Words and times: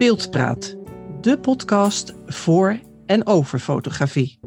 Beeldpraat, 0.00 0.76
de 1.20 1.38
podcast 1.38 2.14
voor 2.26 2.80
en 3.06 3.26
over 3.26 3.58
fotografie. 3.58 4.40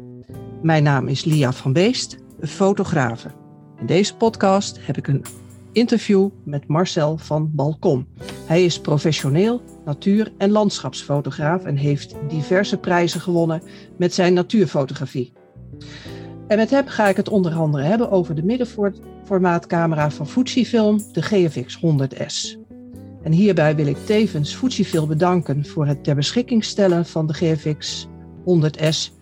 Mijn 0.62 0.82
naam 0.82 1.08
is 1.08 1.24
Lia 1.24 1.52
van 1.52 1.72
Beest, 1.72 2.18
fotografe. 2.40 3.30
In 3.80 3.86
deze 3.86 4.16
podcast 4.16 4.86
heb 4.86 4.96
ik 4.96 5.06
een 5.06 5.24
interview 5.72 6.28
met 6.44 6.68
Marcel 6.68 7.18
van 7.18 7.50
Balkon. 7.52 8.06
Hij 8.46 8.64
is 8.64 8.80
professioneel 8.80 9.62
natuur- 9.84 10.32
en 10.38 10.50
landschapsfotograaf 10.50 11.64
en 11.64 11.76
heeft 11.76 12.14
diverse 12.28 12.78
prijzen 12.78 13.20
gewonnen 13.20 13.62
met 13.96 14.14
zijn 14.14 14.34
natuurfotografie. 14.34 15.32
En 16.48 16.56
met 16.56 16.70
hem 16.70 16.86
ga 16.86 17.08
ik 17.08 17.16
het 17.16 17.28
onder 17.28 17.52
andere 17.52 17.84
hebben 17.84 18.10
over 18.10 18.34
de 18.34 18.44
middenformaatcamera 18.44 20.10
van 20.10 20.28
Fujifilm, 20.28 21.02
de 21.12 21.22
GFX 21.22 21.78
100S. 21.78 22.63
En 23.24 23.32
hierbij 23.32 23.76
wil 23.76 23.86
ik 23.86 23.96
tevens 23.96 24.54
Fujifilm 24.54 25.08
bedanken 25.08 25.66
voor 25.66 25.86
het 25.86 26.04
ter 26.04 26.14
beschikking 26.14 26.64
stellen 26.64 27.06
van 27.06 27.26
de 27.26 27.34
GFX 27.34 28.06
100S, 28.40 29.12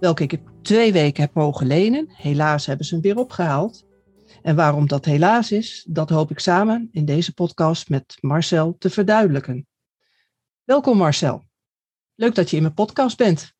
welke 0.00 0.22
ik 0.22 0.40
twee 0.62 0.92
weken 0.92 1.22
heb 1.22 1.34
mogen 1.34 1.66
lenen. 1.66 2.06
Helaas 2.08 2.66
hebben 2.66 2.86
ze 2.86 2.94
hem 2.94 3.02
weer 3.02 3.16
opgehaald. 3.16 3.84
En 4.42 4.56
waarom 4.56 4.88
dat 4.88 5.04
helaas 5.04 5.52
is, 5.52 5.84
dat 5.88 6.10
hoop 6.10 6.30
ik 6.30 6.38
samen 6.38 6.88
in 6.92 7.04
deze 7.04 7.34
podcast 7.34 7.88
met 7.88 8.16
Marcel 8.20 8.76
te 8.78 8.90
verduidelijken. 8.90 9.66
Welkom 10.64 10.96
Marcel. 10.96 11.44
Leuk 12.14 12.34
dat 12.34 12.50
je 12.50 12.56
in 12.56 12.62
mijn 12.62 12.74
podcast 12.74 13.16
bent. 13.16 13.52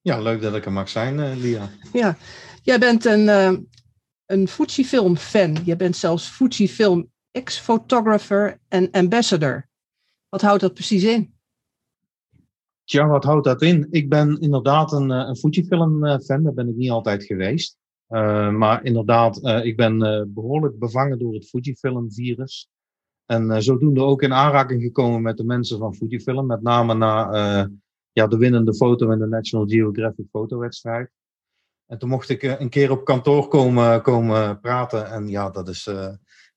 Ja, 0.00 0.20
leuk 0.20 0.42
dat 0.42 0.54
ik 0.54 0.64
er 0.64 0.72
mag 0.72 0.88
zijn, 0.88 1.18
uh, 1.18 1.36
Lia. 1.36 1.70
Ja, 1.92 2.16
jij 2.62 2.78
bent 2.78 3.04
een, 3.04 3.24
uh, 3.26 3.52
een 4.26 4.48
Fujifilm-fan. 4.48 5.58
Je 5.64 5.76
bent 5.76 5.96
zelfs 5.96 6.28
Fujifilm 6.28 7.10
ex-photographer 7.30 8.60
en 8.68 8.90
ambassador. 8.90 9.68
Wat 10.28 10.40
houdt 10.40 10.60
dat 10.60 10.74
precies 10.74 11.04
in? 11.04 11.34
Tja, 12.84 13.06
wat 13.06 13.24
houdt 13.24 13.44
dat 13.44 13.62
in? 13.62 13.86
Ik 13.90 14.08
ben 14.08 14.40
inderdaad 14.40 14.92
een, 14.92 15.10
een 15.10 15.36
Fujifilm-fan. 15.36 16.42
Daar 16.42 16.54
ben 16.54 16.68
ik 16.68 16.76
niet 16.76 16.90
altijd 16.90 17.24
geweest. 17.24 17.78
Uh, 18.08 18.50
maar 18.50 18.84
inderdaad, 18.84 19.46
ik 19.64 19.76
ben 19.76 19.98
behoorlijk 20.34 20.78
bevangen 20.78 21.18
door 21.18 21.34
het 21.34 21.48
Fujifilm-virus. 21.48 22.68
En 23.26 23.62
zodoende 23.62 24.00
ook 24.00 24.22
in 24.22 24.32
aanraking 24.32 24.82
gekomen 24.82 25.22
met 25.22 25.36
de 25.36 25.44
mensen 25.44 25.78
van 25.78 25.94
Fujifilm. 25.94 26.46
Met 26.46 26.62
name 26.62 26.94
na 26.94 27.70
ja, 28.12 28.26
de 28.26 28.36
winnende 28.36 28.74
foto 28.74 29.10
in 29.10 29.18
de 29.18 29.26
National 29.26 29.66
Geographic 29.66 30.26
fotowedstrijd. 30.30 31.10
En 31.86 31.98
toen 31.98 32.08
mocht 32.08 32.28
ik 32.28 32.42
een 32.42 32.68
keer 32.68 32.90
op 32.90 33.04
kantoor 33.04 33.48
komen, 33.48 34.02
komen 34.02 34.60
praten. 34.60 35.10
En 35.10 35.28
ja, 35.28 35.50
dat 35.50 35.68
is 35.68 35.90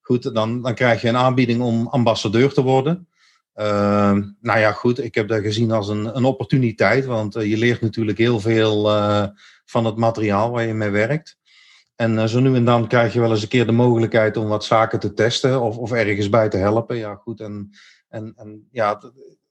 goed. 0.04 0.34
Dan, 0.34 0.62
dan 0.62 0.73
krijg 0.73 1.02
je 1.02 1.08
een 1.08 1.18
aanbieding 1.18 1.62
om 1.62 1.88
ambassadeur 1.88 2.54
te 2.54 2.62
worden. 2.62 3.08
Uh, 3.56 4.18
nou 4.42 4.60
ja, 4.60 4.72
goed. 4.72 5.04
Ik 5.04 5.16
heb 5.16 5.28
dat 5.28 5.42
gezien 5.42 5.72
als 5.72 5.88
een, 5.88 6.18
een 6.18 6.26
opportuniteit. 6.26 7.06
Want 7.06 7.36
uh, 7.36 7.50
je 7.50 7.58
leert 7.58 7.82
natuurlijk 7.82 8.18
heel 8.18 8.40
veel 8.40 8.90
uh, 8.90 9.26
van 9.66 9.86
het 9.86 9.98
materiaal 9.98 10.52
waar 10.52 10.66
je 10.66 10.73
mee 10.73 10.90
werkt. 10.90 11.38
En 11.95 12.30
zo 12.30 12.40
nu 12.40 12.56
en 12.56 12.66
dan 12.66 12.88
krijg 12.88 13.14
je 13.14 13.20
wel 13.20 13.32
eens 13.32 13.42
een 13.42 13.48
keer 13.48 13.66
de 13.66 13.72
mogelijkheid 13.72 14.38
om 14.38 14.48
wat 14.48 14.66
zaken 14.66 15.00
te 15.00 15.14
testen. 15.14 15.62
Of, 15.62 15.78
of 15.78 15.92
ergens 15.92 16.30
bij 16.30 16.50
te 16.50 16.58
helpen. 16.58 16.98
Ja, 16.98 17.16
goed. 17.16 17.40
En, 17.40 17.70
en, 18.10 18.34
en 18.36 18.67
ja, 18.72 19.02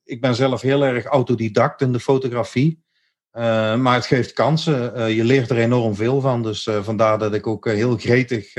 ik 0.04 0.20
ben 0.20 0.34
zelf 0.34 0.60
heel 0.60 0.84
erg 0.84 1.04
autodidact 1.04 1.80
in 1.80 1.92
de 1.92 2.00
fotografie. 2.00 2.82
Uh, 3.38 3.76
maar 3.76 3.94
het 3.94 4.06
geeft 4.06 4.32
kansen. 4.32 4.98
Uh, 4.98 5.16
je 5.16 5.24
leert 5.24 5.50
er 5.50 5.56
enorm 5.56 5.94
veel 5.94 6.20
van. 6.20 6.42
Dus 6.42 6.66
uh, 6.66 6.82
vandaar 6.82 7.18
dat 7.18 7.34
ik 7.34 7.46
ook 7.46 7.66
heel 7.66 7.96
gretig 7.96 8.52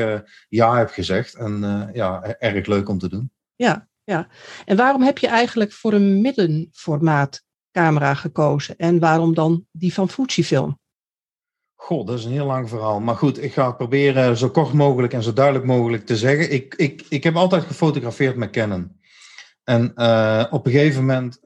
ja 0.49 0.77
heb 0.77 0.89
gezegd. 0.89 1.33
En 1.35 1.89
ja, 1.93 2.23
erg 2.23 2.65
leuk 2.65 2.89
om 2.89 2.97
te 2.97 3.09
doen. 3.09 3.31
Ja, 3.55 3.87
ja. 4.03 4.27
En 4.65 4.77
waarom 4.77 5.01
heb 5.01 5.17
je 5.17 5.27
eigenlijk 5.27 5.71
voor 5.71 5.93
een 5.93 6.21
middenformaat 6.21 7.43
camera 7.71 8.13
gekozen? 8.13 8.75
En 8.75 8.99
waarom 8.99 9.33
dan 9.33 9.65
die 9.71 9.93
van 9.93 10.09
Fujifilm? 10.09 10.79
Goh, 11.75 12.05
dat 12.05 12.17
is 12.17 12.25
een 12.25 12.31
heel 12.31 12.45
lang 12.45 12.69
verhaal. 12.69 12.99
Maar 12.99 13.15
goed, 13.15 13.43
ik 13.43 13.53
ga 13.53 13.67
het 13.67 13.77
proberen 13.77 14.37
zo 14.37 14.49
kort 14.49 14.73
mogelijk 14.73 15.13
en 15.13 15.23
zo 15.23 15.33
duidelijk 15.33 15.65
mogelijk 15.65 16.05
te 16.05 16.17
zeggen. 16.17 16.51
Ik, 16.51 16.75
ik, 16.75 17.05
ik 17.09 17.23
heb 17.23 17.35
altijd 17.35 17.63
gefotografeerd 17.63 18.35
met 18.35 18.49
Canon. 18.49 18.99
En 19.63 19.89
op 20.51 20.65
een 20.65 20.71
gegeven 20.71 21.05
moment 21.05 21.39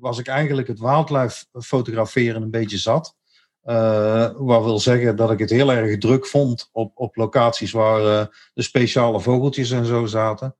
was 0.00 0.18
ik 0.18 0.26
eigenlijk 0.26 0.68
het 0.68 0.78
wildlife 0.78 1.44
fotograferen 1.52 2.42
een 2.42 2.50
beetje 2.50 2.78
zat. 2.78 3.16
Uh, 3.64 4.30
wat 4.36 4.64
wil 4.64 4.78
zeggen 4.78 5.16
dat 5.16 5.30
ik 5.30 5.38
het 5.38 5.50
heel 5.50 5.72
erg 5.72 5.98
druk 5.98 6.26
vond 6.26 6.68
op, 6.72 6.92
op 6.94 7.16
locaties 7.16 7.72
waar 7.72 8.30
de 8.54 8.62
speciale 8.62 9.20
vogeltjes 9.20 9.70
en 9.70 9.84
zo 9.84 10.06
zaten. 10.06 10.56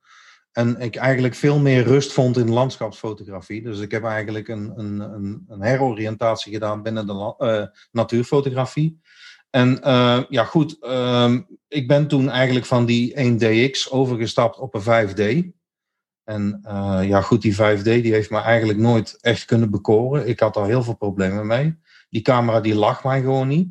En 0.52 0.80
ik 0.80 0.96
eigenlijk 0.96 1.34
veel 1.34 1.58
meer 1.58 1.82
rust 1.82 2.12
vond 2.12 2.36
in 2.36 2.50
landschapsfotografie. 2.50 3.62
Dus 3.62 3.80
ik 3.80 3.90
heb 3.90 4.04
eigenlijk 4.04 4.48
een, 4.48 4.72
een, 4.76 5.00
een, 5.00 5.44
een 5.48 5.62
heroriëntatie 5.62 6.52
gedaan 6.52 6.82
binnen 6.82 7.06
de 7.06 7.70
natuurfotografie. 7.92 9.00
En 9.50 9.78
ja, 10.28 10.44
goed, 10.44 10.78
ik 11.68 11.88
ben 11.88 12.08
toen 12.08 12.30
eigenlijk 12.30 12.66
van 12.66 12.86
die 12.86 13.14
1DX 13.16 13.90
overgestapt 13.90 14.58
op 14.58 14.74
een 14.74 15.08
5D. 15.08 15.55
En 16.26 16.60
uh, 16.64 17.00
ja, 17.02 17.20
goed, 17.20 17.42
die 17.42 17.54
5D 17.54 17.82
die 17.82 18.12
heeft 18.12 18.30
me 18.30 18.40
eigenlijk 18.40 18.78
nooit 18.78 19.18
echt 19.20 19.44
kunnen 19.44 19.70
bekoren. 19.70 20.28
Ik 20.28 20.40
had 20.40 20.54
daar 20.54 20.66
heel 20.66 20.82
veel 20.82 20.96
problemen 20.96 21.46
mee. 21.46 21.78
Die 22.10 22.22
camera 22.22 22.60
die 22.60 22.74
lag 22.74 23.04
mij 23.04 23.20
gewoon 23.20 23.48
niet. 23.48 23.68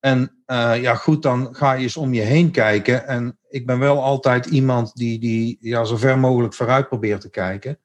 En 0.00 0.42
uh, 0.46 0.82
ja, 0.82 0.94
goed, 0.94 1.22
dan 1.22 1.54
ga 1.54 1.72
je 1.72 1.82
eens 1.82 1.96
om 1.96 2.14
je 2.14 2.20
heen 2.20 2.50
kijken. 2.50 3.06
En 3.06 3.38
ik 3.48 3.66
ben 3.66 3.78
wel 3.78 4.02
altijd 4.02 4.46
iemand 4.46 4.94
die, 4.94 5.18
die 5.18 5.56
ja, 5.60 5.84
zo 5.84 5.96
ver 5.96 6.18
mogelijk 6.18 6.54
vooruit 6.54 6.88
probeert 6.88 7.20
te 7.20 7.30
kijken. 7.30 7.78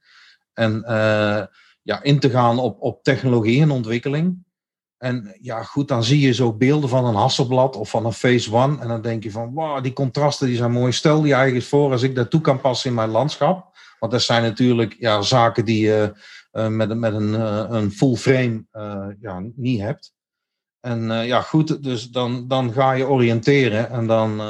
En 0.54 0.84
uh, 0.88 1.44
ja, 1.82 2.02
in 2.02 2.20
te 2.20 2.30
gaan 2.30 2.60
op, 2.60 2.82
op 2.82 3.04
technologie 3.04 3.62
en 3.62 3.72
ontwikkeling. 3.72 4.44
En 4.98 5.38
ja, 5.42 5.64
goed, 5.64 5.88
dan 5.88 6.04
zie 6.04 6.20
je 6.20 6.34
zo 6.34 6.54
beelden 6.54 6.90
van 6.90 7.06
een 7.06 7.16
Hasselblad 7.16 7.76
of 7.76 7.90
van 7.90 8.06
een 8.06 8.14
Phase 8.14 8.54
One. 8.54 8.80
En 8.80 8.88
dan 8.88 9.02
denk 9.02 9.24
je 9.24 9.32
van, 9.32 9.54
wow, 9.54 9.84
die 9.84 9.94
contrasten 9.94 10.48
die 10.48 10.56
zijn 10.56 10.72
mooi. 10.72 10.92
Stel 10.92 11.26
je 11.26 11.34
eigenlijk 11.34 11.66
voor 11.66 11.92
als 11.92 12.02
ik 12.02 12.16
dat 12.16 12.30
toe 12.30 12.42
kan 12.42 12.62
passen 12.62 12.90
in 12.90 12.96
mijn 12.96 13.10
landschap. 13.10 13.69
Want 14.00 14.12
dat 14.12 14.22
zijn 14.22 14.44
natuurlijk 14.44 14.96
ja, 15.00 15.22
zaken 15.22 15.66
die 15.66 15.82
je 15.82 16.14
uh, 16.52 16.68
met, 16.68 16.98
met 16.98 17.14
een, 17.14 17.34
uh, 17.34 17.66
een 17.70 17.92
full 17.92 18.16
frame 18.16 18.66
uh, 18.74 19.08
ja, 19.20 19.44
niet 19.56 19.82
hebt. 19.82 20.14
En 20.80 21.12
ja, 21.12 21.42
goed, 21.42 21.84
dus 21.84 22.10
dan, 22.10 22.48
dan 22.48 22.74
ga 22.74 22.92
je 22.92 23.08
oriënteren 23.08 23.90
en 23.90 24.08
dan, 24.08 24.42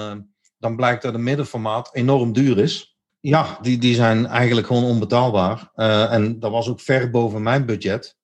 dan 0.58 0.76
blijkt 0.76 1.02
dat 1.02 1.14
een 1.14 1.24
middenformaat 1.24 1.90
enorm 1.94 2.34
duur 2.34 2.58
is. 2.58 2.98
Ja, 3.20 3.58
die, 3.62 3.78
die 3.78 3.96
zijn 3.96 4.26
eigenlijk 4.26 4.68
gewoon 4.68 4.84
onbetaalbaar. 4.84 5.72
en 6.10 6.40
dat 6.40 6.52
was 6.52 6.70
ook 6.70 6.80
ver 6.80 7.10
boven 7.10 7.44
mijn 7.44 7.66
budget. 7.66 8.18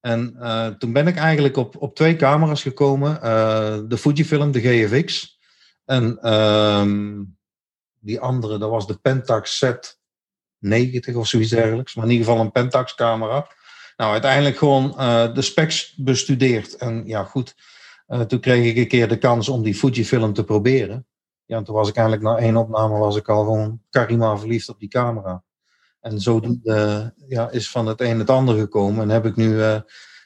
En 0.00 0.36
toen 0.78 0.92
ben 0.92 1.06
ik 1.06 1.16
eigenlijk 1.16 1.56
op, 1.56 1.76
op 1.82 1.94
twee 1.94 2.16
camera's 2.16 2.62
gekomen. 2.62 3.20
de 3.88 3.98
Fujifilm, 3.98 4.50
de 4.50 4.60
GFX. 4.60 5.38
En 5.84 6.18
ehm, 6.20 7.22
die 8.00 8.20
andere, 8.20 8.58
dat 8.58 8.70
was 8.70 8.86
de 8.86 8.98
Pentax 8.98 9.58
Z 9.58 9.72
90 10.60 11.14
of 11.14 11.26
zoiets 11.26 11.50
dergelijks. 11.50 11.94
Maar 11.94 12.04
in 12.04 12.10
ieder 12.10 12.26
geval 12.26 12.40
een 12.40 12.52
Pentax 12.52 12.94
camera. 12.94 13.46
Nou, 13.96 14.12
uiteindelijk 14.12 14.56
gewoon 14.56 14.94
uh, 14.98 15.34
de 15.34 15.42
specs 15.42 15.94
bestudeerd. 15.96 16.76
En 16.76 17.02
ja, 17.06 17.24
goed. 17.24 17.54
Uh, 18.08 18.20
toen 18.20 18.40
kreeg 18.40 18.64
ik 18.64 18.76
een 18.76 18.88
keer 18.88 19.08
de 19.08 19.18
kans 19.18 19.48
om 19.48 19.62
die 19.62 19.74
Fujifilm 19.74 20.32
te 20.32 20.44
proberen. 20.44 21.06
Ja, 21.44 21.56
en 21.56 21.64
toen 21.64 21.74
was 21.74 21.88
ik 21.88 21.96
eigenlijk 21.96 22.26
na 22.26 22.36
één 22.36 22.56
opname 22.56 22.98
was 22.98 23.16
ik 23.16 23.28
al 23.28 23.44
gewoon 23.44 23.80
karima 23.90 24.38
verliefd 24.38 24.68
op 24.68 24.78
die 24.78 24.88
camera. 24.88 25.42
En 26.00 26.20
zo 26.20 26.40
uh, 26.62 27.06
ja, 27.28 27.50
is 27.50 27.70
van 27.70 27.86
het 27.86 28.00
een 28.00 28.18
het 28.18 28.30
ander 28.30 28.58
gekomen. 28.58 29.02
En 29.02 29.08
heb 29.08 29.26
ik 29.26 29.36
nu 29.36 29.58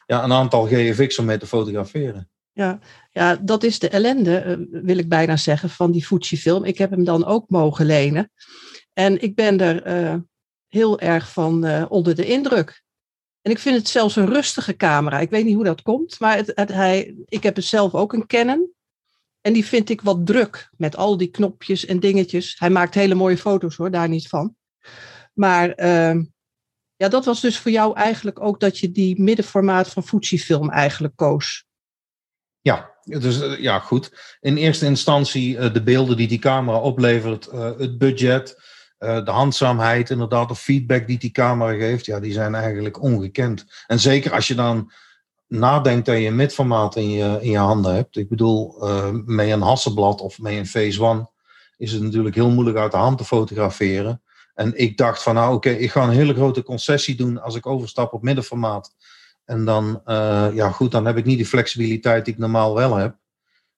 ja, 0.07 0.25
een 0.25 0.33
aantal 0.33 0.67
GFX 0.67 1.19
om 1.19 1.25
mee 1.25 1.39
te 1.39 1.47
fotograferen. 1.47 2.29
Ja, 2.53 2.79
ja, 3.13 3.37
dat 3.37 3.63
is 3.63 3.79
de 3.79 3.89
ellende, 3.89 4.67
wil 4.71 4.99
ik 4.99 5.09
bijna 5.09 5.37
zeggen, 5.37 5.71
van 5.71 5.91
die 5.91 6.05
Fujifilm. 6.05 6.65
Ik 6.65 6.79
heb 6.79 6.91
hem 6.91 7.05
dan 7.05 7.25
ook 7.25 7.49
mogen 7.49 7.87
lenen. 7.87 8.31
En 8.95 9.23
ik 9.23 9.35
ben 9.35 9.61
er 9.61 9.87
uh, 9.87 10.21
heel 10.69 11.01
erg 11.01 11.33
van 11.33 11.67
uh, 11.67 11.85
onder 11.89 12.15
de 12.15 12.27
indruk. 12.27 12.83
En 13.43 13.51
ik 13.51 13.59
vind 13.59 13.77
het 13.77 13.89
zelfs 13.89 14.17
een 14.17 14.29
rustige 14.29 14.77
camera. 14.77 15.21
Ik 15.21 15.31
weet 15.31 15.45
niet 15.45 15.55
hoe 15.55 15.65
dat 15.65 15.83
komt, 15.83 16.21
maar 16.21 16.37
het, 16.37 16.53
het, 16.55 16.69
hij, 16.69 17.15
ik 17.27 17.43
heb 17.43 17.57
het 17.57 17.65
zelf 17.65 17.95
ook 17.95 18.13
een 18.13 18.27
Canon. 18.27 18.73
En 19.41 19.53
die 19.53 19.65
vind 19.65 19.91
ik 19.91 20.01
wat 20.01 20.27
druk 20.27 20.71
met 20.77 20.97
al 20.97 21.17
die 21.17 21.31
knopjes 21.31 21.85
en 21.85 22.01
dingetjes. 22.01 22.55
Hij 22.59 22.71
maakt 22.71 22.95
hele 22.95 23.15
mooie 23.15 23.39
foto's 23.39 23.77
hoor, 23.77 23.91
daar 23.91 24.09
niet 24.09 24.29
van. 24.29 24.57
Maar 25.33 25.81
uh, 25.81 26.23
ja, 26.97 27.09
dat 27.09 27.25
was 27.25 27.41
dus 27.41 27.59
voor 27.59 27.71
jou 27.71 27.97
eigenlijk 27.97 28.41
ook 28.41 28.61
dat 28.61 28.79
je 28.79 28.91
die 28.91 29.23
middenformaat 29.23 29.89
van 29.89 30.05
Fujifilm 30.05 30.71
eigenlijk 30.71 31.17
koos. 31.17 31.65
Ja, 32.61 32.95
dus 33.03 33.59
ja, 33.59 33.79
goed. 33.79 34.37
In 34.41 34.57
eerste 34.57 34.87
instantie 34.87 35.71
de 35.71 35.83
beelden 35.83 36.17
die 36.17 36.29
die 36.29 36.39
camera 36.39 36.79
oplevert, 36.81 37.45
het 37.51 37.99
budget, 37.99 38.57
de 39.25 39.31
handzaamheid, 39.31 40.11
inderdaad, 40.11 40.49
de 40.49 40.55
feedback 40.55 41.07
die 41.07 41.19
die 41.19 41.31
camera 41.31 41.73
geeft, 41.73 42.07
ja, 42.07 42.21
die 42.21 42.33
zijn 42.33 42.55
eigenlijk 42.55 43.03
ongekend. 43.03 43.67
En 43.87 44.01
zeker 44.01 44.33
als 44.33 44.47
je 44.47 44.55
dan 44.55 44.93
nadenkt 45.49 46.07
dat 46.07 46.19
je 46.19 46.27
een 46.27 46.37
midformaat 46.37 46.97
in 46.97 47.11
je, 47.11 47.39
in 47.41 47.51
je 47.51 47.59
handen 47.59 47.95
hebt. 47.95 48.17
Ik 48.17 48.29
bedoel, 48.29 48.89
uh, 48.89 49.09
met 49.11 49.49
een 49.49 49.61
Hasselblad 49.61 50.21
of 50.21 50.39
met 50.39 50.53
een 50.53 50.67
Phase 50.67 51.03
One 51.03 51.31
is 51.77 51.93
het 51.93 52.03
natuurlijk 52.03 52.35
heel 52.35 52.51
moeilijk 52.51 52.77
uit 52.77 52.93
de 52.93 52.97
hand 52.97 53.19
te 53.19 53.25
fotograferen. 53.25 54.23
En 54.55 54.79
ik 54.79 54.97
dacht 54.97 55.23
van 55.23 55.35
nou 55.35 55.55
oké, 55.55 55.71
ik 55.71 55.91
ga 55.91 56.03
een 56.03 56.11
hele 56.11 56.35
grote 56.35 56.63
concessie 56.63 57.17
doen 57.17 57.43
als 57.43 57.55
ik 57.55 57.67
overstap 57.67 58.13
op 58.13 58.23
middenformaat. 58.23 58.95
En 59.45 59.65
dan, 59.65 60.01
ja 60.55 60.71
goed, 60.71 60.91
dan 60.91 61.07
heb 61.07 61.17
ik 61.17 61.25
niet 61.25 61.37
die 61.37 61.47
flexibiliteit 61.47 62.25
die 62.25 62.35
ik 62.35 62.41
normaal 62.41 62.75
wel 62.75 62.97
heb. 62.97 63.17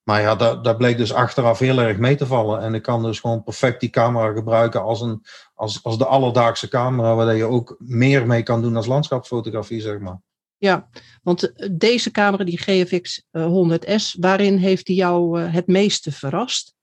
Maar 0.06 0.20
ja, 0.20 0.34
dat, 0.34 0.64
dat 0.64 0.76
bleek 0.76 0.96
dus 0.96 1.12
achteraf 1.12 1.58
heel 1.58 1.78
erg 1.78 1.98
mee 1.98 2.16
te 2.16 2.26
vallen. 2.26 2.60
En 2.60 2.74
ik 2.74 2.82
kan 2.82 3.02
dus 3.02 3.20
gewoon 3.20 3.42
perfect 3.42 3.80
die 3.80 3.90
camera 3.90 4.32
gebruiken 4.32 4.82
als, 4.82 5.00
een, 5.00 5.22
als, 5.54 5.82
als 5.82 5.98
de 5.98 6.06
alledaagse 6.06 6.68
camera, 6.68 7.14
waar 7.14 7.36
je 7.36 7.44
ook 7.44 7.76
meer 7.78 8.26
mee 8.26 8.42
kan 8.42 8.62
doen 8.62 8.76
als 8.76 8.86
landschapsfotografie, 8.86 9.80
zeg 9.80 9.98
maar. 9.98 10.20
Ja, 10.56 10.88
want 11.22 11.52
eh, 11.52 11.68
deze 11.72 12.10
camera, 12.10 12.44
die 12.44 12.58
GFX 12.58 13.22
100S, 13.38 13.84
eh, 13.84 14.20
waarin 14.20 14.56
heeft 14.56 14.86
die 14.86 14.96
jou 14.96 15.40
eh, 15.40 15.52
het 15.52 15.66
meeste 15.66 16.12
verrast? 16.12 16.74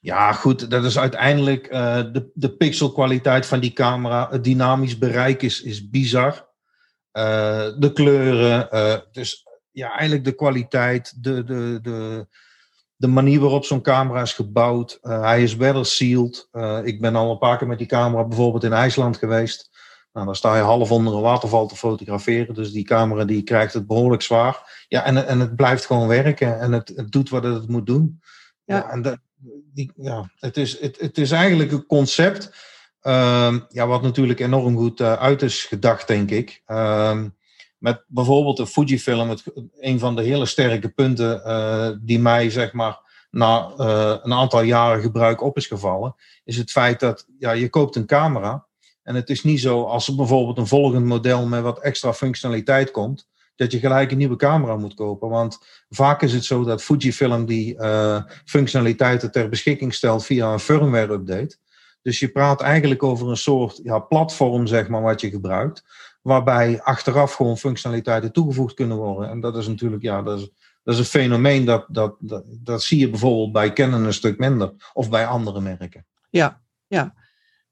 Ja, 0.00 0.32
goed, 0.32 0.70
dat 0.70 0.84
is 0.84 0.98
uiteindelijk 0.98 1.70
de, 1.70 2.30
de 2.34 2.56
pixelkwaliteit 2.56 3.46
van 3.46 3.60
die 3.60 3.72
camera. 3.72 4.28
Het 4.30 4.44
dynamisch 4.44 4.98
bereik 4.98 5.42
is, 5.42 5.62
is 5.62 5.88
bizar. 5.88 6.48
de 7.12 7.90
kleuren, 7.94 8.68
dus 9.12 9.45
ja, 9.76 9.90
eigenlijk 9.90 10.24
de 10.24 10.34
kwaliteit, 10.34 11.22
de, 11.22 11.44
de, 11.44 11.78
de, 11.82 12.26
de 12.96 13.06
manier 13.06 13.40
waarop 13.40 13.64
zo'n 13.64 13.82
camera 13.82 14.22
is 14.22 14.32
gebouwd. 14.32 14.98
Uh, 15.02 15.20
hij 15.20 15.42
is 15.42 15.56
weather 15.56 15.86
sealed. 15.86 16.48
Uh, 16.52 16.78
ik 16.82 17.00
ben 17.00 17.16
al 17.16 17.30
een 17.30 17.38
paar 17.38 17.58
keer 17.58 17.66
met 17.66 17.78
die 17.78 17.86
camera 17.86 18.24
bijvoorbeeld 18.24 18.64
in 18.64 18.72
IJsland 18.72 19.16
geweest. 19.16 19.70
Nou, 20.12 20.26
dan 20.26 20.36
sta 20.36 20.56
je 20.56 20.62
half 20.62 20.90
onder 20.90 21.14
een 21.14 21.20
waterval 21.20 21.66
te 21.66 21.76
fotograferen. 21.76 22.54
Dus 22.54 22.72
die 22.72 22.84
camera 22.84 23.24
die 23.24 23.42
krijgt 23.42 23.72
het 23.74 23.86
behoorlijk 23.86 24.22
zwaar. 24.22 24.84
Ja, 24.88 25.04
en, 25.04 25.26
en 25.26 25.40
het 25.40 25.56
blijft 25.56 25.86
gewoon 25.86 26.08
werken. 26.08 26.60
En 26.60 26.72
het, 26.72 26.92
het 26.96 27.12
doet 27.12 27.28
wat 27.28 27.44
het 27.44 27.68
moet 27.68 27.86
doen. 27.86 28.20
Ja. 28.64 28.76
ja 28.76 28.90
en 28.90 29.02
de, 29.02 29.18
die, 29.74 29.92
ja, 29.96 30.30
het, 30.38 30.56
is, 30.56 30.80
het, 30.80 31.00
het 31.00 31.18
is 31.18 31.30
eigenlijk 31.30 31.72
een 31.72 31.86
concept. 31.86 32.54
Uh, 33.02 33.56
ja, 33.68 33.86
wat 33.86 34.02
natuurlijk 34.02 34.40
enorm 34.40 34.76
goed 34.76 35.00
uh, 35.00 35.12
uit 35.12 35.42
is 35.42 35.64
gedacht, 35.64 36.08
denk 36.08 36.30
ik. 36.30 36.62
Ehm, 36.66 37.28
met 37.78 38.04
bijvoorbeeld 38.06 38.56
de 38.56 38.66
Fujifilm, 38.66 39.28
het, 39.28 39.42
een 39.80 39.98
van 39.98 40.16
de 40.16 40.22
hele 40.22 40.46
sterke 40.46 40.88
punten 40.88 41.42
uh, 41.46 41.90
die 42.00 42.18
mij 42.18 42.50
zeg 42.50 42.72
maar 42.72 43.00
na 43.30 43.72
uh, 43.78 44.16
een 44.22 44.32
aantal 44.32 44.62
jaren 44.62 45.02
gebruik 45.02 45.40
op 45.42 45.56
is 45.56 45.66
gevallen, 45.66 46.14
is 46.44 46.56
het 46.56 46.70
feit 46.70 47.00
dat 47.00 47.26
ja, 47.38 47.50
je 47.52 47.68
koopt 47.68 47.96
een 47.96 48.06
camera 48.06 48.66
en 49.02 49.14
het 49.14 49.30
is 49.30 49.42
niet 49.42 49.60
zo 49.60 49.82
als 49.82 50.08
er 50.08 50.14
bijvoorbeeld 50.14 50.58
een 50.58 50.66
volgend 50.66 51.04
model 51.04 51.46
met 51.46 51.62
wat 51.62 51.80
extra 51.80 52.12
functionaliteit 52.12 52.90
komt, 52.90 53.28
dat 53.56 53.72
je 53.72 53.78
gelijk 53.78 54.10
een 54.10 54.18
nieuwe 54.18 54.36
camera 54.36 54.76
moet 54.76 54.94
kopen. 54.94 55.28
Want 55.28 55.58
vaak 55.88 56.22
is 56.22 56.32
het 56.32 56.44
zo 56.44 56.64
dat 56.64 56.82
Fujifilm 56.82 57.46
die 57.46 57.74
uh, 57.74 58.22
functionaliteiten 58.44 59.30
ter 59.30 59.48
beschikking 59.48 59.94
stelt 59.94 60.24
via 60.24 60.52
een 60.52 60.60
firmware 60.60 61.12
update. 61.12 61.56
Dus 62.02 62.18
je 62.18 62.28
praat 62.28 62.60
eigenlijk 62.60 63.02
over 63.02 63.28
een 63.28 63.36
soort 63.36 63.80
ja, 63.82 63.98
platform, 63.98 64.66
zeg 64.66 64.88
maar, 64.88 65.02
wat 65.02 65.20
je 65.20 65.30
gebruikt 65.30 65.84
waarbij 66.26 66.82
achteraf 66.82 67.32
gewoon 67.32 67.58
functionaliteiten 67.58 68.32
toegevoegd 68.32 68.74
kunnen 68.74 68.96
worden. 68.96 69.30
En 69.30 69.40
dat 69.40 69.56
is 69.56 69.66
natuurlijk, 69.66 70.02
ja, 70.02 70.22
dat 70.22 70.40
is, 70.40 70.50
dat 70.82 70.94
is 70.94 71.00
een 71.00 71.06
fenomeen 71.06 71.64
dat, 71.64 71.86
dat, 71.88 72.16
dat, 72.18 72.44
dat 72.46 72.82
zie 72.82 72.98
je 72.98 73.10
bijvoorbeeld 73.10 73.52
bij 73.52 73.72
Canon 73.72 74.04
een 74.04 74.12
stuk 74.12 74.38
minder 74.38 74.90
of 74.92 75.10
bij 75.10 75.26
andere 75.26 75.60
merken. 75.60 76.06
Ja, 76.30 76.62
ja. 76.86 77.14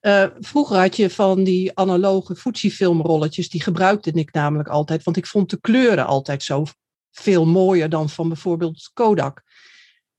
Uh, 0.01 0.27
vroeger 0.39 0.77
had 0.77 0.97
je 0.97 1.11
van 1.11 1.45
die 1.45 1.77
analoge 1.79 2.37
Fujifilm-rolletjes, 2.37 3.49
die 3.49 3.63
gebruikte 3.63 4.11
ik 4.11 4.33
namelijk 4.33 4.69
altijd, 4.69 5.03
want 5.03 5.17
ik 5.17 5.27
vond 5.27 5.51
de 5.51 5.61
kleuren 5.61 6.07
altijd 6.07 6.43
zo 6.43 6.65
veel 7.11 7.47
mooier 7.47 7.89
dan 7.89 8.09
van 8.09 8.29
bijvoorbeeld 8.29 8.91
Kodak. 8.93 9.43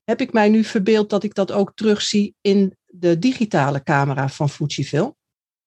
Heb 0.04 0.20
ik 0.20 0.32
mij 0.32 0.48
nu 0.48 0.64
verbeeld 0.64 1.10
dat 1.10 1.22
ik 1.22 1.34
dat 1.34 1.52
ook 1.52 1.72
terugzie 1.74 2.34
in 2.40 2.76
de 2.86 3.18
digitale 3.18 3.82
camera 3.82 4.28
van 4.28 4.48
Fujifilm? 4.48 5.16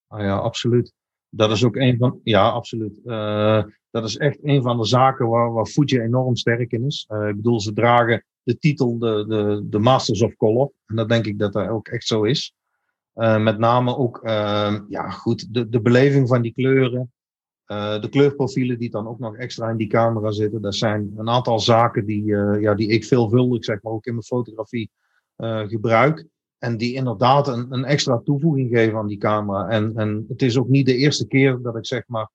Ah 0.08 0.22
ja, 0.22 0.38
absoluut 0.38 0.98
dat 1.30 1.52
is 1.52 1.64
ook 1.64 1.76
een 1.76 1.98
van, 1.98 2.20
ja, 2.24 2.50
absoluut. 2.50 3.00
Uh, 3.06 3.64
dat 3.92 4.04
is 4.04 4.18
echt 4.18 4.40
een 4.42 4.62
van 4.62 4.78
de 4.78 4.86
zaken 4.86 5.28
waar, 5.28 5.54
waar 5.54 5.66
Fuji 5.66 6.00
enorm 6.00 6.36
sterk 6.36 6.72
in 6.72 6.86
is. 6.86 7.08
Uh, 7.12 7.28
ik 7.28 7.36
bedoel, 7.36 7.62
ze 7.62 7.74
dragen 7.74 8.26
de 8.44 8.58
titel 8.58 8.98
de, 8.98 9.26
de, 9.28 9.66
de 9.70 9.80
Masters 9.80 10.22
of 10.22 10.36
Color. 10.36 10.72
En 10.86 10.96
dat 10.96 11.10
denk 11.10 11.26
ik 11.26 11.40
dat 11.40 11.54
dat 11.54 11.68
ook 11.68 11.88
echt 11.88 12.08
zo 12.08 12.24
is. 12.24 12.54
Uh, 13.16 13.44
met 13.44 13.58
name 13.58 13.98
ook, 13.98 14.20
ja, 14.90 15.10
goed, 15.10 15.54
de, 15.54 15.70
de 15.70 15.82
beleving 15.82 16.28
van 16.28 16.42
die 16.42 16.54
kleuren. 16.54 17.12
de 17.66 18.08
kleurprofielen 18.10 18.80
die 18.80 18.90
dan 18.90 19.08
ook 19.08 19.20
nog 19.20 19.36
extra 19.36 19.70
in 19.70 19.78
die 19.78 19.88
camera 19.88 20.32
zitten. 20.32 20.62
Dat 20.62 20.76
zijn 20.76 21.14
een 21.18 21.30
aantal 21.30 21.60
zaken 21.60 22.06
die, 22.06 22.26
ja, 22.60 22.74
die 22.74 22.88
ik 22.88 23.06
veelvuldig, 23.06 23.64
zeg 23.64 23.82
maar, 23.82 23.94
ook 23.94 24.06
in 24.06 24.14
mijn 24.14 24.26
fotografie 24.26 24.90
gebruik. 25.68 26.28
En 26.60 26.78
die 26.78 26.94
inderdaad 26.94 27.48
een, 27.48 27.68
een 27.70 27.86
extra 27.86 28.22
toevoeging 28.26 28.70
geven 28.70 28.98
aan 28.98 29.08
die 29.08 29.18
camera. 29.18 29.68
En, 29.68 29.94
en 29.96 30.26
het 30.28 30.42
is 30.42 30.58
ook 30.58 30.68
niet 30.68 30.86
de 30.86 30.96
eerste 30.96 31.28
keer 31.28 31.62
dat 31.62 31.76
ik 31.76 31.86
zeg 31.86 32.04
maar 32.08 32.30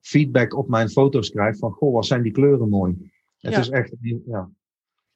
feedback 0.00 0.56
op 0.56 0.68
mijn 0.68 0.88
foto's 0.88 1.30
krijg 1.30 1.56
van 1.56 1.72
goh, 1.72 1.92
wat 1.92 2.06
zijn 2.06 2.22
die 2.22 2.32
kleuren 2.32 2.68
mooi. 2.68 3.12
Het 3.38 3.56
is 3.56 3.68
echt, 3.68 3.92
ja. 4.26 4.50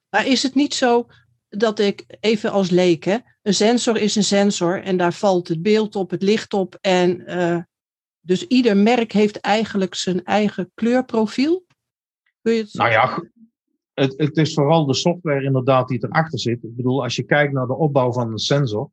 Maar 0.08 0.26
is 0.26 0.42
het 0.42 0.54
niet 0.54 0.74
zo 0.74 1.06
dat 1.48 1.78
ik, 1.78 2.04
even 2.20 2.50
als 2.50 2.70
leek, 2.70 3.04
hè, 3.04 3.16
een 3.42 3.54
sensor 3.54 3.96
is 3.96 4.16
een 4.16 4.24
sensor 4.24 4.82
en 4.82 4.96
daar 4.96 5.12
valt 5.12 5.48
het 5.48 5.62
beeld 5.62 5.96
op, 5.96 6.10
het 6.10 6.22
licht 6.22 6.54
op. 6.54 6.78
En 6.80 7.30
uh, 7.30 7.58
dus 8.20 8.46
ieder 8.46 8.76
merk 8.76 9.12
heeft 9.12 9.40
eigenlijk 9.40 9.94
zijn 9.94 10.24
eigen 10.24 10.70
kleurprofiel? 10.74 11.66
Kun 12.42 12.52
je 12.52 12.62
het... 12.62 12.74
Nou 12.74 12.90
ja, 12.90 13.30
het, 14.00 14.14
het 14.16 14.36
is 14.36 14.54
vooral 14.54 14.86
de 14.86 14.94
software 14.94 15.44
inderdaad 15.44 15.88
die 15.88 16.04
erachter 16.04 16.38
zit. 16.38 16.64
Ik 16.64 16.76
bedoel, 16.76 17.02
als 17.02 17.16
je 17.16 17.22
kijkt 17.22 17.52
naar 17.52 17.66
de 17.66 17.76
opbouw 17.76 18.12
van 18.12 18.30
een 18.30 18.38
sensor. 18.38 18.90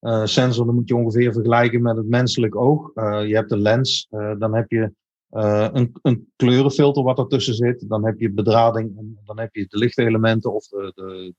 Uh, 0.00 0.24
sensor, 0.24 0.66
dan 0.66 0.74
moet 0.74 0.88
je 0.88 0.96
ongeveer 0.96 1.32
vergelijken 1.32 1.82
met 1.82 1.96
het 1.96 2.08
menselijk 2.08 2.56
oog. 2.56 2.90
Uh, 2.94 3.26
je 3.26 3.34
hebt 3.34 3.48
de 3.48 3.58
lens, 3.58 4.06
uh, 4.10 4.38
dan 4.38 4.54
heb 4.54 4.70
je 4.70 4.92
een, 5.30 5.98
een, 6.02 6.32
kleurenfilter 6.36 7.02
wat 7.02 7.18
ertussen 7.18 7.54
zit. 7.54 7.88
Dan 7.88 8.04
heb 8.04 8.20
je 8.20 8.30
bedrading, 8.30 8.98
en 8.98 9.18
dan 9.24 9.38
heb 9.38 9.54
je 9.54 9.66
de 9.68 9.78
lichtelementen 9.78 10.54
of 10.54 10.66
de, 10.68 10.92
de, 10.94 11.34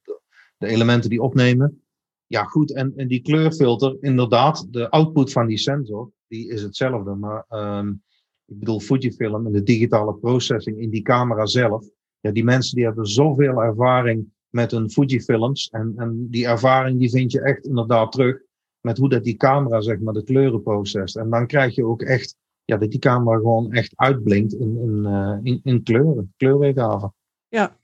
de, 0.57 0.67
elementen 0.67 1.09
die 1.09 1.21
opnemen. 1.21 1.83
Ja, 2.27 2.43
goed, 2.43 2.73
en, 2.73 2.93
en 2.95 3.07
die 3.07 3.21
kleurfilter, 3.21 3.97
inderdaad, 3.99 4.67
de 4.69 4.89
output 4.89 5.31
van 5.31 5.47
die 5.47 5.57
sensor, 5.57 6.11
die 6.27 6.49
is 6.49 6.61
hetzelfde. 6.61 7.15
Maar 7.15 7.45
um, 7.49 8.03
ik 8.45 8.59
bedoel, 8.59 8.79
Fujifilm 8.79 9.45
en 9.45 9.51
de 9.51 9.63
digitale 9.63 10.13
processing 10.13 10.79
in 10.79 10.89
die 10.89 11.01
camera 11.01 11.45
zelf, 11.45 11.85
ja, 12.19 12.31
die 12.31 12.43
mensen 12.43 12.75
die 12.75 12.85
hebben 12.85 13.05
zoveel 13.05 13.61
ervaring 13.61 14.27
met 14.49 14.71
hun 14.71 14.89
Fujifilms. 14.89 15.69
En, 15.69 15.93
en 15.97 16.27
die 16.29 16.45
ervaring 16.45 16.99
die 16.99 17.09
vind 17.09 17.31
je 17.31 17.41
echt 17.41 17.65
inderdaad 17.65 18.11
terug 18.11 18.41
met 18.81 18.97
hoe 18.97 19.09
dat 19.09 19.23
die 19.23 19.35
camera 19.35 19.81
zeg 19.81 19.99
maar 19.99 20.13
de 20.13 20.23
kleuren 20.23 20.63
processt. 20.63 21.17
En 21.17 21.29
dan 21.29 21.47
krijg 21.47 21.75
je 21.75 21.85
ook 21.85 22.01
echt 22.01 22.35
ja, 22.65 22.77
dat 22.77 22.91
die 22.91 22.99
camera 22.99 23.37
gewoon 23.37 23.71
echt 23.71 23.93
uitblinkt 23.95 24.53
in, 24.53 24.77
in, 24.77 25.03
uh, 25.05 25.37
in, 25.43 25.59
in 25.63 25.83
kleuren, 25.83 26.33
kleurweergave. 26.37 27.11
Ja. 27.47 27.77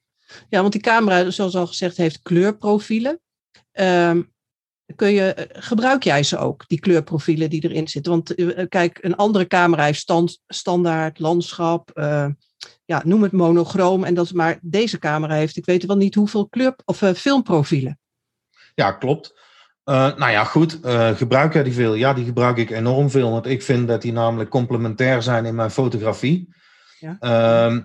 ja, 0.49 0.61
want 0.61 0.71
die 0.71 0.81
camera, 0.81 1.29
zoals 1.29 1.55
al 1.55 1.67
gezegd, 1.67 1.97
heeft 1.97 2.21
kleurprofielen. 2.21 3.19
Um, 3.79 4.33
kun 4.95 5.11
je, 5.11 5.33
eh, 5.33 5.63
gebruik 5.63 6.03
jij 6.03 6.23
ze 6.23 6.37
ook, 6.37 6.67
die 6.67 6.79
kleurprofielen 6.79 7.49
die 7.49 7.63
erin 7.63 7.87
zitten? 7.87 8.11
Want 8.11 8.39
uh, 8.39 8.65
kijk, 8.69 8.97
een 9.01 9.15
andere 9.15 9.47
camera 9.47 9.83
heeft 9.83 9.99
stand, 9.99 10.41
standaard, 10.47 11.19
landschap, 11.19 11.89
ja, 12.85 13.01
noem 13.05 13.23
het 13.23 13.31
monochroom. 13.31 14.03
En 14.03 14.13
dat, 14.13 14.33
maar 14.33 14.59
deze 14.61 14.99
camera 14.99 15.33
heeft, 15.33 15.57
ik 15.57 15.65
weet 15.65 15.85
wel 15.85 15.97
niet 15.97 16.15
hoeveel 16.15 16.47
kleur, 16.47 16.75
of 16.85 17.01
uh, 17.01 17.13
filmprofielen. 17.13 17.99
Ja, 18.75 18.91
klopt. 18.91 19.33
Uh, 19.85 20.15
nou 20.15 20.31
ja, 20.31 20.43
goed. 20.43 20.79
Uh, 20.85 21.09
gebruik 21.09 21.53
jij 21.53 21.63
die 21.63 21.73
veel? 21.73 21.93
Ja, 21.93 22.13
die 22.13 22.25
gebruik 22.25 22.57
ik 22.57 22.69
enorm 22.69 23.09
veel. 23.09 23.31
Want 23.31 23.45
ik 23.45 23.63
vind 23.63 23.87
dat 23.87 24.01
die 24.01 24.11
namelijk 24.11 24.49
complementair 24.49 25.23
zijn 25.23 25.45
in 25.45 25.55
mijn 25.55 25.71
fotografie. 25.71 26.53
Ja, 26.99 27.17
uh, 27.19 27.79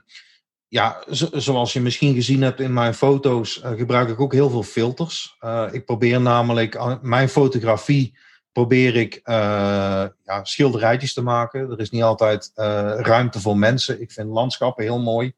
ja 0.68 1.02
zo, 1.10 1.28
zoals 1.32 1.72
je 1.72 1.80
misschien 1.80 2.14
gezien 2.14 2.42
hebt 2.42 2.60
in 2.60 2.72
mijn 2.72 2.94
foto's, 2.94 3.60
gebruik 3.76 4.08
ik 4.08 4.20
ook 4.20 4.32
heel 4.32 4.50
veel 4.50 4.62
filters. 4.62 5.36
ik 5.70 5.84
probeer 5.84 6.20
namelijk 6.20 7.00
mijn 7.02 7.28
fotografie 7.28 8.18
probeer 8.52 8.96
ik 8.96 9.20
uh, 9.24 10.06
ja, 10.24 10.44
schilderijtjes 10.44 11.12
te 11.12 11.22
maken. 11.22 11.70
Er 11.70 11.80
is 11.80 11.90
niet 11.90 12.02
altijd 12.02 12.52
uh, 12.56 12.64
ruimte 12.96 13.40
voor 13.40 13.56
mensen. 13.56 14.00
Ik 14.00 14.12
vind 14.12 14.28
landschappen 14.28 14.84
heel 14.84 15.00
mooi. 15.00 15.32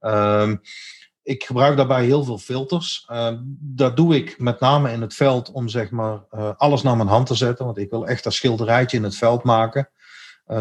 Uh, 0.00 0.52
ik 1.22 1.44
gebruik 1.44 1.76
daarbij 1.76 2.04
heel 2.04 2.24
veel 2.24 2.38
filters. 2.38 3.06
Uh, 3.12 3.32
dat 3.58 3.96
doe 3.96 4.16
ik 4.16 4.38
met 4.38 4.60
name 4.60 4.92
in 4.92 5.00
het 5.00 5.14
veld 5.14 5.52
om 5.52 5.68
zeg 5.68 5.90
maar, 5.90 6.20
uh, 6.34 6.50
alles 6.56 6.82
naar 6.82 6.96
mijn 6.96 7.08
hand 7.08 7.26
te 7.26 7.34
zetten. 7.34 7.64
Want 7.64 7.78
ik 7.78 7.90
wil 7.90 8.06
echt 8.06 8.24
dat 8.24 8.32
schilderijtje 8.32 8.96
in 8.96 9.02
het 9.02 9.16
veld 9.16 9.42
maken. 9.42 9.88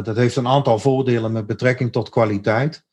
Dat 0.04 0.16
heeft 0.16 0.36
een 0.36 0.48
aantal 0.48 0.80
voordelen 0.80 1.32
met 1.32 1.48
betrekking 1.48 1.92
tot 1.92 2.10
kwaliteit. 2.10 2.86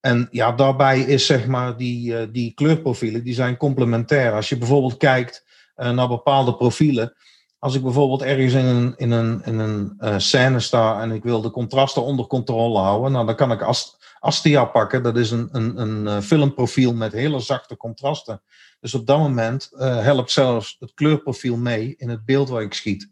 En 0.00 0.28
ja, 0.30 0.52
daarbij 0.52 1.00
is 1.00 1.26
zeg 1.26 1.46
maar 1.46 1.76
die, 1.76 2.30
die 2.30 2.54
kleurprofielen, 2.54 3.24
die 3.24 3.34
zijn 3.34 3.56
complementair. 3.56 4.32
Als 4.32 4.48
je 4.48 4.58
bijvoorbeeld 4.58 4.96
kijkt 4.96 5.44
naar 5.74 6.08
bepaalde 6.08 6.56
profielen, 6.56 7.14
als 7.58 7.74
ik 7.74 7.82
bijvoorbeeld 7.82 8.22
ergens 8.22 8.52
in 8.52 8.64
een, 8.64 8.94
in 8.96 9.10
een, 9.10 9.42
in 9.44 9.58
een 9.58 9.96
uh, 10.00 10.18
scène 10.18 10.60
sta 10.60 11.00
en 11.00 11.10
ik 11.10 11.22
wil 11.22 11.40
de 11.40 11.50
contrasten 11.50 12.02
onder 12.02 12.26
controle 12.26 12.78
houden, 12.78 13.12
nou, 13.12 13.26
dan 13.26 13.34
kan 13.34 13.52
ik 13.52 13.66
Astia 14.20 14.64
pakken. 14.64 15.02
Dat 15.02 15.16
is 15.16 15.30
een, 15.30 15.48
een, 15.52 15.80
een 15.80 16.04
uh, 16.04 16.20
filmprofiel 16.20 16.94
met 16.94 17.12
hele 17.12 17.40
zachte 17.40 17.76
contrasten. 17.76 18.42
Dus 18.80 18.94
op 18.94 19.06
dat 19.06 19.18
moment 19.18 19.70
uh, 19.72 20.02
helpt 20.02 20.30
zelfs 20.30 20.76
het 20.78 20.94
kleurprofiel 20.94 21.56
mee 21.56 21.94
in 21.96 22.08
het 22.08 22.24
beeld 22.24 22.48
waar 22.48 22.62
ik 22.62 22.74
schiet. 22.74 23.10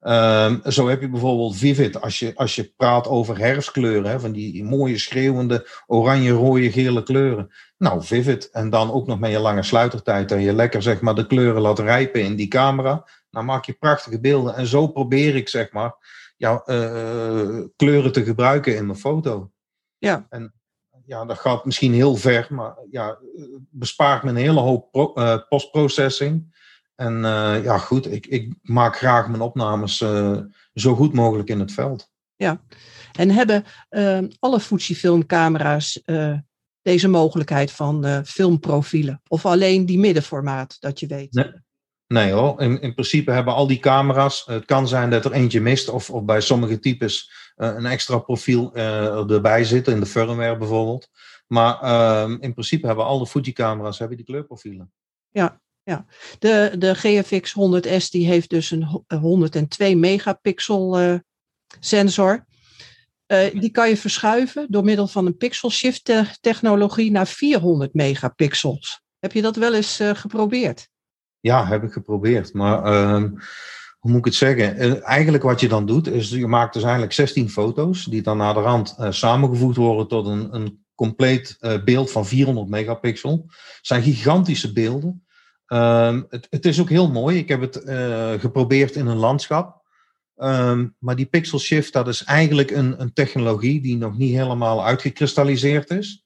Ehm, 0.00 0.70
zo 0.70 0.88
heb 0.88 1.00
je 1.00 1.08
bijvoorbeeld 1.08 1.56
Vivid, 1.56 2.00
als 2.00 2.18
je, 2.18 2.32
als 2.34 2.54
je 2.54 2.72
praat 2.76 3.08
over 3.08 3.38
herfstkleuren, 3.38 4.10
hè, 4.10 4.20
van 4.20 4.32
die 4.32 4.64
mooie 4.64 4.98
schreeuwende 4.98 5.68
oranje, 5.86 6.30
rode, 6.30 6.72
gele 6.72 7.02
kleuren. 7.02 7.50
Nou, 7.78 8.04
Vivid. 8.04 8.50
En 8.50 8.70
dan 8.70 8.92
ook 8.92 9.06
nog 9.06 9.18
met 9.18 9.30
je 9.30 9.38
lange 9.38 9.62
sluitertijd 9.62 10.32
en 10.32 10.40
je 10.40 10.52
lekker 10.52 10.82
zeg 10.82 11.00
maar, 11.00 11.14
de 11.14 11.26
kleuren 11.26 11.62
laat 11.62 11.78
rijpen 11.78 12.22
in 12.22 12.36
die 12.36 12.48
camera. 12.48 13.06
Dan 13.34 13.44
maak 13.44 13.64
je 13.64 13.72
prachtige 13.72 14.20
beelden. 14.20 14.54
En 14.54 14.66
zo 14.66 14.86
probeer 14.86 15.36
ik 15.36 15.48
zeg 15.48 15.72
maar, 15.72 15.94
ja, 16.36 16.62
uh, 16.66 17.64
kleuren 17.76 18.12
te 18.12 18.24
gebruiken 18.24 18.76
in 18.76 18.86
mijn 18.86 18.98
foto. 18.98 19.50
Ja. 19.98 20.26
En 20.28 20.54
ja, 21.06 21.24
dat 21.24 21.38
gaat 21.38 21.64
misschien 21.64 21.92
heel 21.92 22.16
ver, 22.16 22.46
maar 22.50 22.76
ja, 22.90 23.18
bespaart 23.70 24.22
me 24.22 24.30
een 24.30 24.36
hele 24.36 24.60
hoop 24.60 24.90
pro, 24.90 25.12
uh, 25.14 25.38
postprocessing. 25.48 26.62
En 26.94 27.14
uh, 27.14 27.64
ja, 27.64 27.78
goed, 27.78 28.12
ik, 28.12 28.26
ik 28.26 28.54
maak 28.62 28.96
graag 28.96 29.28
mijn 29.28 29.42
opnames 29.42 29.96
zo 30.74 30.94
goed 30.94 31.12
mogelijk 31.12 31.48
in 31.48 31.60
het 31.60 31.72
veld. 31.72 32.12
Ja, 32.36 32.60
en 33.12 33.30
hebben 33.30 33.64
alle 34.38 34.60
Fujifilm-camera's 34.60 36.02
deze 36.82 37.08
mogelijkheid 37.08 37.70
van 37.70 38.24
filmprofielen? 38.24 39.22
Of 39.28 39.46
alleen 39.46 39.86
die 39.86 39.98
middenformaat, 39.98 40.76
dat 40.80 41.00
je 41.00 41.06
weet? 41.06 41.32
Nee. 41.32 41.52
Nee 42.14 42.32
hoor, 42.32 42.60
in, 42.60 42.80
in 42.80 42.94
principe 42.94 43.30
hebben 43.30 43.54
al 43.54 43.66
die 43.66 43.78
camera's, 43.78 44.44
het 44.46 44.64
kan 44.64 44.88
zijn 44.88 45.10
dat 45.10 45.24
er 45.24 45.32
eentje 45.32 45.60
mist 45.60 45.88
of, 45.88 46.10
of 46.10 46.24
bij 46.24 46.40
sommige 46.40 46.78
types 46.78 47.30
uh, 47.56 47.74
een 47.74 47.86
extra 47.86 48.18
profiel 48.18 48.70
uh, 48.76 49.30
erbij 49.30 49.64
zit, 49.64 49.88
in 49.88 50.00
de 50.00 50.06
firmware 50.06 50.56
bijvoorbeeld. 50.56 51.08
Maar 51.46 51.82
uh, 51.82 52.36
in 52.40 52.52
principe 52.52 52.86
hebben 52.86 53.04
al 53.04 53.18
de 53.18 53.26
Fuji-camera's 53.26 53.98
hebben 53.98 54.16
die 54.16 54.26
kleurprofielen. 54.26 54.92
Ja, 55.30 55.60
ja. 55.82 56.06
De, 56.38 56.74
de 56.78 56.94
GFX 56.94 57.54
100S 57.58 58.08
die 58.10 58.26
heeft 58.26 58.50
dus 58.50 58.70
een 58.70 59.04
102 59.08 59.96
megapixel 59.96 61.20
sensor. 61.80 62.46
die 63.52 63.70
kan 63.70 63.88
je 63.88 63.96
verschuiven 63.96 64.66
door 64.70 64.84
middel 64.84 65.06
van 65.06 65.26
een 65.26 65.36
pixel 65.36 65.70
shift 65.70 66.12
technologie 66.40 67.10
naar 67.10 67.26
400 67.26 67.94
megapixels. 67.94 69.02
Heb 69.18 69.32
je 69.32 69.42
dat 69.42 69.56
wel 69.56 69.74
eens 69.74 70.00
geprobeerd? 70.02 70.92
Ja, 71.44 71.66
heb 71.66 71.82
ik 71.82 71.92
geprobeerd. 71.92 72.52
Maar 72.52 72.92
uh, 72.92 73.30
hoe 73.98 74.10
moet 74.10 74.18
ik 74.18 74.24
het 74.24 74.34
zeggen? 74.34 74.84
Uh, 74.84 75.08
eigenlijk 75.08 75.42
wat 75.42 75.60
je 75.60 75.68
dan 75.68 75.86
doet, 75.86 76.06
is 76.08 76.30
je 76.30 76.46
maakt 76.46 76.72
dus 76.72 76.82
eigenlijk 76.82 77.12
16 77.12 77.50
foto's, 77.50 78.04
die 78.04 78.22
dan 78.22 78.36
naar 78.36 78.54
de 78.54 78.60
rand 78.60 78.96
uh, 79.00 79.10
samengevoegd 79.10 79.76
worden 79.76 80.08
tot 80.08 80.26
een, 80.26 80.54
een 80.54 80.84
compleet 80.94 81.56
uh, 81.60 81.84
beeld 81.84 82.10
van 82.10 82.26
400 82.26 82.68
megapixel. 82.68 83.44
Het 83.46 83.78
zijn 83.80 84.02
gigantische 84.02 84.72
beelden. 84.72 85.26
Ehm, 85.66 86.22
het, 86.28 86.46
het, 86.50 86.66
is 86.66 86.80
ook 86.80 86.88
heel 86.88 87.10
mooi. 87.10 87.38
Ik 87.38 87.48
heb 87.48 87.60
het 87.60 87.82
geprobeerd 88.40 88.96
in 88.96 89.06
een 89.06 89.16
landschap. 89.16 89.82
Um, 90.36 90.96
maar 90.98 91.16
die 91.16 91.26
pixel 91.26 91.58
shift, 91.58 91.92
dat 91.92 92.08
is 92.08 92.24
eigenlijk 92.24 92.70
een, 92.70 93.00
een 93.00 93.12
technologie 93.12 93.80
die 93.80 93.96
nog 93.96 94.18
niet 94.18 94.34
helemaal 94.34 94.84
uitgekristalliseerd 94.84 95.90
is. 95.90 96.24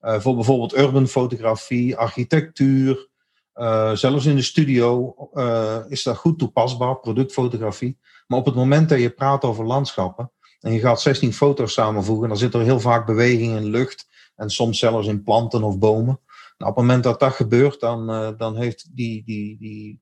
voor 0.00 0.34
bijvoorbeeld 0.34 0.76
urban 0.76 1.08
fotografie, 1.08 1.96
architectuur, 1.96 3.09
uh, 3.60 3.94
zelfs 3.94 4.26
in 4.26 4.36
de 4.36 4.42
studio 4.42 5.14
uh, 5.34 5.76
is 5.88 6.02
dat 6.02 6.16
goed 6.16 6.38
toepasbaar, 6.38 6.96
productfotografie. 7.00 7.98
Maar 8.26 8.38
op 8.38 8.46
het 8.46 8.54
moment 8.54 8.88
dat 8.88 9.00
je 9.00 9.10
praat 9.10 9.44
over 9.44 9.64
landschappen 9.64 10.32
en 10.60 10.72
je 10.72 10.80
gaat 10.80 11.00
16 11.00 11.32
foto's 11.32 11.72
samenvoegen, 11.72 12.28
dan 12.28 12.36
zit 12.36 12.54
er 12.54 12.60
heel 12.60 12.80
vaak 12.80 13.06
beweging 13.06 13.56
in 13.56 13.64
lucht 13.64 14.08
en 14.36 14.50
soms 14.50 14.78
zelfs 14.78 15.06
in 15.06 15.22
planten 15.22 15.62
of 15.62 15.78
bomen. 15.78 16.20
Nou, 16.58 16.70
op 16.70 16.76
het 16.76 16.86
moment 16.86 17.04
dat 17.04 17.20
dat 17.20 17.32
gebeurt, 17.32 17.80
dan, 17.80 18.10
uh, 18.10 18.28
dan 18.36 18.56
heeft 18.56 18.96
die, 18.96 19.24
die, 19.24 19.58
die 19.58 20.00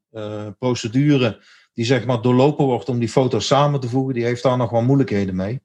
procedure 0.59 1.43
die 1.73 1.85
zeg 1.85 2.07
maar 2.07 2.23
doorlopen 2.23 2.65
wordt 2.65 2.88
om 2.88 2.99
die 2.99 3.09
foto's 3.09 3.47
samen 3.47 3.81
te 3.81 3.88
voegen, 3.88 4.15
die 4.15 4.25
heeft 4.25 4.43
daar 4.43 4.57
nog 4.57 4.71
wel 4.71 4.83
moeilijkheden 4.83 5.37
mee. 5.37 5.62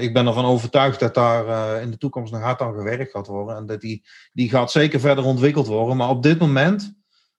Ik 0.00 0.12
ben 0.12 0.26
ervan 0.26 0.44
overtuigd 0.44 1.00
dat 1.00 1.14
daar 1.14 1.82
in 1.82 1.90
de 1.90 1.98
toekomst 1.98 2.32
nog 2.32 2.42
hard 2.42 2.60
aan 2.60 2.74
gewerkt 2.74 3.10
gaat 3.10 3.26
worden. 3.26 3.56
En 3.56 3.66
dat 3.66 3.80
die, 3.80 4.04
die 4.32 4.48
gaat 4.48 4.70
zeker 4.70 5.00
verder 5.00 5.24
ontwikkeld 5.24 5.66
worden. 5.66 5.96
Maar 5.96 6.08
op 6.08 6.22
dit 6.22 6.38
moment 6.38 6.96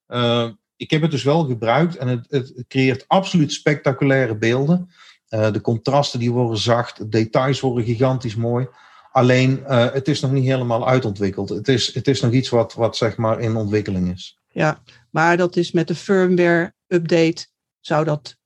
uh, 0.08 0.50
ik 0.76 0.92
heb 0.92 1.02
het 1.02 1.12
dus 1.12 1.24
wel 1.24 1.46
gebruikt 1.46 1.96
en 1.96 2.08
het, 2.08 2.26
het 2.30 2.64
creëert 2.68 3.08
absoluut 3.08 3.54
spectaculaire 3.54 4.38
beelden. 4.38 4.90
Uh, 5.30 5.52
de 5.52 5.62
contrasten 5.62 6.20
die 6.20 6.32
worden 6.32 6.58
zacht, 6.58 6.98
de 6.98 7.10
details 7.10 7.60
worden 7.60 7.84
gigantisch 7.84 8.36
mooi. 8.36 8.68
Alleen 9.12 9.60
uh, 9.60 9.92
het 9.92 10.08
is 10.08 10.20
nog 10.20 10.32
niet 10.32 10.46
helemaal 10.46 10.88
uitontwikkeld. 10.88 11.50
Het 11.50 11.68
is, 11.68 11.94
het 11.94 12.08
is 12.08 12.22
nog 12.22 12.32
iets 12.32 12.50
wat, 12.50 12.74
wat 12.74 12.98
zeg 12.98 13.18
maar 13.18 13.40
in 13.40 13.56
ontwikkeling 13.56 14.14
is. 14.14 14.40
Ja, 14.48 14.82
maar 15.10 15.38
dat 15.38 15.56
is 15.56 15.72
met 15.72 15.88
de 15.88 15.96
firmware 15.96 16.74
update 16.88 17.48
zou 17.80 18.06
dat 18.06 18.38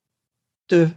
te, 0.66 0.90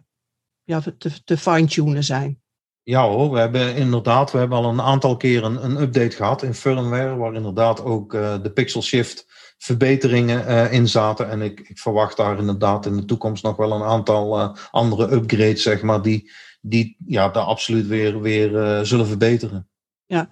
ja, 0.62 0.83
te, 0.99 1.25
te 1.25 1.37
fine-tunen 1.37 2.04
zijn. 2.04 2.42
Ja 2.83 3.09
hoor, 3.09 3.30
we 3.30 3.38
hebben 3.38 3.76
inderdaad, 3.76 4.33
we 4.33 4.38
hebben 4.38 4.59
al 4.59 4.71
een 4.71 4.80
aantal 4.80 5.16
keer 5.16 5.44
een, 5.44 5.64
een 5.64 5.80
update 5.80 6.16
gehad 6.16 6.42
in 6.42 6.54
firmware, 6.54 7.16
waar 7.16 7.35
inderdaad 7.35 7.83
ook 7.83 8.14
uh, 8.14 8.42
de 8.42 8.50
pixel 8.50 8.83
shift 8.83 9.26
verbeteringen 9.58 10.49
uh, 10.49 10.73
in 10.73 10.88
zaten. 10.88 11.30
En 11.30 11.42
ik, 11.42 11.61
ik, 11.61 11.78
verwacht 11.78 12.16
daar 12.16 12.38
inderdaad 12.38 12.87
in 12.87 12.96
de 12.96 13.04
toekomst 13.04 13.42
nog 13.42 13.56
wel 13.56 13.73
een 13.73 13.82
aantal 13.82 14.40
uh, 14.40 14.56
andere 14.70 15.12
upgrades, 15.12 15.62
zeg 15.62 15.82
maar, 15.82 16.02
die, 16.02 16.32
die 16.61 16.96
ja, 17.06 17.28
daar 17.28 17.44
absoluut 17.44 17.87
weer, 17.87 18.20
weer 18.20 18.50
uh, 18.50 18.80
zullen 18.80 19.06
verbeteren. 19.06 19.68
Ja, 20.06 20.28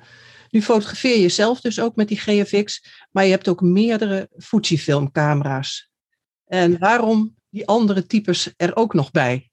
nu 0.51 0.63
fotografeer 0.63 1.19
je 1.19 1.29
zelf 1.29 1.61
dus 1.61 1.81
ook 1.81 1.97
met 1.97 2.09
die 2.09 2.19
GFX, 2.19 2.85
maar 3.11 3.25
je 3.25 3.31
hebt 3.31 3.49
ook 3.49 3.61
meerdere 3.61 4.29
Fujifilm-camera's. 4.39 5.91
En 6.47 6.79
waarom 6.79 7.35
die 7.49 7.67
andere 7.67 8.07
types 8.07 8.53
er 8.57 8.77
ook 8.77 8.95
nog 8.95 9.11
bij? 9.11 9.51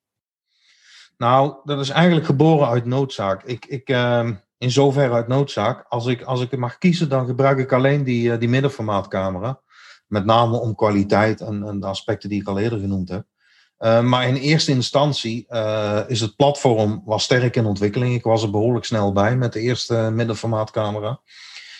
Nou, 1.18 1.56
dat 1.64 1.80
is 1.80 1.90
eigenlijk 1.90 2.26
geboren 2.26 2.68
uit 2.68 2.86
noodzaak. 2.86 3.44
Ik, 3.44 3.66
ik, 3.66 3.90
uh, 3.90 4.30
in 4.60 4.72
zoverre 4.72 5.14
uit 5.14 5.28
noodzaak. 5.28 5.86
Als 5.90 6.06
ik, 6.06 6.22
als 6.22 6.42
ik 6.42 6.52
het 6.52 6.60
mag 6.60 6.78
kiezen, 6.78 7.10
dan 7.10 7.26
gebruik 7.26 7.58
ik 7.58 7.72
alleen 7.72 8.04
die, 8.04 8.38
die 8.38 8.50
middenformaatcamera. 8.50 9.60
Met 10.08 10.26
name 10.26 10.58
om 10.58 10.76
kwaliteit 10.76 11.42
en, 11.42 11.64
en 11.64 11.80
de 11.80 11.88
aspecten 11.88 12.30
die 12.30 12.42
ik 12.42 12.48
al 12.48 12.60
eerder 12.60 12.80
genoemd 12.80 13.10
heb. 13.10 13.26
Uh, 13.80 14.02
maar 14.02 14.28
in 14.28 14.36
eerste 14.36 14.72
instantie 14.72 15.46
uh, 15.50 16.00
is 16.08 16.22
het 16.22 16.36
platform 16.36 17.02
was 17.06 17.24
sterk 17.24 17.56
in 17.56 17.66
ontwikkeling. 17.66 18.14
Ik 18.14 18.24
was 18.24 18.44
er 18.44 18.52
behoorlijk 18.52 18.86
snel 18.86 19.14
bij 19.14 19.36
met 19.36 19.54
de 19.54 19.60
eerste 19.60 20.10
middenformaatcamera. 20.14 21.22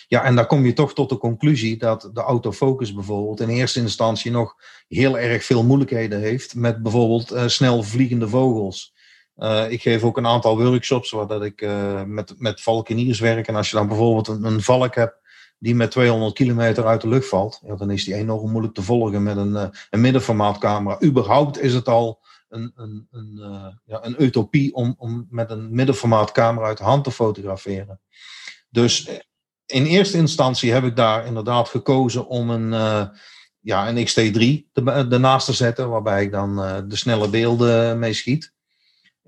Ja, 0.08 0.22
en 0.22 0.34
daar 0.34 0.46
kom 0.46 0.64
je 0.64 0.72
toch 0.72 0.94
tot 0.94 1.08
de 1.08 1.18
conclusie 1.18 1.76
dat 1.76 2.10
de 2.12 2.20
autofocus 2.20 2.94
bijvoorbeeld 2.94 3.40
in 3.40 3.48
eerste 3.48 3.80
instantie 3.80 4.30
nog 4.30 4.54
heel 4.88 5.18
erg 5.18 5.44
veel 5.44 5.64
moeilijkheden 5.64 6.20
heeft 6.20 6.54
met 6.54 6.82
bijvoorbeeld 6.82 7.34
snel 7.46 7.82
vliegende 7.82 8.28
vogels. 8.28 8.94
Uh, 9.40 9.70
ik 9.70 9.82
geef 9.82 10.02
ook 10.02 10.16
een 10.16 10.26
aantal 10.26 10.58
workshops 10.58 11.10
waar 11.10 11.26
dat 11.26 11.42
ik 11.42 11.60
uh, 11.60 12.02
met, 12.02 12.34
met 12.38 12.60
valkeniers 12.60 13.20
werk. 13.20 13.48
En 13.48 13.54
als 13.54 13.70
je 13.70 13.76
dan 13.76 13.88
bijvoorbeeld 13.88 14.28
een, 14.28 14.44
een 14.44 14.62
valk 14.62 14.94
hebt 14.94 15.18
die 15.58 15.74
met 15.74 15.90
200 15.90 16.34
kilometer 16.34 16.86
uit 16.86 17.00
de 17.00 17.08
lucht 17.08 17.28
valt, 17.28 17.60
dan 17.76 17.90
is 17.90 18.04
die 18.04 18.14
enorm 18.14 18.50
moeilijk 18.50 18.74
te 18.74 18.82
volgen 18.82 19.22
met 19.22 19.36
een, 19.36 19.52
uh, 19.52 19.64
een 19.90 20.00
middenformaatcamera. 20.00 21.02
Überhaupt 21.02 21.60
is 21.60 21.74
het 21.74 21.88
al 21.88 22.20
een, 22.48 22.72
een, 22.76 23.08
een, 23.10 23.38
ja, 23.84 24.04
een 24.04 24.22
utopie 24.22 24.74
om, 24.74 24.94
om 24.98 25.26
met 25.30 25.50
een 25.50 25.74
middenformaatcamera 25.74 26.66
uit 26.66 26.78
de 26.78 26.84
hand 26.84 27.04
te 27.04 27.10
fotograferen. 27.10 28.00
Dus 28.70 29.08
in 29.66 29.84
eerste 29.84 30.16
instantie 30.16 30.72
heb 30.72 30.84
ik 30.84 30.96
daar 30.96 31.26
inderdaad 31.26 31.68
gekozen 31.68 32.26
om 32.26 32.50
een, 32.50 32.70
ja, 33.60 33.88
een 33.88 34.06
XT3 34.06 34.72
ernaast 35.10 35.46
te 35.46 35.52
zetten, 35.52 35.88
waarbij 35.88 36.22
ik 36.22 36.30
dan 36.30 36.56
de 36.88 36.96
snelle 36.96 37.28
beelden 37.28 37.98
mee 37.98 38.12
schiet. 38.12 38.52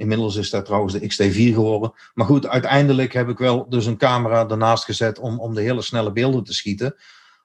Inmiddels 0.02 0.36
is 0.36 0.50
dat 0.50 0.64
trouwens 0.64 0.92
de 0.92 1.00
XT4 1.00 1.54
geworden. 1.54 1.92
Maar 2.14 2.26
goed, 2.26 2.46
uiteindelijk 2.46 3.12
heb 3.12 3.28
ik 3.28 3.38
wel 3.38 3.68
dus 3.68 3.86
een 3.86 3.96
camera 3.96 4.48
ernaast 4.48 4.84
gezet 4.84 5.18
om, 5.18 5.40
om 5.40 5.54
de 5.54 5.60
hele 5.60 5.82
snelle 5.82 6.12
beelden 6.12 6.44
te 6.44 6.54
schieten. 6.54 6.94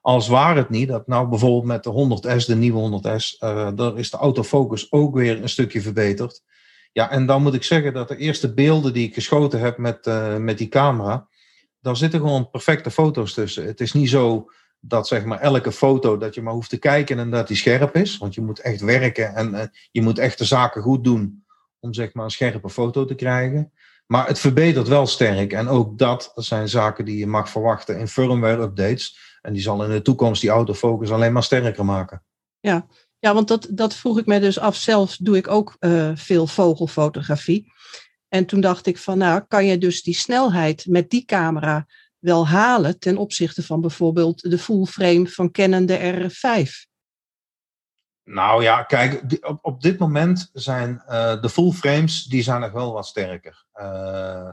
Als 0.02 0.28
waar 0.28 0.56
het 0.56 0.70
niet, 0.70 0.88
dat 0.88 1.08
nou 1.08 1.28
bijvoorbeeld 1.28 1.64
met 1.64 1.84
de 1.84 2.42
100S, 2.42 2.46
de 2.46 2.56
nieuwe 2.56 3.02
100S, 3.02 3.40
uh, 3.40 3.70
daar 3.76 3.98
is 3.98 4.10
de 4.10 4.18
autofocus 4.18 4.92
ook 4.92 5.16
weer 5.16 5.42
een 5.42 5.50
stukje 5.50 5.82
verbeterd. 5.82 6.44
Ja, 6.92 7.10
en 7.12 7.26
dan 7.26 7.42
moet 7.42 7.54
ik 7.54 7.64
zeggen 7.64 7.94
dat 7.94 8.08
de 8.08 8.18
eerste 8.18 8.54
beelden 8.54 8.94
die 8.94 9.08
ik 9.08 9.14
geschoten 9.14 9.60
heb 9.60 9.78
met, 9.78 10.08
uh, 10.08 10.38
met 10.38 10.58
die 10.58 10.68
camera, 10.68 11.28
daar 11.82 11.98
zitten 11.98 12.20
gewoon 12.20 12.50
perfecte 12.50 12.92
foto's 12.92 13.34
tussen. 13.34 13.66
Het 13.66 13.82
is 13.82 13.94
niet 13.94 14.10
zo 14.10 14.50
dat 14.80 15.08
zeg 15.08 15.26
maar 15.26 15.40
elke 15.40 15.72
foto 15.72 16.18
dat 16.18 16.36
je 16.36 16.42
maar 16.42 16.54
hoeft 16.54 16.70
te 16.70 16.78
kijken 16.78 17.20
en 17.20 17.30
dat 17.30 17.48
die 17.48 17.58
scherp 17.58 17.96
is. 17.96 18.18
Want 18.18 18.34
je 18.34 18.42
moet 18.42 18.60
echt 18.60 18.82
werken 18.82 19.36
en 19.36 19.54
uh, 19.54 19.62
je 19.92 20.02
moet 20.02 20.20
echt 20.20 20.38
de 20.38 20.46
zaken 20.46 20.82
goed 20.82 21.04
doen 21.04 21.46
om 21.80 21.94
zeg 21.94 22.14
maar 22.14 22.24
een 22.24 22.32
scherpe 22.32 22.70
foto 22.70 23.06
te 23.06 23.16
krijgen. 23.16 23.72
Maar 24.08 24.28
het 24.28 24.40
verbetert 24.40 24.88
wel 24.88 25.08
sterk. 25.08 25.54
En 25.54 25.68
ook 25.68 25.98
dat 25.98 26.32
zijn 26.36 26.70
zaken 26.70 27.06
die 27.06 27.18
je 27.18 27.28
mag 27.28 27.50
verwachten 27.50 28.00
in 28.00 28.08
firmware 28.08 28.62
updates. 28.62 29.38
En 29.42 29.54
die 29.54 29.62
zal 29.62 29.84
in 29.84 29.90
de 29.90 30.02
toekomst 30.02 30.42
die 30.42 30.50
autofocus 30.50 31.12
alleen 31.12 31.34
maar 31.34 31.44
sterker 31.44 31.86
maken. 31.86 32.24
Ja, 32.60 32.88
ja 33.20 33.34
want 33.34 33.48
dat, 33.48 33.68
dat 33.72 33.96
vroeg 33.96 34.20
ik 34.20 34.26
me 34.26 34.40
dus 34.40 34.60
af. 34.60 34.76
Zelf 34.76 35.18
doe 35.18 35.38
ik 35.38 35.48
ook 35.48 35.76
uh, 35.80 36.12
veel 36.16 36.48
vogelfotografie. 36.48 37.72
En 38.28 38.46
toen 38.46 38.62
dacht 38.62 38.86
ik 38.86 38.98
van 38.98 39.18
nou, 39.18 39.44
kan 39.48 39.66
je 39.66 39.78
dus 39.78 40.04
die 40.04 40.16
snelheid 40.16 40.86
met 40.86 41.10
die 41.10 41.26
camera 41.26 41.86
wel 42.20 42.48
halen 42.48 43.00
ten 43.00 43.18
opzichte 43.18 43.64
van 43.64 43.82
bijvoorbeeld 43.82 44.42
de 44.42 44.58
full 44.58 44.86
frame 44.86 45.28
van 45.28 45.52
Canon 45.52 45.86
de 45.86 46.30
R5? 46.30 46.87
Nou 48.30 48.64
ja, 48.64 48.84
kijk, 48.84 49.24
op, 49.42 49.60
op 49.62 49.82
dit 49.82 50.00
moment 50.00 50.50
zijn 50.54 51.04
uh, 51.10 51.42
de 51.42 51.50
full 51.50 51.72
frames, 51.72 52.24
die 52.24 52.42
zijn 52.42 52.62
nog 52.62 52.72
wel 52.72 52.94
wat 52.94 53.06
sterker. 53.06 53.66
Uh, 53.76 54.50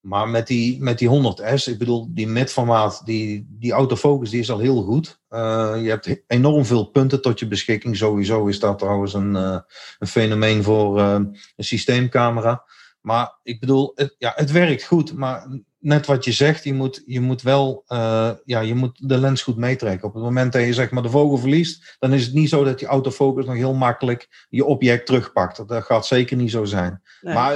maar 0.00 0.28
met 0.28 0.46
die, 0.46 0.82
met 0.82 0.98
die 0.98 1.08
100S, 1.08 1.64
ik 1.64 1.78
bedoel, 1.78 2.14
die 2.14 2.26
midformaat, 2.26 3.02
die, 3.04 3.46
die 3.50 3.72
autofocus, 3.72 4.30
die 4.30 4.40
is 4.40 4.50
al 4.50 4.58
heel 4.58 4.82
goed. 4.82 5.20
Uh, 5.30 5.74
je 5.82 5.88
hebt 5.88 6.22
enorm 6.26 6.64
veel 6.64 6.84
punten 6.84 7.22
tot 7.22 7.38
je 7.38 7.48
beschikking. 7.48 7.96
Sowieso 7.96 8.46
is 8.46 8.60
dat 8.60 8.78
trouwens 8.78 9.14
een, 9.14 9.34
een 9.34 10.06
fenomeen 10.06 10.62
voor 10.62 11.00
een 11.00 11.36
systeemcamera. 11.56 12.64
Maar 13.00 13.38
ik 13.42 13.60
bedoel, 13.60 13.94
ja, 14.18 14.32
het 14.34 14.50
werkt 14.50 14.84
goed, 14.84 15.12
maar 15.12 15.46
net 15.86 16.06
wat 16.06 16.24
je 16.24 16.32
zegt, 16.32 16.64
je 16.64 16.74
moet, 16.74 17.02
je 17.06 17.20
moet 17.20 17.42
wel 17.42 17.84
uh, 17.88 18.30
ja, 18.44 18.60
je 18.60 18.74
moet 18.74 19.08
de 19.08 19.18
lens 19.18 19.42
goed 19.42 19.56
meetrekken. 19.56 20.08
Op 20.08 20.14
het 20.14 20.22
moment 20.22 20.52
dat 20.52 20.62
je 20.62 20.74
zeg 20.74 20.90
maar 20.90 21.02
de 21.02 21.10
vogel 21.10 21.36
verliest, 21.36 21.96
dan 21.98 22.12
is 22.12 22.24
het 22.24 22.34
niet 22.34 22.48
zo 22.48 22.64
dat 22.64 22.78
die 22.78 22.88
autofocus 22.88 23.44
nog 23.44 23.54
heel 23.54 23.74
makkelijk 23.74 24.46
je 24.48 24.64
object 24.64 25.06
terugpakt. 25.06 25.68
Dat 25.68 25.84
gaat 25.84 26.06
zeker 26.06 26.36
niet 26.36 26.50
zo 26.50 26.64
zijn. 26.64 27.02
Nee. 27.20 27.34
Maar 27.34 27.52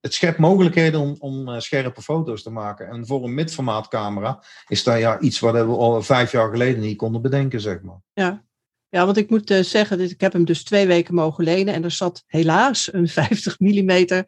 het, 0.00 0.14
schept 0.14 0.38
mogelijkheden 0.38 1.00
om, 1.00 1.16
om 1.18 1.48
uh, 1.48 1.58
scherpe 1.58 2.02
foto's 2.02 2.42
te 2.42 2.50
maken. 2.50 2.88
En 2.88 3.06
voor 3.06 3.24
een 3.24 3.34
midformaatcamera 3.34 4.42
is 4.68 4.82
dat 4.82 4.98
ja, 4.98 5.20
iets 5.20 5.38
wat 5.38 5.54
we 5.54 5.60
al 5.60 6.02
vijf 6.02 6.32
jaar 6.32 6.50
geleden 6.50 6.80
niet 6.80 6.96
konden 6.96 7.22
bedenken, 7.22 7.60
zeg 7.60 7.82
maar. 7.82 8.00
Ja, 8.12 8.44
ja, 8.88 9.04
want 9.04 9.16
ik 9.16 9.30
moet 9.30 9.50
uh, 9.50 9.62
zeggen, 9.62 10.00
ik 10.00 10.20
heb 10.20 10.32
hem 10.32 10.44
dus 10.44 10.64
twee 10.64 10.86
weken 10.86 11.14
mogen 11.14 11.44
lenen 11.44 11.74
en 11.74 11.84
er 11.84 11.90
zat 11.90 12.24
helaas 12.26 12.92
een 12.92 13.08
50 13.08 13.58
mm 13.58 14.24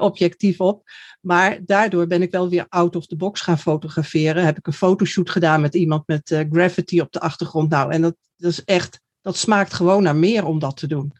objectief 0.00 0.60
op. 0.60 0.84
Maar 1.26 1.58
daardoor 1.64 2.06
ben 2.06 2.22
ik 2.22 2.30
wel 2.30 2.48
weer 2.48 2.66
out 2.68 2.96
of 2.96 3.06
the 3.06 3.16
box 3.16 3.40
gaan 3.40 3.58
fotograferen. 3.58 4.44
Heb 4.44 4.58
ik 4.58 4.66
een 4.66 4.72
fotoshoot 4.72 5.30
gedaan 5.30 5.60
met 5.60 5.74
iemand 5.74 6.06
met 6.06 6.46
gravity 6.50 7.00
op 7.00 7.12
de 7.12 7.20
achtergrond. 7.20 7.70
Nou, 7.70 7.92
en 7.92 8.02
dat, 8.02 8.16
dat 8.36 8.50
is 8.50 8.64
echt, 8.64 9.00
dat 9.20 9.36
smaakt 9.36 9.72
gewoon 9.72 10.02
naar 10.02 10.16
meer 10.16 10.44
om 10.44 10.58
dat 10.58 10.76
te 10.76 10.86
doen. 10.86 11.12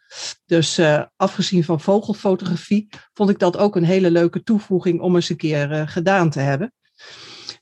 Dus 0.44 0.78
uh, 0.78 1.04
afgezien 1.16 1.64
van 1.64 1.80
vogelfotografie 1.80 2.88
vond 3.14 3.30
ik 3.30 3.38
dat 3.38 3.56
ook 3.56 3.76
een 3.76 3.84
hele 3.84 4.10
leuke 4.10 4.42
toevoeging 4.42 5.00
om 5.00 5.14
eens 5.14 5.28
een 5.28 5.36
keer 5.36 5.72
uh, 5.72 5.88
gedaan 5.88 6.30
te 6.30 6.40
hebben. 6.40 6.72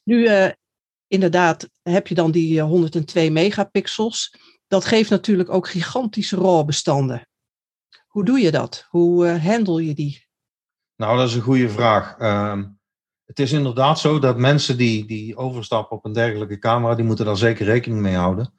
Nu, 0.03 0.29
inderdaad, 1.07 1.69
heb 1.83 2.07
je 2.07 2.15
dan 2.15 2.31
die 2.31 2.61
102 2.61 3.31
megapixels. 3.31 4.37
Dat 4.67 4.85
geeft 4.85 5.11
natuurlijk 5.11 5.51
ook 5.51 5.69
gigantische 5.69 6.37
RAW-bestanden. 6.37 7.29
Hoe 8.07 8.25
doe 8.25 8.41
je 8.41 8.51
dat? 8.51 8.87
Hoe 8.89 9.29
handle 9.29 9.87
je 9.87 9.95
die? 9.95 10.24
Nou, 10.97 11.19
dat 11.19 11.29
is 11.29 11.35
een 11.35 11.43
goede 11.43 11.69
vraag. 11.69 12.19
Uh, 12.19 12.63
het 13.25 13.39
is 13.39 13.53
inderdaad 13.53 13.99
zo 13.99 14.19
dat 14.19 14.37
mensen 14.37 14.77
die, 14.77 15.07
die 15.07 15.37
overstappen 15.37 15.97
op 15.97 16.05
een 16.05 16.13
dergelijke 16.13 16.59
camera, 16.59 16.95
die 16.95 17.05
moeten 17.05 17.25
daar 17.25 17.37
zeker 17.37 17.65
rekening 17.65 18.01
mee 18.01 18.17
houden. 18.17 18.53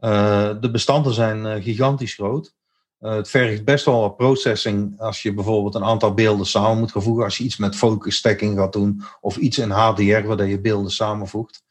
Uh, 0.00 0.50
de 0.60 0.70
bestanden 0.70 1.14
zijn 1.14 1.44
uh, 1.44 1.62
gigantisch 1.62 2.14
groot. 2.14 2.54
Uh, 3.00 3.14
het 3.14 3.28
vergt 3.28 3.64
best 3.64 3.84
wel 3.84 4.00
wat 4.00 4.16
processing 4.16 5.00
als 5.00 5.22
je 5.22 5.34
bijvoorbeeld 5.34 5.74
een 5.74 5.84
aantal 5.84 6.14
beelden 6.14 6.46
samen 6.46 6.78
moet 6.78 6.92
gaan 6.92 7.02
voegen. 7.02 7.24
Als 7.24 7.38
je 7.38 7.44
iets 7.44 7.56
met 7.56 7.76
focus 7.76 8.16
stacking 8.16 8.58
gaat 8.58 8.72
doen 8.72 9.02
of 9.20 9.36
iets 9.36 9.58
in 9.58 9.70
HDR 9.70 10.26
waar 10.26 10.46
je 10.46 10.60
beelden 10.60 10.90
samenvoegt. 10.90 11.62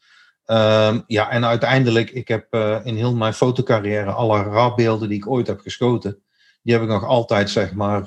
Ehm, 0.44 1.00
ja, 1.06 1.30
en 1.30 1.44
uiteindelijk, 1.44 2.10
ik 2.10 2.28
heb 2.28 2.54
in 2.84 2.96
heel 2.96 3.14
mijn 3.14 3.34
fotocarrière 3.34 4.10
alle 4.10 4.42
RAW-beelden 4.42 5.08
die 5.08 5.18
ik 5.18 5.28
ooit 5.28 5.46
heb 5.46 5.60
geschoten, 5.60 6.22
die 6.62 6.72
heb 6.72 6.82
ik 6.82 6.88
nog 6.88 7.04
altijd 7.04 7.50
zeg 7.50 7.74
maar 7.74 8.04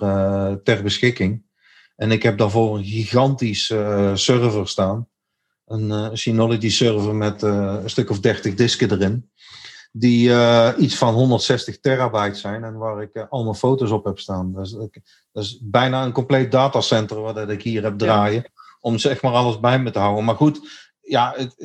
ter 0.63 0.83
beschikking. 0.83 1.46
En 1.97 2.11
ik 2.11 2.23
heb 2.23 2.37
daarvoor 2.37 2.77
een 2.77 2.85
gigantisch 2.85 3.69
uh, 3.69 4.15
server 4.15 4.67
staan. 4.67 5.07
Een 5.65 5.89
uh, 5.89 6.07
Synology 6.13 6.69
server 6.69 7.15
met 7.15 7.43
uh, 7.43 7.75
een 7.81 7.89
stuk 7.89 8.09
of 8.09 8.19
30 8.19 8.53
disken 8.53 8.91
erin. 8.91 9.29
Die 9.91 10.31
iets 10.77 10.95
van 10.95 11.13
160 11.13 11.79
terabyte 11.79 12.39
zijn 12.39 12.63
en 12.63 12.77
waar 12.77 13.01
ik 13.01 13.25
al 13.29 13.43
mijn 13.43 13.55
foto's 13.55 13.91
op 13.91 14.05
heb 14.05 14.19
staan. 14.19 14.53
Dus, 14.53 14.71
dat 14.71 15.43
is 15.43 15.59
bijna 15.61 16.03
een 16.03 16.11
compleet 16.11 16.51
datacenter 16.51 17.21
wat 17.21 17.49
ik 17.49 17.61
hier 17.61 17.83
heb 17.83 17.97
draaien. 17.97 18.41
Ja. 18.43 18.61
Om 18.79 18.97
zeg 18.97 19.21
maar 19.21 19.31
alles 19.31 19.59
bij 19.59 19.79
me 19.79 19.91
te 19.91 19.99
houden. 19.99 20.25
Maar 20.25 20.35
goed, 20.35 20.59
ja, 21.01 21.33
het, 21.35 21.55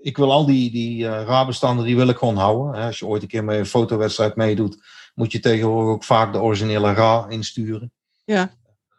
ik 0.00 0.16
wil 0.16 0.32
al 0.32 0.46
die, 0.46 0.70
die 0.70 1.08
RAW-bestanden, 1.08 1.84
die 1.84 1.96
wil 1.96 2.08
ik 2.08 2.16
gewoon 2.16 2.36
houden. 2.36 2.82
Als 2.82 2.98
je 2.98 3.06
ooit 3.06 3.22
een 3.22 3.28
keer 3.28 3.44
met 3.44 3.58
een 3.58 3.66
fotowedstrijd 3.66 4.36
meedoet, 4.36 4.78
moet 5.14 5.32
je 5.32 5.40
tegenwoordig 5.40 5.94
ook 5.94 6.04
vaak 6.04 6.32
de 6.32 6.40
originele 6.40 6.92
RAW 6.92 7.32
insturen. 7.32 7.92
Ja. 8.24 8.50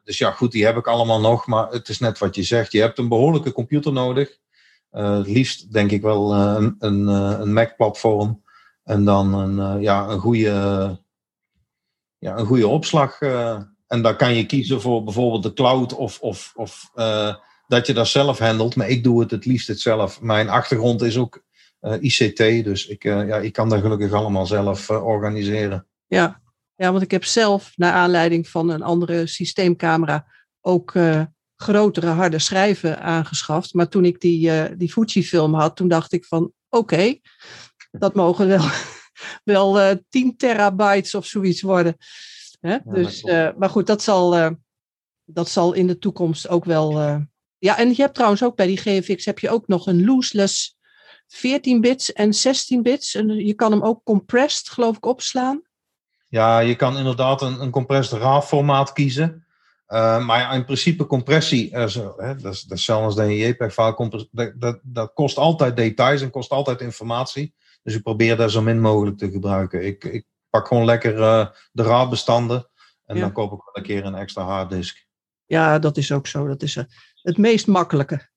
Dus 0.10 0.18
ja, 0.18 0.32
goed, 0.32 0.52
die 0.52 0.66
heb 0.66 0.78
ik 0.78 0.88
allemaal 0.88 1.20
nog. 1.20 1.48
Maar 1.48 1.68
het 1.70 1.90
is 1.90 2.00
net 2.00 2.18
wat 2.18 2.36
je 2.36 2.44
zegt. 2.44 2.72
Je 2.72 2.82
hebt 2.82 2.98
een 2.98 3.08
behoorlijke 3.08 3.52
computer 3.52 3.94
nodig. 3.94 4.38
Uh, 4.92 5.18
het 5.18 5.28
liefst 5.28 5.74
denk 5.74 5.92
ik 5.92 6.02
wel 6.02 6.36
uh, 6.36 6.68
een, 6.80 7.02
uh, 7.02 7.36
een 7.40 7.54
Mac-platform. 7.54 8.44
En 8.84 9.06
dan 9.06 9.34
een, 9.34 9.82
ja, 9.82 10.08
een, 10.08 10.20
goede, 10.20 11.00
ja, 12.18 12.38
een 12.38 12.46
goede 12.46 12.68
opslag. 12.68 13.22
en 13.88 14.02
dan 14.02 14.16
kan 14.16 14.34
je 14.34 14.46
kiezen 14.46 14.82
voor 14.82 15.04
bijvoorbeeld 15.04 15.44
de 15.44 15.54
cloud 15.54 15.96
of, 15.96 16.20
of, 16.20 16.52
of 16.56 16.92
dat 17.68 17.88
je 17.88 17.94
dat 17.94 18.08
zelf 18.08 18.40
handelt. 18.40 18.76
Maar 18.76 18.90
ik 18.90 19.04
doe 19.04 19.20
het 19.20 19.32
het 19.32 19.46
liefst 19.46 19.68
het 19.68 19.80
zelf. 19.80 20.22
Mijn 20.22 20.50
achtergrond 20.50 21.02
is 21.02 21.18
ook 21.18 21.44
ICT. 22.00 22.38
Dus 22.38 22.88
ik, 22.88 23.04
ja, 23.04 23.38
ik 23.38 23.54
kan 23.54 23.70
dat 23.70 23.82
gelukkig 23.82 24.12
allemaal 24.12 24.46
zelf 24.46 24.90
organiseren. 24.90 25.88
Ja, 26.08 26.42
ja, 26.80 26.92
want 26.92 27.04
ik 27.04 27.12
heb 27.12 27.26
zelf, 27.26 27.72
naar 27.76 27.94
aanleiding 27.94 28.48
van 28.48 28.70
een 28.70 28.82
andere 28.82 29.28
systeemcamera, 29.28 30.28
ook 30.62 30.94
uh, 30.94 31.24
grotere 31.56 32.08
harde 32.08 32.40
schijven 32.40 33.02
aangeschaft. 33.02 33.74
Maar 33.74 33.88
toen 33.88 34.06
ik 34.06 34.20
die, 34.22 34.50
uh, 34.50 34.66
die 34.78 34.92
Fuji-film 34.92 35.54
had, 35.54 35.76
toen 35.76 35.88
dacht 35.88 36.12
ik 36.12 36.26
van 36.26 36.44
oké, 36.44 36.54
okay, 36.94 37.22
dat 37.92 38.16
mogen 38.16 38.48
wel, 38.48 38.64
wel 39.54 39.80
uh, 39.82 39.92
10 40.10 40.38
terabytes 40.38 41.16
of 41.16 41.26
zoiets 41.26 41.62
worden. 41.62 41.98
Hè? 42.60 42.72
Ja, 42.72 42.82
dus, 42.86 43.24
maar 43.58 43.70
goed, 43.70 43.88
dat 43.88 44.02
zal, 44.02 44.56
dat 45.26 45.50
zal 45.50 45.74
in 45.74 45.88
de 45.88 45.98
toekomst 45.98 46.48
ook 46.48 46.66
wel. 46.66 47.00
Ja, 47.58 47.78
en 47.78 47.90
je 47.90 48.02
hebt 48.02 48.14
trouwens 48.14 48.44
ook 48.44 48.56
bij 48.56 48.68
die 48.68 48.78
GFX 48.78 49.26
heb 49.26 49.40
je 49.40 49.50
ook 49.50 49.68
nog 49.68 49.88
een 49.88 50.06
looseless 50.06 50.78
14 51.28 51.82
bits 51.82 52.14
en 52.14 52.34
16 52.34 52.82
bits. 52.82 53.16
En 53.16 53.46
je 53.46 53.54
kan 53.54 53.72
hem 53.72 53.84
ook 53.84 54.04
compressed, 54.04 54.70
geloof 54.70 54.96
ik, 54.96 55.06
opslaan. 55.06 55.68
Ja, 56.30 56.60
je 56.60 56.76
kan 56.76 56.98
inderdaad 56.98 57.42
een, 57.42 57.62
een 57.62 57.70
compressed 57.70 58.20
RAW-formaat 58.20 58.94
kiezen. 58.94 59.46
Uh, 59.88 60.26
maar 60.26 60.56
in 60.56 60.66
principe 60.66 61.06
compressie, 61.06 61.72
uh, 61.72 61.88
zo, 61.88 62.14
hè, 62.18 62.36
dat, 62.36 62.54
is, 62.54 62.62
dat 62.62 62.78
is 62.78 62.84
zelfs 62.84 63.18
een 63.18 63.36
JPEG-file, 63.36 64.28
dat, 64.32 64.54
dat, 64.56 64.80
dat, 64.84 65.14
kost 65.14 65.38
altijd 65.38 65.76
details 65.76 66.22
en 66.22 66.30
kost 66.30 66.52
altijd 66.52 66.82
informatie. 66.82 67.54
Dus 67.84 67.96
ik 67.96 68.04
probeer 68.04 68.38
daar 68.38 68.50
zo 68.50 68.62
min 68.62 68.82
mogelijk 68.82 69.18
te 69.18 69.32
gebruiken. 69.32 69.86
Ik, 69.86 70.04
ik 70.04 70.26
pak 70.50 70.68
gewoon 70.68 70.86
lekker 70.86 71.18
uh, 71.18 71.48
de 71.72 71.84
RAW-bestanden 71.84 72.70
en 73.06 73.16
ja. 73.16 73.22
dan 73.22 73.32
koop 73.32 73.52
ik 73.52 73.62
wel 73.66 73.78
een 73.78 73.84
keer 73.84 74.06
een 74.06 74.16
extra 74.16 74.44
harddisk. 74.44 75.08
Ja, 75.46 75.80
dat 75.80 75.98
is 75.98 76.12
ook 76.12 76.28
zo. 76.28 76.48
Dat 76.48 76.62
is 76.62 76.76
het 77.22 77.38
meest 77.38 77.68
makkelijke. 77.68 78.30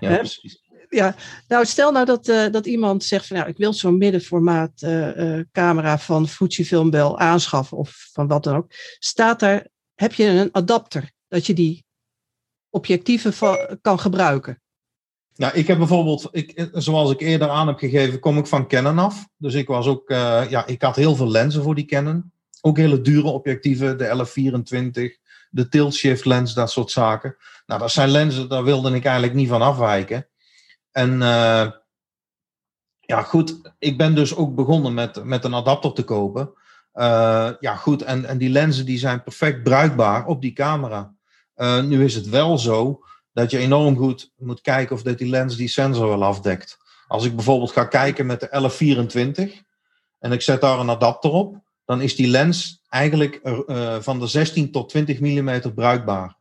Ja, 0.00 0.08
hè? 0.08 0.16
precies 0.16 0.69
ja, 0.90 1.14
nou 1.48 1.64
stel 1.64 1.92
nou 1.92 2.06
dat, 2.06 2.28
uh, 2.28 2.50
dat 2.50 2.66
iemand 2.66 3.04
zegt 3.04 3.26
van 3.26 3.36
nou, 3.36 3.48
ik 3.48 3.56
wil 3.56 3.72
zo'n 3.72 3.98
middenformaat 3.98 4.82
uh, 4.82 5.16
uh, 5.16 5.44
camera 5.52 5.98
van 5.98 6.28
Fujifilm 6.28 6.90
wel 6.90 7.18
aanschaffen 7.18 7.76
of 7.76 8.08
van 8.12 8.26
wat 8.26 8.42
dan 8.42 8.56
ook. 8.56 8.66
Staat 8.98 9.40
daar, 9.40 9.66
heb 9.94 10.12
je 10.12 10.24
een 10.24 10.48
adapter 10.52 11.10
dat 11.28 11.46
je 11.46 11.54
die 11.54 11.84
objectieven 12.70 13.32
van, 13.32 13.78
kan 13.80 13.98
gebruiken? 13.98 14.62
Nou, 15.34 15.54
ik 15.54 15.66
heb 15.66 15.78
bijvoorbeeld, 15.78 16.28
ik, 16.30 16.68
zoals 16.72 17.10
ik 17.10 17.20
eerder 17.20 17.48
aan 17.48 17.66
heb 17.66 17.78
gegeven, 17.78 18.20
kom 18.20 18.38
ik 18.38 18.46
van 18.46 18.68
Canon 18.68 18.98
af. 18.98 19.28
Dus 19.36 19.54
ik 19.54 19.66
was 19.66 19.86
ook, 19.86 20.08
ja, 20.48 20.66
ik 20.66 20.82
had 20.82 20.96
heel 20.96 21.16
veel 21.16 21.30
lenzen 21.30 21.62
voor 21.62 21.74
die 21.74 21.84
Canon. 21.84 22.32
Ook 22.60 22.76
hele 22.76 23.00
dure 23.00 23.28
objectieven, 23.28 23.98
de 23.98 24.26
L24, 24.26 25.20
de 25.50 25.68
tilt 25.68 25.94
shift 25.94 26.24
lens, 26.24 26.54
dat 26.54 26.70
soort 26.70 26.90
zaken. 26.90 27.36
Nou, 27.66 27.80
dat 27.80 27.90
zijn 27.90 28.08
lenzen, 28.08 28.48
daar 28.48 28.64
wilde 28.64 28.94
ik 28.94 29.04
eigenlijk 29.04 29.34
niet 29.34 29.48
van 29.48 29.62
afwijken. 29.62 30.29
En 31.00 31.12
uh, 31.12 31.66
ja, 33.00 33.22
goed, 33.22 33.60
ik 33.78 33.98
ben 33.98 34.14
dus 34.14 34.36
ook 34.36 34.54
begonnen 34.54 34.94
met, 34.94 35.24
met 35.24 35.44
een 35.44 35.54
adapter 35.54 35.92
te 35.92 36.04
kopen. 36.04 36.52
Uh, 36.94 37.50
ja, 37.60 37.76
goed, 37.76 38.02
en, 38.02 38.24
en 38.24 38.38
die 38.38 38.50
lenzen 38.50 38.86
die 38.86 38.98
zijn 38.98 39.22
perfect 39.22 39.62
bruikbaar 39.62 40.26
op 40.26 40.40
die 40.40 40.52
camera. 40.52 41.14
Uh, 41.56 41.82
nu 41.82 42.04
is 42.04 42.14
het 42.14 42.28
wel 42.28 42.58
zo 42.58 43.00
dat 43.32 43.50
je 43.50 43.58
enorm 43.58 43.96
goed 43.96 44.32
moet 44.36 44.60
kijken 44.60 44.96
of 44.96 45.02
dat 45.02 45.18
die 45.18 45.28
lens 45.28 45.56
die 45.56 45.68
sensor 45.68 46.08
wel 46.08 46.24
afdekt. 46.24 46.78
Als 47.06 47.24
ik 47.24 47.34
bijvoorbeeld 47.34 47.72
ga 47.72 47.84
kijken 47.84 48.26
met 48.26 48.40
de 48.40 48.48
1124 48.50 49.62
en 50.18 50.32
ik 50.32 50.42
zet 50.42 50.60
daar 50.60 50.78
een 50.78 50.90
adapter 50.90 51.30
op, 51.30 51.56
dan 51.84 52.00
is 52.00 52.16
die 52.16 52.28
lens 52.28 52.82
eigenlijk 52.88 53.40
van 54.00 54.18
de 54.18 54.26
16 54.26 54.70
tot 54.70 54.88
20 54.88 55.20
mm 55.20 55.74
bruikbaar. 55.74 56.36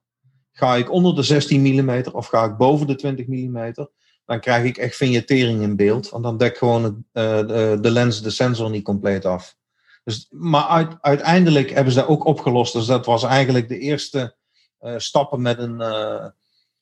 Ga 0.51 0.75
ik 0.75 0.91
onder 0.91 1.15
de 1.15 1.23
16 1.23 1.61
mm 1.61 2.03
of 2.11 2.27
ga 2.27 2.43
ik 2.43 2.57
boven 2.57 2.87
de 2.87 2.95
20 2.95 3.27
mm, 3.27 3.73
dan 4.29 4.39
krijg 4.39 4.63
ik 4.63 4.77
echt 4.77 4.95
vignettering 4.95 5.61
in 5.61 5.75
beeld. 5.75 6.09
Want 6.09 6.23
dan 6.23 6.37
dekt 6.37 6.57
gewoon 6.57 6.83
uh, 6.83 6.93
de, 7.37 7.77
de, 7.81 7.91
lens 7.91 8.21
de 8.21 8.29
sensor 8.29 8.69
niet 8.69 8.83
compleet 8.83 9.25
af. 9.25 9.55
Dus, 10.03 10.27
maar 10.29 10.63
uit, 10.63 10.97
uiteindelijk 11.01 11.69
hebben 11.69 11.93
ze 11.93 11.99
dat 11.99 12.07
ook 12.07 12.25
opgelost. 12.25 12.73
Dus 12.73 12.85
dat 12.85 13.05
was 13.05 13.23
eigenlijk 13.23 13.67
de 13.67 13.79
eerste 13.79 14.35
uh, 14.81 14.93
stappen 14.97 15.41
met 15.41 15.59
een, 15.59 15.71
uh, 15.71 16.25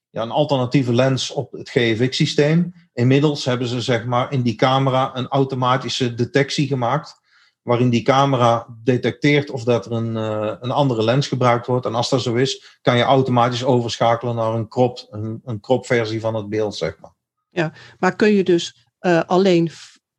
ja, 0.10 0.22
een 0.22 0.32
alternatieve 0.32 0.94
lens 0.94 1.32
op 1.32 1.52
het 1.52 1.70
GFX-systeem. 1.70 2.74
Inmiddels 2.94 3.46
hebben 3.46 3.68
ze 3.68 3.82
zeg 3.82 4.06
maar 4.06 4.32
in 4.32 4.42
die 4.42 4.56
camera 4.56 5.16
een 5.16 5.28
automatische 5.28 6.14
detectie 6.14 6.68
gemaakt. 6.68 7.26
waarin 7.62 7.90
die 7.90 8.02
camera 8.02 8.68
detecteert 8.84 9.50
of 9.50 9.64
dat 9.64 9.86
er 9.86 9.92
een, 9.92 10.16
een 10.64 10.72
andere 10.72 11.04
lens 11.04 11.28
gebruikt 11.28 11.68
wordt. 11.68 11.86
En 11.86 11.96
als 11.96 12.10
dat 12.10 12.22
zo 12.22 12.36
is, 12.36 12.80
kan 12.82 12.98
je 12.98 13.04
automatisch 13.04 13.64
overschakelen 13.64 14.36
naar 14.36 14.54
een 14.54 14.68
crop, 14.68 15.08
een, 15.10 15.42
een 15.46 15.60
crop 15.60 15.86
versie 15.86 16.20
van 16.20 16.36
het 16.36 16.50
beeld, 16.50 16.76
zeg 16.76 16.98
maar. 17.00 17.16
Ja, 17.58 17.74
maar 18.00 18.16
kun 18.16 18.32
je 18.32 18.44
dus 18.44 18.88
alleen 19.26 19.72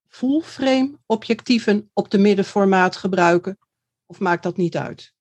full 0.09 0.41
frame 0.41 0.99
objectieven 1.07 1.91
op 1.93 2.11
de 2.11 2.19
middenformaat 2.19 2.97
gebruiken? 2.97 3.59
Of 4.07 4.19
maakt 4.19 4.43
dat 4.43 4.57
niet 4.57 4.77
uit? 4.77 5.13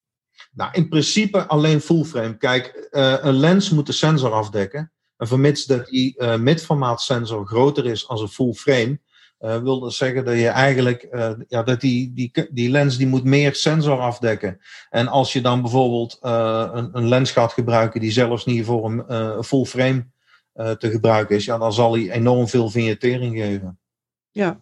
Nou, 0.52 0.72
in 0.74 0.90
principe 0.90 1.48
alleen 1.48 1.82
full 1.82 2.04
frame. 2.04 2.38
Kijk, 2.38 2.88
een 3.22 3.34
lens 3.34 3.70
moet 3.70 3.86
de 3.86 3.92
sensor 3.92 4.32
afdekken. 4.32 4.92
En 5.18 5.28
vermits 5.28 5.66
dat 5.66 5.86
die 5.86 6.16
uh, 6.18 6.36
midformaat 6.36 7.02
sensor 7.02 7.48
groter 7.48 7.86
is 7.86 8.08
als 8.08 8.22
een 8.22 8.28
full 8.28 8.54
frame, 8.54 9.00
wil 9.38 9.80
dat 9.80 9.94
zeggen 9.94 10.26
dat 10.26 10.36
je 10.36 10.48
eigenlijk, 10.48 11.08
ja, 11.48 11.64
dat 11.64 11.82
die, 11.82 12.14
die, 12.14 12.48
die 12.52 12.70
lens 12.70 12.98
die 12.98 13.08
moet 13.08 13.24
meer 13.24 13.56
sensor 13.56 14.00
afdekken. 14.00 14.60
En 14.90 15.08
als 15.08 15.34
je 15.34 15.42
dan 15.42 15.62
bijvoorbeeld 15.62 16.18
een, 16.22 16.90
een, 16.98 17.08
lens 17.08 17.32
gaat 17.32 17.54
gebruiken 17.54 18.02
die 18.02 18.12
zelfs 18.12 18.46
niet 18.46 18.66
voor 18.66 18.86
een 19.08 19.44
full 19.44 19.66
frame 19.66 20.06
te 20.78 20.90
gebruiken 20.92 21.36
is, 21.36 21.46
ja, 21.46 21.58
dan 21.58 21.74
zal 21.74 21.94
hij 21.94 22.12
enorm 22.12 22.48
veel 22.48 22.70
vignettering 22.70 23.38
geven. 23.38 23.80
Ja. 24.32 24.62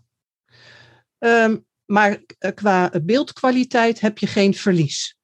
Um, 1.19 1.65
maar 1.85 2.19
qua 2.53 2.91
beeldkwaliteit 3.03 3.99
heb 3.99 4.17
je 4.17 4.27
geen 4.27 4.53
verlies. 4.53 5.17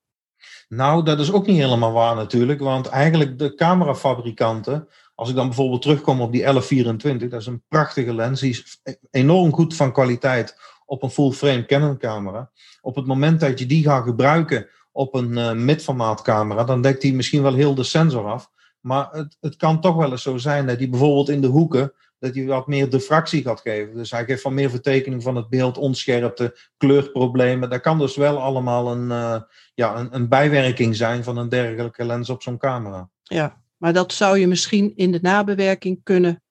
Nou, 0.68 1.04
dat 1.04 1.20
is 1.20 1.32
ook 1.32 1.48
niet 1.48 1.58
helemaal 1.58 1.92
waar 1.92 2.16
natuurlijk, 2.16 2.60
want 2.60 2.88
eigenlijk 2.88 3.40
de 3.40 3.56
camerafabrikanten 3.56 4.88
als 5.22 5.30
ik 5.30 5.36
dan 5.36 5.48
bijvoorbeeld 5.48 5.82
terugkom 5.82 6.22
op 6.22 6.32
die 6.32 6.42
1124, 6.42 7.30
dat 7.30 7.42
is 7.42 7.48
een 7.48 7.64
prachtige 7.68 8.14
lens, 8.14 8.40
die 8.40 8.50
is 8.50 8.82
enorm 9.12 9.54
goed 9.54 9.76
van 9.76 9.94
kwaliteit 9.94 10.58
op 10.86 11.04
een 11.04 11.10
full 11.10 11.32
frame 11.32 11.66
Canon 11.66 11.98
camera. 11.98 12.52
Op 12.82 12.96
het 12.96 13.06
moment 13.06 13.40
dat 13.40 13.60
je 13.60 13.66
die 13.66 13.84
gaat 13.84 14.04
gebruiken 14.04 14.68
op 14.92 15.16
een 15.16 15.32
uh, 15.32 15.52
midformaat 15.52 16.22
camera, 16.22 16.64
dan 16.64 16.82
dekt 16.82 17.04
hij 17.04 17.12
misschien 17.12 17.42
wel 17.42 17.54
heel 17.54 17.76
de 17.76 17.84
sensor 17.84 18.28
af. 18.28 18.52
Maar 18.82 19.10
het, 19.12 19.38
het 19.39 19.56
kan 19.56 19.82
toch 19.82 19.96
wel 19.96 20.12
eens 20.12 20.22
zo 20.22 20.38
zijn 20.38 20.67
dat 20.67 20.78
hij 20.78 20.89
bijvoorbeeld 20.89 21.30
in 21.30 21.41
de 21.41 21.48
hoeken, 21.48 21.94
dat 22.20 22.36
hij 22.36 22.46
wat 22.46 22.67
meer 22.67 22.89
diffractie 22.89 23.41
gaat 23.41 23.62
geven. 23.62 23.96
Dus 23.96 24.12
hij 24.12 24.26
geeft 24.26 24.41
van 24.41 24.54
meer 24.54 24.70
vertekening 24.70 25.24
van 25.24 25.36
het 25.36 25.50
beeld, 25.50 25.78
onscherpte, 25.78 26.58
kleurproblemen. 26.78 27.70
Dat 27.70 27.82
kan 27.82 28.00
dus 28.00 28.15
wel 28.15 28.41
allemaal 28.41 28.91
een, 28.91 29.10
uh, 29.10 29.41
ja, 29.74 29.96
een, 29.96 30.15
een 30.15 30.30
bijwerking 30.30 30.96
zijn 30.96 31.24
van 31.24 31.38
een 31.38 31.50
dergelijke 31.50 32.06
lens 32.06 32.30
op 32.30 32.41
zo'n 32.41 32.58
camera. 32.58 33.10
Ja, 33.24 33.62
maar 33.78 33.94
dat 33.94 34.13
zou 34.13 34.38
je 34.38 34.48
misschien 34.48 34.94
in 34.96 35.12
de 35.12 35.20
nabewerking 35.22 36.00
kunnen 36.04 36.44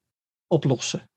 oplossen. 0.46 1.10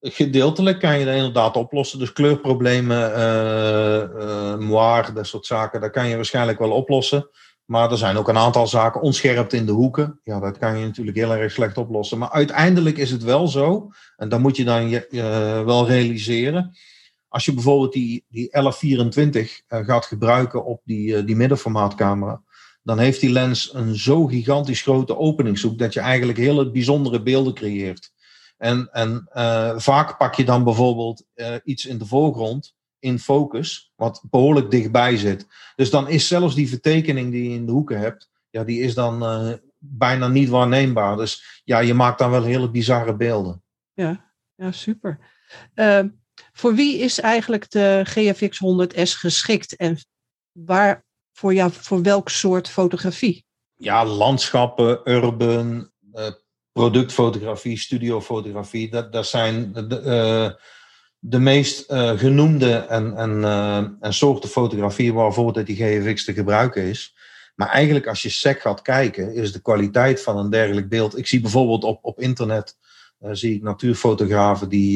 Gedeeltelijk 0.00 0.80
kan 0.80 0.98
je 0.98 1.04
dat 1.04 1.14
inderdaad 1.14 1.56
oplossen. 1.56 1.98
Dus 1.98 2.12
kleurproblemen, 2.12 3.10
uh, 3.10 4.02
uh, 4.18 4.56
moire, 4.56 5.12
dat 5.12 5.26
soort 5.26 5.46
zaken, 5.46 5.80
dat 5.80 5.90
kan 5.90 6.08
je 6.08 6.16
waarschijnlijk 6.16 6.58
wel 6.58 6.70
oplossen. 6.70 7.28
Maar 7.66 7.90
er 7.90 7.98
zijn 7.98 8.16
ook 8.16 8.28
een 8.28 8.38
aantal 8.38 8.66
zaken, 8.66 9.00
onscherpt 9.00 9.52
in 9.52 9.66
de 9.66 9.72
hoeken. 9.72 10.20
Ja, 10.22 10.40
dat 10.40 10.58
kan 10.58 10.78
je 10.78 10.84
natuurlijk 10.84 11.16
heel 11.16 11.34
erg 11.34 11.52
slecht 11.52 11.78
oplossen. 11.78 12.18
Maar 12.18 12.30
uiteindelijk 12.30 12.96
is 12.96 13.10
het 13.10 13.22
wel 13.22 13.48
zo, 13.48 13.90
en 14.16 14.28
dat 14.28 14.40
moet 14.40 14.56
je 14.56 14.64
dan 14.64 14.88
uh, 14.88 15.00
wel 15.64 15.86
realiseren. 15.86 16.76
Als 17.28 17.44
je 17.44 17.54
bijvoorbeeld 17.54 17.92
die, 17.92 18.24
die 18.28 18.48
1124 18.50 19.62
gaat 19.66 20.06
gebruiken 20.06 20.64
op 20.64 20.80
die, 20.84 21.24
die 21.24 21.36
middenformaatcamera, 21.36 22.42
dan 22.82 22.98
heeft 22.98 23.20
die 23.20 23.30
lens 23.30 23.74
een 23.74 23.94
zo 23.94 24.26
gigantisch 24.26 24.82
grote 24.82 25.16
openingshoek 25.16 25.78
dat 25.78 25.92
je 25.92 26.00
eigenlijk 26.00 26.38
hele 26.38 26.70
bijzondere 26.70 27.22
beelden 27.22 27.54
creëert. 27.54 28.12
En, 28.56 28.88
en 28.92 29.28
uh, 29.32 29.78
vaak 29.78 30.16
pak 30.16 30.34
je 30.34 30.44
dan 30.44 30.64
bijvoorbeeld 30.64 31.24
uh, 31.34 31.54
iets 31.64 31.86
in 31.86 31.98
de 31.98 32.06
voorgrond, 32.06 32.74
in 32.98 33.18
focus, 33.18 33.92
wat 33.96 34.22
behoorlijk 34.30 34.70
dichtbij 34.70 35.16
zit. 35.16 35.46
Dus 35.76 35.90
dan 35.90 36.08
is 36.08 36.28
zelfs 36.28 36.54
die 36.54 36.68
vertekening 36.68 37.30
die 37.30 37.50
je 37.50 37.56
in 37.56 37.66
de 37.66 37.72
hoeken 37.72 37.98
hebt, 37.98 38.30
ja, 38.50 38.64
die 38.64 38.80
is 38.80 38.94
dan 38.94 39.22
uh, 39.22 39.52
bijna 39.78 40.28
niet 40.28 40.48
waarneembaar. 40.48 41.16
Dus 41.16 41.60
ja, 41.64 41.78
je 41.78 41.94
maakt 41.94 42.18
dan 42.18 42.30
wel 42.30 42.42
hele 42.42 42.70
bizarre 42.70 43.16
beelden. 43.16 43.62
Ja, 43.92 44.32
ja 44.54 44.72
super. 44.72 45.18
voor 46.52 46.74
wie 46.74 46.98
is 46.98 47.20
eigenlijk 47.20 47.70
de 47.70 48.00
GFX 48.04 48.60
100S 48.64 49.18
geschikt 49.18 49.76
en 49.76 49.98
waar 50.52 51.04
voor, 51.32 51.54
jou, 51.54 51.72
voor 51.72 52.02
welk 52.02 52.28
soort 52.28 52.68
fotografie? 52.68 53.44
Ja, 53.74 54.04
landschappen, 54.04 55.00
urban, 55.04 55.90
uh, 56.14 56.28
productfotografie, 56.72 57.78
studiofotografie. 57.78 58.90
Dat, 58.90 59.12
dat 59.12 59.26
zijn 59.26 59.72
de, 61.18 61.38
meest 61.38 61.90
uh, 61.90 62.10
genoemde 62.10 62.74
en, 62.74 63.16
en, 63.16 63.44
en 64.00 64.14
soorten 64.14 64.48
fotografie 64.48 65.14
waarvoor 65.14 65.52
dat 65.52 65.66
die 65.66 65.76
GFX 65.76 66.24
te 66.24 66.32
gebruiken 66.32 66.82
is. 66.82 67.16
Maar 67.54 67.68
eigenlijk 67.68 68.06
als 68.06 68.22
je 68.22 68.28
sec 68.28 68.60
gaat 68.60 68.82
kijken, 68.82 69.34
is 69.34 69.52
de 69.52 69.62
kwaliteit 69.62 70.22
van 70.22 70.36
een 70.38 70.50
dergelijk 70.50 70.88
beeld. 70.88 71.18
Ik 71.18 71.26
zie 71.26 71.40
bijvoorbeeld 71.40 71.84
op, 71.84 72.04
op 72.04 72.20
internet 72.20 72.76
zie 73.30 73.54
ik 73.54 73.62
natuurfotografen 73.62 74.68
die, 74.68 74.92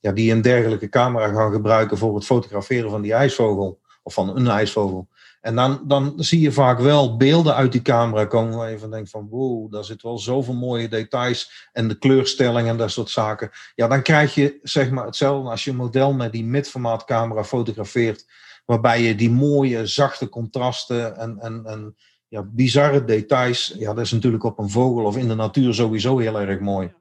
ja, 0.00 0.12
die 0.14 0.32
een 0.32 0.42
dergelijke 0.42 0.88
camera 0.88 1.32
gaan 1.32 1.52
gebruiken 1.52 1.98
voor 1.98 2.14
het 2.14 2.24
fotograferen 2.24 2.90
van 2.90 3.02
die 3.02 3.12
ijsvogel. 3.12 3.80
Of 4.02 4.14
van 4.14 4.36
een 4.36 4.48
ijsvogel. 4.48 5.08
En 5.40 5.54
dan, 5.54 5.80
dan 5.86 6.12
zie 6.16 6.40
je 6.40 6.52
vaak 6.52 6.78
wel 6.78 7.16
beelden 7.16 7.54
uit 7.54 7.72
die 7.72 7.82
camera 7.82 8.24
komen 8.24 8.56
waar 8.56 8.70
je 8.70 8.78
van 8.78 8.90
denkt 8.90 9.10
van 9.10 9.28
wow, 9.28 9.72
daar 9.72 9.84
zit 9.84 10.02
wel 10.02 10.18
zoveel 10.18 10.54
mooie 10.54 10.88
details 10.88 11.68
en 11.72 11.88
de 11.88 11.98
kleurstelling 11.98 12.68
en 12.68 12.76
dat 12.76 12.90
soort 12.90 13.10
zaken. 13.10 13.50
Ja, 13.74 13.88
dan 13.88 14.02
krijg 14.02 14.34
je 14.34 14.58
zeg 14.62 14.90
maar 14.90 15.06
hetzelfde 15.06 15.50
als 15.50 15.64
je 15.64 15.70
een 15.70 15.76
model 15.76 16.12
met 16.12 16.32
die 16.32 16.44
midformaat 16.44 17.04
camera 17.04 17.44
fotografeert, 17.44 18.26
waarbij 18.64 19.02
je 19.02 19.14
die 19.14 19.30
mooie 19.30 19.86
zachte 19.86 20.28
contrasten 20.28 21.16
en, 21.16 21.38
en, 21.38 21.64
en 21.64 21.96
ja, 22.28 22.42
bizarre 22.42 23.04
details, 23.04 23.74
ja, 23.78 23.94
dat 23.94 24.04
is 24.04 24.12
natuurlijk 24.12 24.44
op 24.44 24.58
een 24.58 24.70
vogel 24.70 25.04
of 25.04 25.16
in 25.16 25.28
de 25.28 25.34
natuur 25.34 25.74
sowieso 25.74 26.18
heel 26.18 26.40
erg 26.40 26.60
mooi. 26.60 26.92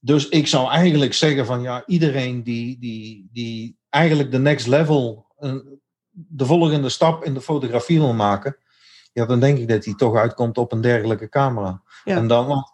Dus 0.00 0.28
ik 0.28 0.46
zou 0.46 0.70
eigenlijk 0.70 1.14
zeggen 1.14 1.46
van 1.46 1.62
ja, 1.62 1.82
iedereen 1.86 2.42
die, 2.42 2.78
die, 2.78 3.28
die 3.32 3.76
eigenlijk 3.88 4.30
de 4.30 4.38
next 4.38 4.66
level 4.66 5.26
de 6.28 6.46
volgende 6.46 6.88
stap 6.88 7.24
in 7.24 7.34
de 7.34 7.40
fotografie 7.40 7.98
wil 7.98 8.14
maken, 8.14 8.56
ja, 9.12 9.26
dan 9.26 9.40
denk 9.40 9.58
ik 9.58 9.68
dat 9.68 9.84
hij 9.84 9.94
toch 9.94 10.16
uitkomt 10.16 10.58
op 10.58 10.72
een 10.72 10.80
dergelijke 10.80 11.28
camera. 11.28 11.82
En 12.04 12.26
dan, 12.26 12.64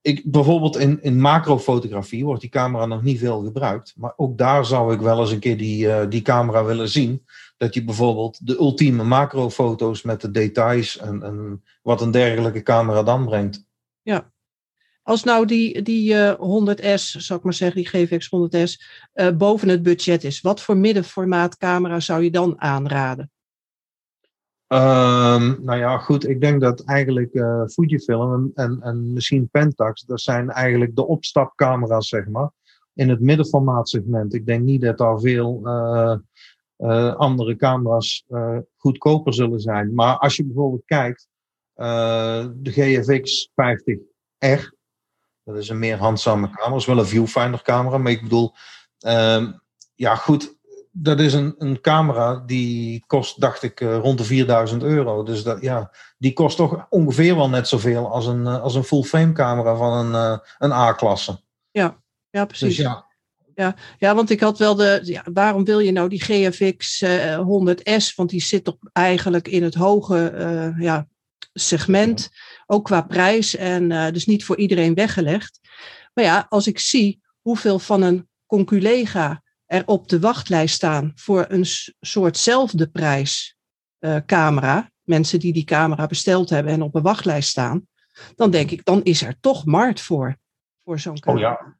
ik, 0.00 0.30
bijvoorbeeld 0.30 0.76
in, 0.76 1.02
in 1.02 1.20
macrofotografie 1.20 2.24
wordt 2.24 2.40
die 2.40 2.50
camera 2.50 2.86
nog 2.86 3.02
niet 3.02 3.18
veel 3.18 3.42
gebruikt. 3.42 3.94
Maar 3.96 4.12
ook 4.16 4.38
daar 4.38 4.64
zou 4.64 4.94
ik 4.94 5.00
wel 5.00 5.20
eens 5.20 5.30
een 5.30 5.38
keer 5.38 5.56
die, 5.56 5.86
uh, 5.86 6.02
die 6.08 6.22
camera 6.22 6.64
willen 6.64 6.88
zien. 6.88 7.26
Dat 7.56 7.74
je 7.74 7.84
bijvoorbeeld 7.84 8.46
de 8.46 8.58
ultieme 8.58 9.04
macrofoto's 9.04 10.02
met 10.02 10.20
de 10.20 10.30
details 10.30 10.98
en, 10.98 11.22
en 11.22 11.64
wat 11.82 12.00
een 12.00 12.10
dergelijke 12.10 12.62
camera 12.62 13.02
dan 13.02 13.24
brengt. 13.24 13.64
Ja, 14.02 14.32
als 15.10 15.24
nou 15.24 15.46
die, 15.46 15.82
die 15.82 16.10
uh, 16.10 16.30
eh, 16.30 16.38
100S, 16.38 17.02
zou 17.02 17.38
ik 17.38 17.44
maar 17.44 17.54
zeggen, 17.54 17.82
die 17.82 17.88
GVX 17.88 18.26
100S, 18.26 18.72
uh, 19.14 19.30
boven 19.36 19.68
het 19.68 19.82
budget 19.82 20.24
is, 20.24 20.40
wat 20.40 20.60
voor 20.60 20.76
middenformaat 20.76 21.56
camera 21.56 22.00
zou 22.00 22.22
je 22.22 22.30
dan 22.30 22.60
aanraden? 22.60 23.30
Um, 24.72 25.64
nou 25.64 25.76
ja, 25.76 25.98
goed, 25.98 26.28
ik 26.28 26.40
denk 26.40 26.60
dat 26.60 26.84
eigenlijk 26.84 27.34
uh, 27.34 27.66
Fujifilm 27.66 28.50
en, 28.54 28.78
en 28.82 29.12
misschien 29.12 29.48
Pentax, 29.48 30.02
dat 30.02 30.20
zijn 30.20 30.50
eigenlijk 30.50 30.96
de 30.96 31.06
opstapcamera's, 31.06 32.08
zeg 32.08 32.28
maar, 32.28 32.50
in 32.94 33.08
het 33.08 33.20
middenformaat 33.20 33.88
segment. 33.88 34.34
Ik 34.34 34.46
denk 34.46 34.62
niet 34.62 34.80
dat 34.80 34.98
daar 34.98 35.20
veel 35.20 35.60
andere 37.16 37.56
camera's 37.56 38.24
goedkoper 38.76 39.34
zullen 39.34 39.60
zijn. 39.60 39.94
Maar 39.94 40.18
als 40.18 40.36
je 40.36 40.44
bijvoorbeeld 40.44 40.84
kijkt, 40.84 41.28
de 41.74 42.70
GFX 42.70 43.48
50R, 43.48 44.78
dat 45.52 45.62
is 45.62 45.68
een 45.68 45.78
meer 45.78 45.96
handzame 45.96 46.50
camera. 46.50 46.68
Dat 46.70 46.80
is 46.80 46.86
wel 46.86 46.98
een 46.98 47.06
viewfinder 47.06 47.62
camera. 47.62 47.98
Maar 47.98 48.12
ik 48.12 48.22
bedoel, 48.22 48.54
um, 49.06 49.60
ja 49.94 50.14
goed, 50.14 50.58
dat 50.92 51.20
is 51.20 51.32
een, 51.32 51.54
een 51.58 51.80
camera 51.80 52.42
die 52.46 53.04
kost, 53.06 53.40
dacht 53.40 53.62
ik, 53.62 53.80
uh, 53.80 53.96
rond 53.96 54.18
de 54.18 54.24
4000 54.24 54.82
euro. 54.82 55.22
Dus 55.22 55.42
dat, 55.42 55.62
ja, 55.62 55.90
die 56.18 56.32
kost 56.32 56.56
toch 56.56 56.86
ongeveer 56.88 57.36
wel 57.36 57.48
net 57.48 57.68
zoveel 57.68 58.10
als 58.12 58.26
een, 58.26 58.40
uh, 58.40 58.62
als 58.62 58.74
een 58.74 58.84
full 58.84 59.02
frame 59.02 59.32
camera 59.32 59.76
van 59.76 59.92
een, 59.92 60.12
uh, 60.12 60.38
een 60.58 60.72
A-klasse. 60.72 61.40
Ja, 61.70 62.02
ja, 62.30 62.44
precies. 62.44 62.76
Dus 62.76 62.84
ja. 62.84 63.08
Ja, 63.54 63.74
ja, 63.98 64.14
want 64.14 64.30
ik 64.30 64.40
had 64.40 64.58
wel 64.58 64.74
de. 64.74 65.00
Ja, 65.02 65.22
waarom 65.32 65.64
wil 65.64 65.78
je 65.78 65.92
nou 65.92 66.08
die 66.08 66.20
GFX 66.20 67.04
100S? 67.36 68.14
Want 68.14 68.30
die 68.30 68.42
zit 68.42 68.64
toch 68.64 68.76
eigenlijk 68.92 69.48
in 69.48 69.62
het 69.62 69.74
hoge 69.74 70.74
ja, 70.78 71.08
segment 71.52 72.30
ook 72.66 72.84
qua 72.84 73.02
prijs 73.02 73.56
en 73.56 73.90
uh, 73.90 74.10
dus 74.10 74.26
niet 74.26 74.44
voor 74.44 74.56
iedereen 74.56 74.94
weggelegd. 74.94 75.60
Maar 76.14 76.24
ja, 76.24 76.46
als 76.48 76.66
ik 76.66 76.78
zie 76.78 77.20
hoeveel 77.40 77.78
van 77.78 78.02
een 78.02 78.28
conculega 78.46 79.42
er 79.66 79.82
op 79.86 80.08
de 80.08 80.20
wachtlijst 80.20 80.74
staan 80.74 81.12
voor 81.14 81.46
een 81.48 81.64
soortzelfde 82.00 82.88
prijs 82.88 83.56
uh, 84.00 84.16
camera, 84.26 84.90
mensen 85.02 85.38
die 85.38 85.52
die 85.52 85.64
camera 85.64 86.06
besteld 86.06 86.50
hebben 86.50 86.72
en 86.72 86.82
op 86.82 86.94
een 86.94 87.02
wachtlijst 87.02 87.48
staan, 87.48 87.88
dan 88.36 88.50
denk 88.50 88.70
ik, 88.70 88.84
dan 88.84 89.02
is 89.02 89.22
er 89.22 89.36
toch 89.40 89.64
markt 89.64 90.00
voor, 90.00 90.36
voor 90.84 90.98
zo'n 90.98 91.18
camera. 91.18 91.52
Oh 91.52 91.58
ja, 91.58 91.76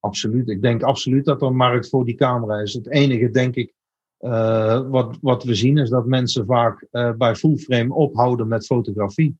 absoluut. 0.00 0.48
Ik 0.48 0.62
denk 0.62 0.82
absoluut 0.82 1.24
dat 1.24 1.42
er 1.42 1.54
markt 1.54 1.88
voor 1.88 2.04
die 2.04 2.14
camera 2.14 2.60
is. 2.60 2.72
Het 2.72 2.90
enige, 2.90 3.30
denk 3.30 3.54
ik, 3.54 3.74
wat, 4.88 5.18
wat 5.20 5.44
we 5.44 5.54
zien 5.54 5.78
is 5.78 5.90
dat 5.90 6.06
mensen 6.06 6.46
vaak 6.46 6.86
bij 7.18 7.34
fullframe 7.34 7.94
ophouden 7.94 8.48
met 8.48 8.66
fotografie. 8.66 9.36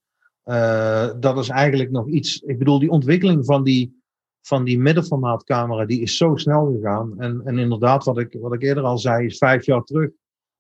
dat 1.20 1.38
is 1.38 1.49
eigenlijk 1.49 1.90
nog 1.90 2.09
iets. 2.09 2.40
Ik 2.40 2.59
bedoel, 2.59 2.79
die 2.79 2.90
ontwikkeling 2.90 3.44
van 3.44 3.64
die, 3.64 4.03
van 4.40 4.64
die 4.64 4.79
middenformaatcamera, 4.79 5.87
die 5.87 6.01
is 6.01 6.16
zo 6.16 6.37
snel 6.37 6.73
gegaan. 6.75 7.14
En, 7.18 7.40
en 7.44 7.59
inderdaad, 7.59 8.05
wat 8.05 8.18
ik, 8.18 8.37
wat 8.40 8.55
ik 8.55 8.62
eerder 8.62 8.85
al 8.85 8.99
zei, 8.99 9.27
is 9.27 9.38
vijf 9.38 9.66
jaar 9.66 9.83
terug 9.83 10.11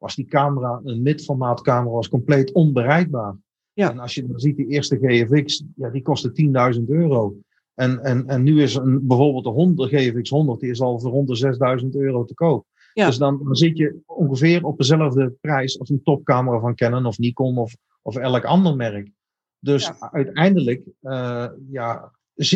was 0.04 0.14
die 0.14 0.26
camera, 0.26 0.80
een 0.84 1.02
midformaatcamera, 1.02 1.94
was 1.94 2.08
compleet 2.08 2.52
onbereikbaar. 2.52 3.36
Ja. 3.72 3.90
En 3.90 3.98
als 3.98 4.14
je 4.14 4.26
dan 4.26 4.38
ziet, 4.38 4.56
die 4.56 4.66
eerste 4.66 4.98
GFX, 5.00 5.64
ja, 5.76 5.90
die 5.90 6.02
kostte 6.02 6.32
10.000 6.76 6.84
euro. 6.86 7.36
En, 7.74 8.02
en, 8.02 8.26
en 8.26 8.42
nu 8.42 8.62
is 8.62 8.74
een, 8.74 9.06
bijvoorbeeld 9.06 9.44
de 9.44 9.50
100, 9.50 9.90
GFX 9.90 10.30
100, 10.30 10.60
die 10.60 10.70
is 10.70 10.80
al 10.80 11.00
voor 11.00 11.10
rond 11.10 11.28
de 11.28 11.80
6.000 11.82 11.88
euro 11.90 12.24
te 12.24 12.34
koop. 12.34 12.66
Ja. 12.94 13.06
Dus 13.06 13.18
dan, 13.18 13.40
dan 13.44 13.54
zit 13.54 13.76
je 13.76 14.00
ongeveer 14.06 14.64
op 14.64 14.78
dezelfde 14.78 15.34
prijs 15.40 15.78
als 15.78 15.90
een 15.90 16.02
topcamera 16.02 16.58
van 16.60 16.74
Canon 16.74 17.06
of 17.06 17.18
Nikon 17.18 17.58
of, 17.58 17.76
of 18.02 18.16
elk 18.16 18.44
ander 18.44 18.76
merk. 18.76 19.10
Dus 19.58 19.92
uiteindelijk, 19.98 20.86
uh, 21.02 21.46
ja, 21.70 22.12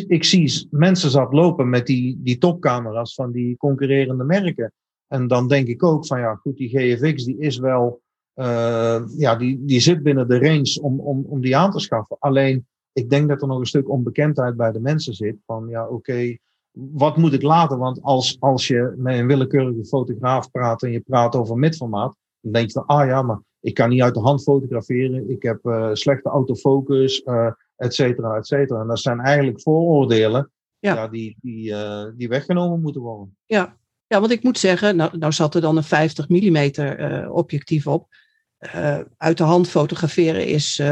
ik 0.07 0.25
zie 0.25 0.67
mensen 0.71 1.11
zat 1.11 1.33
lopen 1.33 1.69
met 1.69 1.87
die, 1.87 2.21
die 2.23 2.39
topcamera's 2.39 3.15
van 3.15 3.33
die 3.33 3.57
concurrerende 3.57 4.25
merken. 4.25 4.73
En 5.07 5.27
dan 5.27 5.49
denk 5.49 5.67
ik 5.67 5.83
ook 5.83 6.07
van 6.07 6.21
ja, 6.21 6.35
goed, 6.35 6.57
die 6.57 6.69
GFX 6.69 7.25
die 7.25 7.39
is 7.39 7.59
wel, 7.59 8.03
uh, 8.35 9.03
ja, 9.17 9.37
die, 9.37 9.65
die 9.65 9.81
zit 9.81 10.03
binnen 10.03 10.29
de 10.29 10.39
range 10.39 10.79
om, 10.83 11.01
om, 11.01 11.25
om 11.25 11.41
die 11.41 11.57
aan 11.57 11.71
te 11.71 11.79
schaffen. 11.79 12.17
Alleen, 12.19 12.67
ik 12.93 13.11
denk 13.11 13.29
dat 13.29 13.43
er 13.43 13.49
nog 13.49 13.59
een 13.59 13.67
stuk 13.67 13.89
onbekendheid 13.89 14.57
bij 14.57 14.73
de 14.73 14.81
mensen 14.81 15.15
zit. 15.15 15.37
Van 15.47 15.69
ja, 15.69 15.89
oké, 15.89 16.37
wat 16.79 17.17
moet 17.17 17.33
ik 17.33 17.43
laten? 17.43 17.79
Want 17.79 18.03
als, 18.03 18.37
als 18.41 18.67
je 18.67 18.95
met 18.97 19.19
een 19.19 19.27
willekeurige 19.27 19.85
fotograaf 19.85 20.51
praat 20.51 20.83
en 20.83 20.91
je 20.91 21.01
praat 21.01 21.37
over 21.37 21.57
midformaat, 21.57 22.17
dan 22.41 22.53
denk 22.53 22.67
je 22.67 22.73
van, 22.73 22.87
ah 22.87 23.07
ja, 23.07 23.23
maar 23.23 23.41
ik 23.61 23.75
kan 23.75 23.89
niet 23.89 24.03
uit 24.03 24.15
de 24.15 24.21
hand 24.21 24.43
fotograferen. 24.43 25.31
Ik 25.31 25.43
heb 25.43 25.59
uh, 25.65 25.91
slechte 25.93 26.29
autofocus, 26.29 27.23
uh, 27.25 27.51
et 27.77 27.95
cetera, 27.95 28.37
et 28.37 28.47
cetera. 28.47 28.81
En 28.81 28.87
dat 28.87 29.01
zijn 29.01 29.21
eigenlijk 29.21 29.61
vooroordelen 29.61 30.51
ja. 30.79 30.95
ja 30.95 31.09
die, 31.09 31.37
die, 31.41 31.71
uh, 31.71 32.05
die 32.17 32.29
weggenomen 32.29 32.81
moeten 32.81 33.01
worden. 33.01 33.37
Ja, 33.47 33.77
ja, 34.07 34.21
want 34.21 34.33
ik 34.33 34.43
moet 34.43 34.59
zeggen, 34.59 34.97
nou, 34.97 35.19
nou 35.19 35.33
zat 35.33 35.55
er 35.55 35.61
dan 35.61 35.77
een 35.77 35.85
50 35.85 36.29
mm 36.29 36.73
objectief 37.31 37.87
op. 37.87 38.07
Uit 39.17 39.39
de 39.39 39.45
hand 39.45 39.69
fotograferen 39.69 40.47
is 40.47 40.83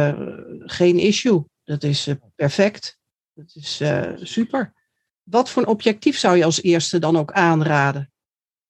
geen 0.58 0.98
issue. 0.98 1.44
Dat 1.64 1.82
is 1.82 2.14
perfect. 2.34 2.98
Dat 3.34 3.54
is 3.54 3.82
super. 4.14 4.72
Wat 5.30 5.50
voor 5.50 5.62
een 5.62 5.68
objectief 5.68 6.18
zou 6.18 6.36
je 6.36 6.44
als 6.44 6.62
eerste 6.62 6.98
dan 6.98 7.18
ook 7.18 7.32
aanraden 7.32 8.12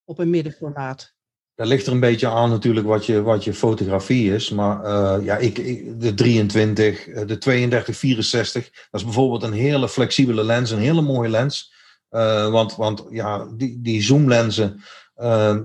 op 0.05 0.19
een 0.19 0.31
middenformaat? 0.31 1.14
Dat 1.55 1.66
ligt 1.66 1.87
er 1.87 1.92
een 1.92 2.01
beetje 2.01 2.29
aan 2.29 2.51
natuurlijk 2.51 2.87
wat 2.87 3.07
je, 3.07 3.23
wat 3.23 3.45
je 3.45 3.55
fotografie 3.55 4.35
is. 4.35 4.51
Maar 4.51 5.23
ja, 5.23 5.37
ik, 5.37 5.55
de 6.01 6.14
23, 6.14 7.05
de 7.05 7.38
32, 7.38 7.97
64, 7.97 8.71
dat 8.90 9.01
is 9.01 9.05
bijvoorbeeld 9.05 9.42
een 9.42 9.53
hele 9.53 9.88
flexibele 9.88 10.45
lens, 10.45 10.71
een 10.71 10.79
hele 10.79 11.03
mooie 11.03 11.29
lens. 11.29 11.73
Uh, 12.11 12.51
want, 12.51 12.77
want 12.77 13.05
ja, 13.11 13.49
die, 13.57 13.81
die 13.81 14.03
zoomlenzen, 14.03 14.83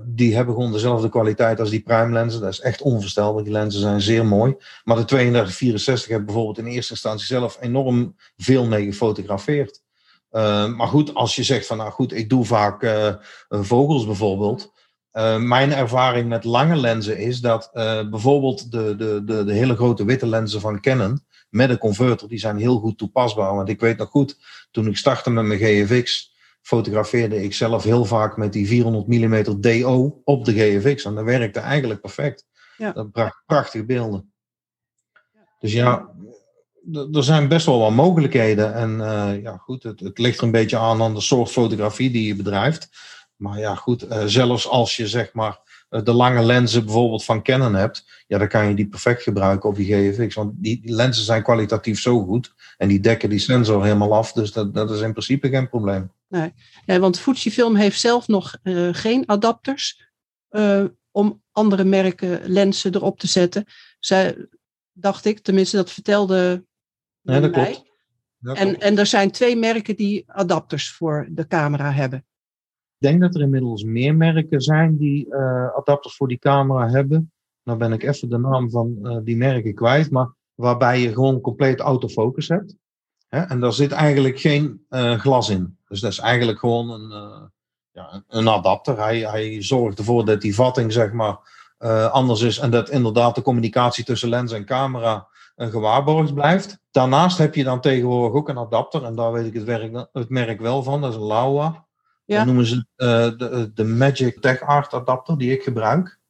die 0.04 0.34
hebben 0.34 0.54
gewoon 0.54 0.72
dezelfde 0.72 1.08
kwaliteit 1.08 1.60
als 1.60 1.70
die 1.70 1.82
prime 1.82 2.12
lenzen. 2.12 2.40
Dat 2.40 2.52
is 2.52 2.60
echt 2.60 2.82
onvoorstelbaar. 2.82 3.42
Die 3.42 3.52
lenzen 3.52 3.80
zijn 3.80 4.00
zeer 4.00 4.26
mooi. 4.26 4.56
Maar 4.84 4.96
de 4.96 5.04
3264 5.04 6.10
heb 6.10 6.24
bijvoorbeeld 6.24 6.58
in 6.58 6.66
eerste 6.66 6.92
instantie 6.92 7.26
zelf 7.26 7.58
enorm 7.60 8.16
veel 8.36 8.66
mee 8.66 8.84
gefotografeerd. 8.84 9.81
Uh, 10.32 10.74
maar 10.76 10.86
goed, 10.86 11.14
als 11.14 11.36
je 11.36 11.42
zegt 11.42 11.66
van 11.66 11.76
nou 11.76 11.90
goed, 11.90 12.12
ik 12.12 12.28
doe 12.28 12.44
vaak 12.44 13.10
vogels 13.48 14.06
bijvoorbeeld. 14.06 14.72
mijn 15.38 15.72
ervaring 15.72 16.28
met 16.28 16.44
lange 16.44 16.76
lenzen 16.76 17.18
is 17.18 17.40
dat 17.40 17.70
bijvoorbeeld 18.10 18.70
de, 18.70 18.96
de, 18.96 19.22
de, 19.24 19.44
de 19.44 19.52
hele 19.52 19.74
grote 19.76 20.04
witte 20.04 20.26
lenzen 20.26 20.60
van 20.60 20.80
Canon 20.80 21.22
met 21.52 21.70
een 21.70 21.78
converter, 21.78 22.28
die 22.28 22.38
zijn 22.38 22.56
heel 22.56 22.78
goed 22.78 22.98
toepasbaar. 22.98 23.54
Want 23.54 23.68
ik 23.68 23.80
weet 23.80 23.98
nog 23.98 24.08
goed, 24.08 24.38
toen 24.70 24.86
ik 24.86 24.96
startte 24.96 25.30
met 25.30 25.44
mijn 25.44 25.58
GFX, 25.58 26.34
fotografeerde 26.62 27.42
ik 27.42 27.54
zelf 27.54 27.82
heel 27.82 28.04
vaak 28.04 28.36
met 28.36 28.52
die 28.52 28.66
400 28.66 29.06
mm 29.06 29.60
DO 29.60 30.20
op 30.24 30.44
de 30.44 30.52
GFX. 30.52 31.04
En 31.04 31.14
dat 31.14 31.24
werkte 31.24 31.60
eigenlijk 31.60 32.00
perfect. 32.00 32.46
Ja. 32.76 32.92
Dat 32.92 33.12
bracht 33.12 33.42
prachtige 33.46 33.84
beelden. 33.84 34.32
Dus 35.58 35.72
ja, 35.72 36.10
er 36.90 37.24
zijn 37.24 37.48
best 37.48 37.66
wel 37.66 37.78
wat 37.78 37.92
mogelijkheden. 37.92 38.74
En 38.74 38.90
uh, 38.90 39.42
ja, 39.42 39.56
goed, 39.56 39.82
het, 39.82 40.00
het, 40.00 40.18
ligt 40.18 40.38
er 40.38 40.44
een 40.44 40.50
beetje 40.50 40.78
aan 40.78 41.02
aan 41.02 41.14
de 41.14 41.20
soort 41.20 41.50
fotografie 41.50 42.10
die 42.10 42.26
je 42.26 42.36
bedrijft. 42.36 42.88
Maar 43.36 43.58
ja, 43.58 43.74
goed, 43.74 44.04
uh, 44.04 44.22
zelfs 44.24 44.68
als 44.68 44.96
je 44.96 45.08
zeg 45.08 45.32
maar 45.32 45.58
eh, 45.88 46.02
de 46.04 46.12
lange 46.12 46.42
lenzen 46.42 46.84
bijvoorbeeld 46.84 47.24
van 47.24 47.42
Canon 47.42 47.74
hebt, 47.74 48.24
ja, 48.26 48.38
dan 48.38 48.48
kan 48.48 48.68
je 48.68 48.74
die 48.74 48.88
perfect 48.88 49.22
gebruiken 49.22 49.68
op 49.68 49.76
die 49.76 49.94
GFX. 49.94 50.34
Want 50.34 50.52
die, 50.56 50.80
die 50.80 50.94
lenzen 50.94 51.24
zijn 51.24 51.42
kwalitatief 51.42 52.00
zo 52.00 52.24
goed 52.24 52.54
en 52.76 52.88
die 52.88 53.00
dekken 53.00 53.30
die 53.30 53.38
sensor 53.38 53.82
helemaal 53.84 54.14
af. 54.14 54.32
Dus 54.32 54.52
dat, 54.52 54.74
dat 54.74 54.90
is 54.90 55.00
in 55.00 55.12
principe 55.12 55.48
geen 55.48 55.68
probleem. 55.68 56.12
Nee, 56.28 56.52
ja, 56.86 56.98
want 56.98 57.18
Fujifilm 57.18 57.76
heeft 57.76 58.00
zelf 58.00 58.28
nog 58.28 58.56
geen 58.92 59.28
adapters 59.28 60.10
om 61.10 61.42
andere 61.52 61.84
merken 61.84 62.40
lenzen 62.44 62.94
erop 62.94 63.18
te 63.18 63.26
zetten. 63.26 63.64
Zij, 64.00 64.48
dacht 64.92 65.24
ik, 65.24 65.38
tenminste 65.38 65.76
dat 65.76 65.90
vertelde 65.90 66.64
ja, 67.22 67.40
dat 67.40 67.54
mij. 67.54 67.70
Klopt. 67.70 67.90
Dat 68.38 68.56
en, 68.56 68.68
klopt. 68.68 68.82
en 68.82 68.98
er 68.98 69.06
zijn 69.06 69.30
twee 69.30 69.56
merken 69.56 69.96
die 69.96 70.24
adapters 70.26 70.92
voor 70.92 71.28
de 71.30 71.46
camera 71.46 71.92
hebben. 71.92 72.18
Ik 72.98 73.08
denk 73.08 73.20
dat 73.20 73.34
er 73.34 73.40
inmiddels 73.40 73.84
meer 73.84 74.16
merken 74.16 74.60
zijn 74.60 74.96
die 74.96 75.26
uh, 75.26 75.74
adapters 75.74 76.16
voor 76.16 76.28
die 76.28 76.38
camera 76.38 76.88
hebben. 76.88 77.32
Nou 77.62 77.78
ben 77.78 77.92
ik 77.92 78.02
even 78.02 78.28
de 78.28 78.38
naam 78.38 78.70
van 78.70 79.20
die 79.24 79.36
merken 79.36 79.74
kwijt, 79.74 80.10
maar 80.10 80.34
waarbij 80.54 81.00
je 81.00 81.12
gewoon 81.12 81.40
compleet 81.40 81.80
autofocus 81.80 82.48
hebt. 82.48 82.76
Hè? 83.28 83.40
En 83.40 83.60
daar 83.60 83.72
zit 83.72 83.92
eigenlijk 83.92 84.40
geen 84.40 84.86
uh, 84.90 85.18
glas 85.18 85.48
in. 85.48 85.78
Dus 85.88 86.00
dat 86.00 86.12
is 86.12 86.18
eigenlijk 86.18 86.58
gewoon 86.58 86.90
een, 86.90 87.50
ja, 87.90 88.24
een 88.28 88.48
adapter. 88.48 88.98
Hij, 88.98 89.18
hij 89.18 89.62
zorgt 89.62 89.98
ervoor 89.98 90.24
dat 90.24 90.40
die 90.40 90.54
vatting 90.54 90.92
zeg 90.92 91.12
maar, 91.12 91.38
anders 92.10 92.40
is 92.40 92.58
en 92.58 92.70
dat 92.70 92.90
inderdaad 92.90 93.34
de 93.34 93.42
communicatie 93.42 94.04
tussen 94.04 94.28
lens 94.28 94.52
en 94.52 94.64
camera 94.64 95.28
gewaarborgd 95.56 96.34
blijft. 96.34 96.78
Daarnaast 96.90 97.38
heb 97.38 97.54
je 97.54 97.64
dan 97.64 97.80
tegenwoordig 97.80 98.32
ook 98.32 98.48
een 98.48 98.58
adapter 98.58 99.04
en 99.04 99.14
daar 99.14 99.32
weet 99.32 99.46
ik 99.46 99.54
het, 99.54 99.64
werk, 99.64 100.06
het 100.12 100.28
merk 100.28 100.60
wel 100.60 100.82
van. 100.82 101.00
Dat 101.00 101.12
is 101.12 101.18
Laowa. 101.18 101.86
Ja. 102.24 102.36
Dat 102.36 102.46
noemen 102.46 102.66
ze 102.66 102.86
de, 102.96 103.70
de 103.74 103.84
Magic 103.84 104.40
Tech 104.40 104.60
Art 104.60 104.94
adapter 104.94 105.38
die 105.38 105.52
ik 105.52 105.62
gebruik. 105.62 106.20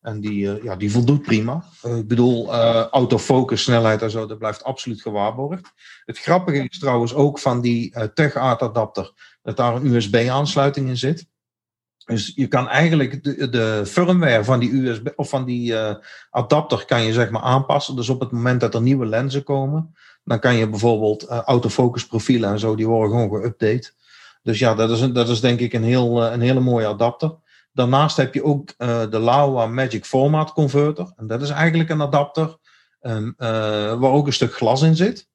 En 0.00 0.20
die, 0.20 0.44
uh, 0.44 0.62
ja, 0.62 0.76
die 0.76 0.90
voldoet 0.90 1.22
prima. 1.22 1.64
Uh, 1.86 1.96
ik 1.96 2.08
bedoel, 2.08 2.54
uh, 2.54 2.86
autofocus, 2.86 3.62
snelheid 3.62 4.02
en 4.02 4.10
zo, 4.10 4.26
dat 4.26 4.38
blijft 4.38 4.64
absoluut 4.64 5.02
gewaarborgd. 5.02 5.72
Het 6.04 6.18
grappige 6.18 6.68
is 6.68 6.78
trouwens 6.78 7.14
ook 7.14 7.38
van 7.38 7.60
die 7.60 8.12
TechArt 8.14 8.62
adapter, 8.62 9.12
dat 9.42 9.56
daar 9.56 9.74
een 9.74 9.86
USB-aansluiting 9.86 10.88
in 10.88 10.96
zit. 10.96 11.26
Dus 12.08 12.32
je 12.34 12.46
kan 12.46 12.68
eigenlijk 12.68 13.24
de, 13.24 13.48
de 13.48 13.82
firmware 13.86 14.44
van 14.44 14.60
die, 14.60 14.72
USB, 14.72 15.08
of 15.16 15.28
van 15.28 15.44
die 15.44 15.74
adapter 16.30 16.84
kan 16.84 17.02
je 17.02 17.12
zeg 17.12 17.30
maar 17.30 17.42
aanpassen. 17.42 17.96
Dus 17.96 18.08
op 18.08 18.20
het 18.20 18.30
moment 18.30 18.60
dat 18.60 18.74
er 18.74 18.82
nieuwe 18.82 19.06
lenzen 19.06 19.42
komen, 19.42 19.94
dan 20.24 20.40
kan 20.40 20.54
je 20.54 20.68
bijvoorbeeld 20.68 21.26
autofocus 21.26 22.06
profielen 22.06 22.50
en 22.50 22.58
zo, 22.58 22.74
die 22.74 22.86
worden 22.86 23.10
gewoon 23.10 23.42
geüpdate. 23.42 23.96
Dus 24.42 24.58
ja, 24.58 24.74
dat 24.74 24.90
is, 24.90 25.12
dat 25.12 25.28
is 25.28 25.40
denk 25.40 25.60
ik 25.60 25.72
een, 25.72 25.84
heel, 25.84 26.24
een 26.24 26.40
hele 26.40 26.60
mooie 26.60 26.86
adapter. 26.86 27.34
Daarnaast 27.72 28.16
heb 28.16 28.34
je 28.34 28.44
ook 28.44 28.74
de 29.10 29.18
Laowa 29.18 29.66
Magic 29.66 30.04
Format 30.04 30.52
Converter. 30.52 31.12
En 31.16 31.26
dat 31.26 31.42
is 31.42 31.50
eigenlijk 31.50 31.90
een 31.90 32.02
adapter 32.02 32.56
uh, 33.02 33.30
waar 34.00 34.10
ook 34.10 34.26
een 34.26 34.32
stuk 34.32 34.54
glas 34.54 34.82
in 34.82 34.96
zit. 34.96 35.28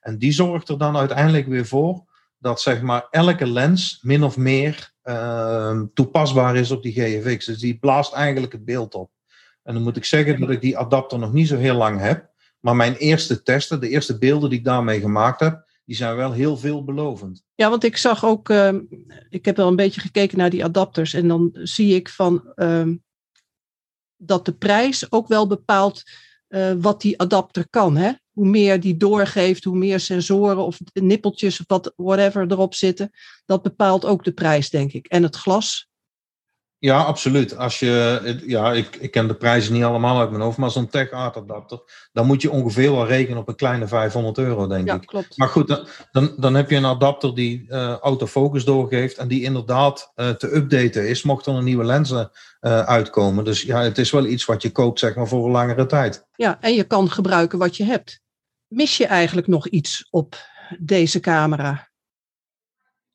En 0.00 0.18
die 0.18 0.32
zorgt 0.32 0.68
er 0.68 0.78
dan 0.78 0.96
uiteindelijk 0.96 1.46
weer 1.46 1.66
voor 1.66 2.04
dat 2.38 2.60
zeg 2.60 2.82
maar 2.82 3.06
elke 3.10 3.46
lens 3.46 3.98
min 4.02 4.22
of 4.22 4.36
meer 4.36 4.91
uh, 5.04 5.80
toepasbaar 5.94 6.56
is 6.56 6.70
op 6.70 6.82
die 6.82 6.92
GFX. 6.92 7.46
Dus 7.46 7.58
die 7.58 7.78
blaast 7.78 8.12
eigenlijk 8.12 8.52
het 8.52 8.64
beeld 8.64 8.94
op. 8.94 9.10
En 9.62 9.74
dan 9.74 9.82
moet 9.82 9.96
ik 9.96 10.04
zeggen 10.04 10.40
dat 10.40 10.50
ik 10.50 10.60
die 10.60 10.78
adapter 10.78 11.18
nog 11.18 11.32
niet 11.32 11.48
zo 11.48 11.56
heel 11.56 11.76
lang 11.76 12.00
heb. 12.00 12.30
Maar 12.60 12.76
mijn 12.76 12.94
eerste 12.94 13.42
testen, 13.42 13.80
de 13.80 13.88
eerste 13.88 14.18
beelden 14.18 14.50
die 14.50 14.58
ik 14.58 14.64
daarmee 14.64 15.00
gemaakt 15.00 15.40
heb, 15.40 15.64
die 15.84 15.96
zijn 15.96 16.16
wel 16.16 16.32
heel 16.32 16.56
veelbelovend. 16.56 17.44
Ja, 17.54 17.70
want 17.70 17.84
ik 17.84 17.96
zag 17.96 18.24
ook, 18.24 18.48
uh, 18.48 18.74
ik 19.28 19.44
heb 19.44 19.56
wel 19.56 19.68
een 19.68 19.76
beetje 19.76 20.00
gekeken 20.00 20.38
naar 20.38 20.50
die 20.50 20.64
adapters 20.64 21.14
en 21.14 21.28
dan 21.28 21.50
zie 21.52 21.94
ik 21.94 22.08
van 22.08 22.52
uh, 22.56 22.88
dat 24.16 24.44
de 24.44 24.52
prijs 24.52 25.12
ook 25.12 25.28
wel 25.28 25.46
bepaalt 25.46 26.02
uh, 26.48 26.72
wat 26.78 27.00
die 27.00 27.20
adapter 27.20 27.68
kan. 27.70 27.96
Hè? 27.96 28.12
Hoe 28.32 28.46
meer 28.46 28.80
die 28.80 28.96
doorgeeft, 28.96 29.64
hoe 29.64 29.76
meer 29.76 30.00
sensoren 30.00 30.64
of 30.64 30.78
nippeltjes 30.92 31.60
of 31.60 31.66
wat, 31.66 31.92
whatever 31.96 32.50
erop 32.50 32.74
zitten, 32.74 33.10
dat 33.44 33.62
bepaalt 33.62 34.04
ook 34.04 34.24
de 34.24 34.32
prijs, 34.32 34.70
denk 34.70 34.92
ik. 34.92 35.06
En 35.06 35.22
het 35.22 35.36
glas. 35.36 35.90
Ja, 36.82 37.02
absoluut. 37.02 37.56
Als 37.56 37.78
je, 37.78 38.42
ja, 38.46 38.72
ik, 38.72 38.96
ik 38.96 39.10
ken 39.10 39.26
de 39.26 39.34
prijzen 39.34 39.72
niet 39.72 39.82
allemaal 39.84 40.20
uit 40.20 40.30
mijn 40.30 40.42
hoofd, 40.42 40.58
maar 40.58 40.70
zo'n 40.70 40.88
Tech 40.88 41.10
Art 41.10 41.36
adapter, 41.36 42.08
dan 42.12 42.26
moet 42.26 42.42
je 42.42 42.50
ongeveer 42.50 42.92
wel 42.92 43.06
rekenen 43.06 43.38
op 43.38 43.48
een 43.48 43.54
kleine 43.56 43.86
500 43.86 44.38
euro, 44.38 44.66
denk 44.66 44.86
Ja, 44.86 44.94
ik. 44.94 45.06
klopt. 45.06 45.36
Maar 45.36 45.48
goed, 45.48 45.68
dan, 45.68 45.86
dan, 46.12 46.34
dan 46.36 46.54
heb 46.54 46.70
je 46.70 46.76
een 46.76 46.84
adapter 46.86 47.34
die 47.34 47.64
eh, 47.68 47.96
autofocus 47.96 48.64
doorgeeft 48.64 49.16
en 49.16 49.28
die 49.28 49.42
inderdaad 49.42 50.12
eh, 50.14 50.30
te 50.30 50.54
updaten 50.56 51.08
is, 51.08 51.22
mocht 51.22 51.46
er 51.46 51.54
een 51.54 51.64
nieuwe 51.64 51.84
lenzen 51.84 52.30
eh, 52.60 52.80
uitkomen. 52.80 53.44
Dus 53.44 53.62
ja, 53.62 53.82
het 53.82 53.98
is 53.98 54.10
wel 54.10 54.26
iets 54.26 54.44
wat 54.44 54.62
je 54.62 54.70
koopt, 54.70 54.98
zeg 54.98 55.14
maar, 55.14 55.28
voor 55.28 55.44
een 55.44 55.52
langere 55.52 55.86
tijd. 55.86 56.26
Ja, 56.34 56.58
en 56.60 56.74
je 56.74 56.84
kan 56.84 57.10
gebruiken 57.10 57.58
wat 57.58 57.76
je 57.76 57.84
hebt. 57.84 58.20
Mis 58.66 58.96
je 58.96 59.06
eigenlijk 59.06 59.46
nog 59.46 59.68
iets 59.68 60.06
op 60.10 60.36
deze 60.78 61.20
camera? 61.20 61.90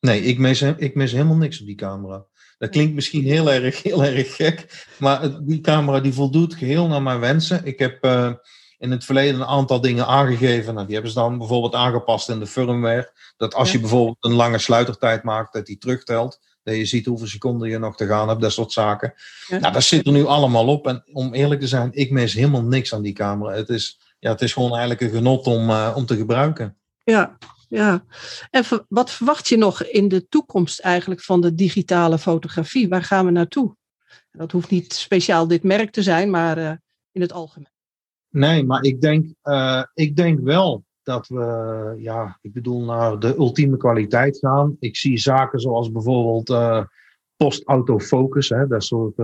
Nee, 0.00 0.22
ik 0.22 0.38
mis, 0.38 0.62
ik 0.62 0.94
mis 0.94 1.12
helemaal 1.12 1.36
niks 1.36 1.60
op 1.60 1.66
die 1.66 1.74
camera. 1.74 2.26
Dat 2.58 2.70
klinkt 2.70 2.94
misschien 2.94 3.24
heel 3.24 3.52
erg, 3.52 3.82
heel 3.82 4.04
erg 4.04 4.36
gek, 4.36 4.86
maar 4.98 5.20
het- 5.22 5.46
die 5.46 5.60
camera 5.60 6.00
die 6.00 6.12
voldoet 6.12 6.54
geheel 6.54 6.86
naar 6.86 7.02
mijn 7.02 7.20
wensen. 7.20 7.60
Ik 7.64 7.78
heb 7.78 8.04
eh, 8.04 8.32
in 8.78 8.90
het 8.90 9.04
verleden 9.04 9.40
een 9.40 9.46
aantal 9.46 9.80
dingen 9.80 10.06
aangegeven. 10.06 10.74
Nou, 10.74 10.84
die 10.86 10.94
hebben 10.94 11.12
ze 11.12 11.18
dan 11.18 11.38
bijvoorbeeld 11.38 11.74
aangepast 11.74 12.28
in 12.28 12.38
de 12.38 12.46
firmware. 12.46 13.12
Dat 13.36 13.54
als 13.54 13.72
je 13.72 13.80
bijvoorbeeld 13.80 14.16
een 14.20 14.32
lange 14.32 14.58
sluitertijd 14.58 15.22
maakt, 15.22 15.52
dat 15.52 15.66
die 15.66 15.78
terugtelt. 15.78 16.40
Dat 16.62 16.76
je 16.76 16.84
ziet 16.84 17.06
hoeveel 17.06 17.26
seconden 17.26 17.68
je 17.68 17.78
nog 17.78 17.96
te 17.96 18.06
gaan 18.06 18.28
hebt, 18.28 18.40
dat 18.40 18.52
soort 18.52 18.72
zaken. 18.72 19.14
Ja. 19.46 19.58
Nou, 19.58 19.72
dat 19.72 19.82
zit 19.82 20.06
er 20.06 20.12
nu 20.12 20.24
allemaal 20.26 20.66
op. 20.66 20.86
En 20.86 21.04
om 21.12 21.34
eerlijk 21.34 21.60
te 21.60 21.66
zijn, 21.66 21.88
ik 21.92 22.10
mis 22.10 22.32
helemaal 22.34 22.62
niks 22.62 22.94
aan 22.94 23.02
die 23.02 23.12
camera. 23.12 23.52
Het 23.52 23.68
is, 23.68 23.98
ja, 24.18 24.30
het 24.30 24.40
is 24.42 24.52
gewoon 24.52 24.70
eigenlijk 24.70 25.00
een 25.00 25.10
genot 25.10 25.46
om, 25.46 25.70
eh, 25.70 25.92
om 25.94 26.06
te 26.06 26.16
gebruiken. 26.16 26.76
Ja, 27.04 27.38
ja. 27.68 28.04
En 28.50 28.64
wat 28.88 29.10
verwacht 29.10 29.48
je 29.48 29.56
nog 29.56 29.82
in 29.82 30.08
de 30.08 30.28
toekomst 30.28 30.80
eigenlijk 30.80 31.20
van 31.20 31.40
de 31.40 31.54
digitale 31.54 32.18
fotografie? 32.18 32.88
Waar 32.88 33.02
gaan 33.02 33.24
we 33.24 33.30
naartoe? 33.30 33.76
Dat 34.30 34.52
hoeft 34.52 34.70
niet 34.70 34.92
speciaal 34.92 35.46
dit 35.46 35.62
merk 35.62 35.90
te 35.90 36.02
zijn, 36.02 36.30
maar 36.30 36.58
eh, 36.58 36.72
in 37.12 37.20
het 37.20 37.32
algemeen. 37.32 37.68
Nee, 38.30 38.64
maar 38.64 38.82
ik 38.82 39.00
denk, 39.00 39.34
eh, 39.42 39.82
ik 39.94 40.16
denk 40.16 40.40
wel 40.40 40.84
dat 41.02 41.28
we, 41.28 41.94
ja, 41.98 42.38
ik 42.40 42.52
bedoel, 42.52 42.84
naar 42.84 43.18
de 43.18 43.36
ultieme 43.36 43.76
kwaliteit 43.76 44.38
gaan. 44.38 44.76
Ik 44.80 44.96
zie 44.96 45.18
zaken 45.18 45.60
zoals 45.60 45.92
bijvoorbeeld 45.92 46.50
eh 46.50 46.84
post-autofocus, 47.36 48.48
dat 48.68 48.84
soort 48.84 49.14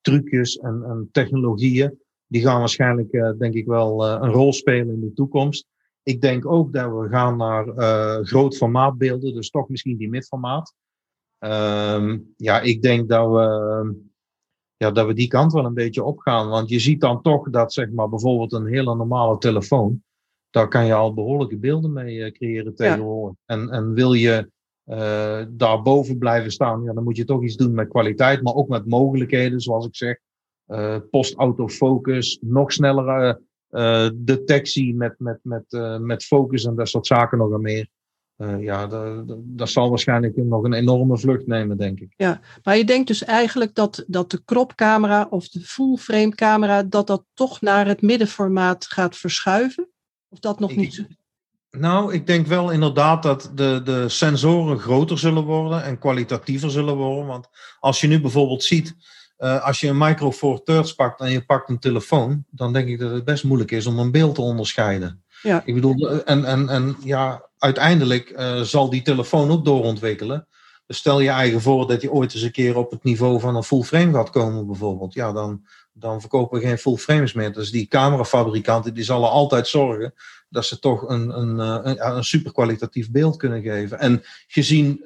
trucjes 0.00 0.58
en, 0.58 0.82
en 0.84 1.08
technologieën. 1.12 1.98
Die 2.26 2.42
gaan 2.42 2.58
waarschijnlijk, 2.58 3.10
denk 3.38 3.54
ik 3.54 3.66
wel, 3.66 4.06
een 4.06 4.30
rol 4.30 4.52
spelen 4.52 4.94
in 4.94 5.00
de 5.00 5.12
toekomst. 5.12 5.66
Ik 6.02 6.20
denk 6.20 6.46
ook 6.46 6.72
dat 6.72 6.90
we 6.90 7.08
gaan 7.08 7.36
naar 7.36 7.68
eh 7.68 8.18
groot 8.22 8.56
formaatbeelden, 8.56 9.34
dus 9.34 9.50
toch 9.50 9.68
misschien 9.68 9.96
die 9.96 10.08
midformaat. 10.08 10.74
Ehm, 11.38 12.18
ja, 12.36 12.60
ik 12.60 12.82
denk 12.82 13.08
dat 13.08 13.30
we 13.30 14.08
ja, 14.76 14.90
dat 14.90 15.06
we 15.06 15.14
die 15.14 15.28
kant 15.28 15.52
wel 15.52 15.64
een 15.64 15.74
beetje 15.74 16.04
opgaan. 16.04 16.48
Want 16.48 16.68
je 16.68 16.78
ziet 16.78 17.00
dan 17.00 17.22
toch 17.22 17.50
dat 17.50 17.72
zeg 17.72 17.90
maar, 17.90 18.08
bijvoorbeeld 18.08 18.52
een 18.52 18.66
hele 18.66 18.94
normale 18.94 19.38
telefoon, 19.38 20.02
daar 20.50 20.68
kan 20.68 20.86
je 20.86 20.94
al 20.94 21.14
behoorlijke 21.14 21.56
beelden 21.56 21.92
mee 21.92 22.24
eh, 22.24 22.32
creëren 22.32 22.74
tegenwoordig. 22.74 23.36
En, 23.44 23.68
en 23.70 23.92
wil 23.92 24.12
je 24.12 24.50
eh 24.84 25.44
daarboven 25.48 26.18
blijven 26.18 26.50
staan, 26.50 26.82
ja, 26.82 26.92
dan 26.92 27.04
moet 27.04 27.16
je 27.16 27.24
toch 27.24 27.42
iets 27.42 27.56
doen 27.56 27.74
met 27.74 27.88
kwaliteit, 27.88 28.42
maar 28.42 28.54
ook 28.54 28.68
met 28.68 28.86
mogelijkheden, 28.86 29.60
zoals 29.60 29.86
ik 29.86 29.96
zeg. 29.96 30.18
Eh 30.66 30.96
Post-autofocus, 31.10 32.38
nog 32.40 32.72
snellere 32.72 33.40
detectie 34.14 34.94
met, 34.94 35.14
met, 35.18 35.38
met, 35.42 35.64
eh, 35.72 35.98
met 35.98 36.24
focus 36.24 36.64
en 36.64 36.74
dat 36.74 36.88
soort 36.88 37.06
zaken 37.06 37.38
nog 37.38 37.52
en 37.52 37.60
meer. 37.60 37.88
Eh, 38.36 38.62
ja, 38.62 38.86
dat, 38.86 39.34
dat- 39.42 39.70
zal 39.70 39.88
waarschijnlijk 39.88 40.36
nog 40.36 40.64
een 40.64 40.72
enorme 40.72 41.18
vlucht 41.18 41.46
nemen, 41.46 41.76
denk 41.76 42.00
ik. 42.00 42.14
Maar 42.62 42.76
je 42.76 42.84
denkt 42.84 43.06
dus 43.06 43.24
eigenlijk 43.24 43.74
dat, 43.74 44.04
dat 44.06 44.30
de 44.30 44.44
cropcamera 44.44 45.26
of 45.30 45.48
de 45.48 45.60
full-frame 45.60 46.34
camera, 46.34 46.82
dat 46.82 47.06
dat 47.06 47.24
toch 47.34 47.60
naar 47.60 47.86
het 47.86 48.02
middenformaat 48.02 48.86
gaat 48.86 49.16
verschuiven? 49.16 49.88
Of 50.28 50.38
dat 50.38 50.60
nog 50.60 50.70
Ik- 50.70 50.76
niet? 50.76 51.06
Nou, 51.70 52.12
ik 52.14 52.26
denk 52.26 52.46
wel 52.46 52.70
inderdaad 52.70 53.22
dat 53.22 53.52
de, 53.54 53.80
de 53.84 54.08
sensoren 54.08 54.78
groter 54.78 55.18
zullen 55.18 55.44
worden 55.44 55.82
en 55.84 55.98
kwalitatiever 55.98 56.70
zullen 56.70 56.96
worden. 56.96 57.26
Want 57.26 57.48
als 57.80 58.00
je 58.00 58.06
nu 58.06 58.20
bijvoorbeeld 58.20 58.62
ziet, 58.62 58.94
eh, 59.40 59.64
als 59.64 59.80
je 59.80 59.88
een 59.88 59.98
Micro 59.98 60.32
Four 60.32 60.62
Thirds 60.62 60.94
pakt 60.94 61.20
en 61.20 61.30
je 61.30 61.44
pakt 61.44 61.68
een 61.68 61.78
telefoon, 61.78 62.44
dan 62.50 62.72
denk 62.72 62.88
ik 62.88 62.98
dat 62.98 63.10
het 63.10 63.24
best 63.24 63.44
moeilijk 63.44 63.70
is 63.70 63.86
om 63.86 63.98
een 63.98 64.10
beeld 64.10 64.34
te 64.34 64.40
onderscheiden. 64.40 65.22
Ja. 65.42 65.62
Ik 65.64 65.74
bedoel, 65.74 66.24
en, 66.24 66.44
en, 66.44 66.68
en 66.68 66.96
ja, 67.04 67.48
uiteindelijk 67.58 68.30
eh, 68.30 68.60
zal 68.60 68.90
die 68.90 69.02
telefoon 69.02 69.50
ook 69.50 69.64
doorontwikkelen. 69.64 70.46
Dus 70.86 70.96
stel 70.96 71.20
je 71.20 71.28
eigen 71.28 71.60
voor 71.60 71.86
dat 71.86 72.02
je 72.02 72.12
ooit 72.12 72.34
eens 72.34 72.42
een 72.42 72.50
keer 72.50 72.76
op 72.76 72.90
het 72.90 73.04
niveau 73.04 73.40
van 73.40 73.56
een 73.56 73.62
full 73.62 73.82
frame 73.82 74.12
gaat 74.12 74.30
komen, 74.30 74.66
bijvoorbeeld. 74.66 75.14
Ja, 75.14 75.32
dan, 75.32 75.66
dan 75.92 76.20
verkopen 76.20 76.60
we 76.60 76.66
geen 76.66 76.78
full 76.78 76.96
frames 76.96 77.32
meer. 77.32 77.52
Dus 77.52 77.70
die 77.70 77.86
camerafabrikanten 77.86 78.94
die 78.94 79.04
zullen 79.04 79.30
altijd 79.30 79.68
zorgen 79.68 80.14
dat 80.48 80.64
ze 80.66 80.78
toch 80.78 81.08
een, 81.08 81.38
een, 81.40 81.60
eh, 81.60 81.78
een, 81.82 81.94
ja, 81.94 82.10
een 82.10 82.24
super 82.24 82.52
kwalitatief 82.52 83.10
beeld 83.10 83.36
kunnen 83.36 83.62
geven. 83.62 83.98
En 83.98 84.22
gezien 84.46 85.04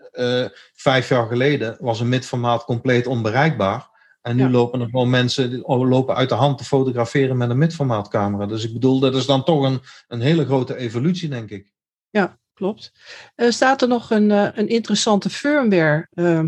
vijf 0.75 1.09
jaar 1.09 1.27
geleden 1.27 1.77
was 1.81 2.01
een 2.01 2.09
midformaat 2.09 2.65
compleet 2.65 3.07
onbereikbaar. 3.07 3.93
En 4.25 4.37
nu 4.37 4.43
Ja. 4.43 4.51
lopen 4.51 4.81
er 4.81 4.89
gewoon 4.89 5.11
mensen 5.11 5.61
lopen 5.67 6.15
uit 6.15 6.29
de 6.29 6.35
hand 6.35 6.59
te 6.59 6.65
fotograferen 6.65 7.37
met 7.37 7.51
een 7.51 7.59
midformaatcamera. 7.59 8.47
Dus 8.47 8.65
ik 8.65 8.73
bedoel, 8.73 9.01
dat 9.01 9.15
is 9.15 9.27
dan 9.27 9.45
toch 9.45 9.65
een, 9.65 9.81
een 10.09 10.21
hele 10.21 10.45
grote 10.45 10.77
evolutie, 10.77 11.29
denk 11.29 11.51
ik. 11.51 11.73
Ja, 12.11 12.39
klopt. 12.55 12.93
Eh, 13.35 13.51
staat 13.51 13.83
er 13.83 13.89
nog 13.89 14.11
een, 14.11 14.31
eh, 14.31 14.49
een 14.55 14.69
interessante 14.69 15.31
firmware 15.31 16.09
eh, 16.11 16.45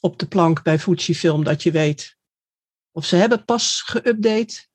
op 0.00 0.18
de 0.18 0.26
plank 0.26 0.62
bij 0.62 0.78
Fujifilm 0.78 1.44
dat 1.44 1.62
je 1.62 1.70
weet? 1.70 2.16
Of 2.92 3.04
ze 3.04 3.16
hebben 3.16 3.44
pas 3.44 3.84
geüpdate? 3.92 4.72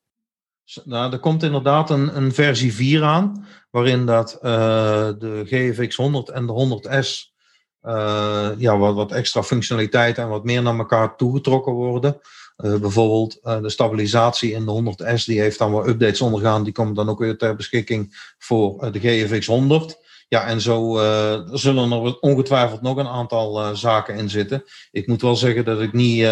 Nou, 0.84 1.12
er 1.12 1.20
komt 1.20 1.44
inderdaad 1.44 1.90
een, 1.90 2.16
een 2.18 2.34
versie 2.34 2.74
4 2.74 3.04
aan, 3.04 3.46
waarin 3.72 4.06
dat 4.06 4.34
eh, 4.34 5.10
de 5.18 5.44
GFX 5.46 5.96
100 5.96 6.30
en 6.30 6.46
de 6.46 6.54
100S 6.54 7.38
eh, 7.82 8.50
ja, 8.58 8.78
wat, 8.78 8.96
wat 8.96 9.12
extra 9.12 9.44
functionaliteit 9.44 10.18
en 10.18 10.30
wat 10.30 10.44
meer 10.44 10.62
naar 10.62 10.78
elkaar 10.78 11.16
toegetrokken 11.16 11.74
worden. 11.74 12.20
Eh, 12.56 12.76
bijvoorbeeld 12.76 13.40
eh, 13.42 13.62
de 13.62 13.70
stabilisatie 13.70 14.52
in 14.52 14.66
de 14.66 14.72
100S, 14.72 15.26
die 15.26 15.40
heeft 15.40 15.58
dan 15.58 15.72
wat 15.72 15.88
updates 15.88 16.22
ondergaan, 16.22 16.64
die 16.64 16.74
komt 16.74 16.96
dan 16.96 17.10
ook 17.10 17.20
weer 17.20 17.38
ter 17.38 17.56
beschikking 17.56 18.34
voor 18.38 18.92
de 18.92 19.00
GFX 19.00 19.46
100. 19.46 20.08
Ja, 20.28 20.46
en 20.46 20.62
zo 20.62 20.94
zullen 21.52 21.92
er 21.92 22.20
ongetwijfeld 22.20 22.82
nog 22.82 22.98
een 22.98 23.08
aantal 23.08 23.76
zaken 23.76 24.16
in 24.16 24.30
zitten. 24.30 24.64
Ik 24.92 25.08
moet 25.08 25.22
wel 25.22 25.36
zeggen 25.36 25.66
dat 25.66 25.82
ik 25.82 25.94
niet, 25.94 26.28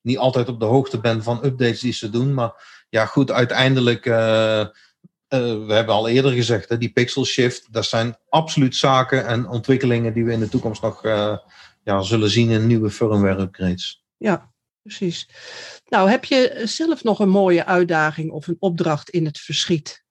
niet 0.00 0.18
altijd 0.18 0.48
op 0.48 0.60
de 0.60 0.66
hoogte 0.66 1.00
ben 1.00 1.22
van 1.22 1.44
updates 1.44 1.80
die 1.80 1.92
ze 1.92 2.10
doen, 2.10 2.34
maar 2.34 2.84
ja, 2.88 3.06
goed, 3.06 3.30
uiteindelijk, 3.30 4.04
we 5.38 5.72
hebben 5.72 5.94
al 5.94 6.08
eerder 6.08 6.32
gezegd, 6.32 6.68
hè, 6.68 6.78
die 6.78 6.92
pixel 6.92 7.24
shift, 7.24 7.72
dat 7.72 7.84
zijn 7.84 8.16
absoluut 8.28 8.76
zaken 8.76 9.26
en 9.26 9.48
ontwikkelingen 9.48 10.12
die 10.12 10.24
we 10.24 10.32
in 10.32 10.40
de 10.40 10.48
toekomst 10.48 10.82
nog 10.82 11.04
eh, 11.04 11.36
ja, 11.82 12.02
zullen 12.02 12.30
zien 12.30 12.50
in 12.50 12.66
nieuwe 12.66 12.90
firmware 12.90 13.40
upgrades. 13.40 14.04
Ja, 14.16 14.52
precies. 14.82 15.28
Nou, 15.88 16.10
heb 16.10 16.24
je 16.24 16.62
zelf 16.64 17.02
nog 17.04 17.18
een 17.18 17.28
mooie 17.28 17.66
uitdaging 17.66 18.30
of 18.30 18.46
een 18.46 18.56
opdracht 18.58 19.10
in 19.10 19.24
het 19.24 19.38
verschiet? 19.38 20.04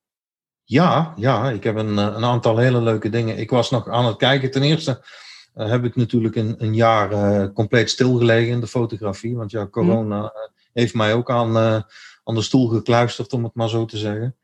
Ja, 0.63 1.13
ja, 1.15 1.49
ik 1.49 1.63
heb 1.63 1.75
een, 1.75 1.97
eh, 1.97 2.13
een 2.15 2.25
aantal 2.25 2.57
hele 2.57 2.81
leuke 2.81 3.09
dingen. 3.09 3.37
Ik 3.37 3.49
was 3.49 3.69
nog 3.69 3.87
aan 3.87 4.05
het 4.05 4.17
kijken. 4.17 4.51
Ten 4.51 4.63
eerste 4.63 5.05
eh, 5.53 5.69
heb 5.69 5.83
ik 5.83 5.95
natuurlijk 5.95 6.35
een, 6.35 6.55
een 6.57 6.75
jaar 6.75 7.11
eh, 7.11 7.53
compleet 7.53 7.89
stilgelegen 7.89 8.51
in 8.51 8.59
de 8.59 8.67
fotografie, 8.67 9.35
want 9.35 9.51
ja, 9.51 9.67
corona 9.67 10.23
eh, 10.23 10.49
heeft 10.73 10.93
mij 10.93 11.13
ook 11.13 11.31
aan, 11.31 11.57
eh, 11.57 11.81
aan 12.23 12.35
de 12.35 12.41
stoel 12.41 12.67
gekluisterd, 12.67 13.33
om 13.33 13.43
het 13.43 13.55
maar 13.55 13.69
zo 13.69 13.85
te 13.85 13.97
zeggen. 13.97 14.35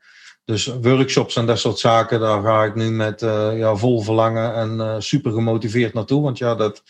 Dus 0.46 0.66
workshops 0.66 1.36
en 1.36 1.46
dat 1.46 1.58
soort 1.58 1.78
zaken, 1.78 2.20
daar 2.20 2.42
ga 2.42 2.64
ik 2.64 2.74
nu 2.74 2.90
met 2.90 3.22
eh, 3.22 3.58
ja, 3.58 3.76
vol 3.76 4.00
verlangen 4.00 4.54
en 4.54 4.80
eh, 4.80 4.94
super 4.98 5.32
gemotiveerd 5.32 5.94
naartoe. 5.94 6.22
Want 6.22 6.38
ja, 6.38 6.54
dat, 6.54 6.82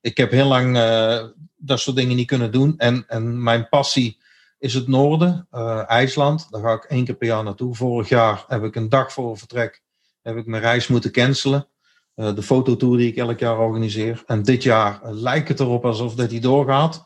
ik 0.00 0.16
heb 0.16 0.30
heel 0.30 0.46
lang 0.46 0.76
eh, 0.76 1.24
dat 1.56 1.80
soort 1.80 1.96
dingen 1.96 2.16
niet 2.16 2.26
kunnen 2.26 2.52
doen. 2.52 2.74
En, 2.76 3.04
en 3.06 3.42
mijn 3.42 3.68
passie 3.68 4.18
is 4.58 4.74
het 4.74 4.88
noorden, 4.88 5.46
IJsland. 5.86 6.46
Daar 6.50 6.62
ga 6.62 6.72
ik 6.72 6.84
één 6.84 7.04
keer 7.04 7.14
per 7.14 7.26
jaar 7.26 7.44
naartoe. 7.44 7.74
Vorig 7.74 8.08
jaar 8.08 8.44
heb 8.48 8.64
ik 8.64 8.76
een 8.76 8.88
dag 8.88 9.12
voor 9.12 9.38
vertrek 9.38 9.82
heb 10.22 10.36
ik 10.36 10.46
mijn 10.46 10.62
reis 10.62 10.86
moeten 10.86 11.12
cancelen. 11.12 11.68
De 12.14 12.42
fototour 12.42 12.96
die 12.96 13.08
ik 13.08 13.16
elk 13.16 13.38
jaar 13.38 13.58
organiseer. 13.58 14.22
En 14.26 14.42
dit 14.42 14.62
jaar 14.62 15.00
lijkt 15.02 15.48
het 15.48 15.60
erop 15.60 15.84
alsof 15.84 16.14
dat 16.14 16.30
die 16.30 16.40
doorgaat. 16.40 17.02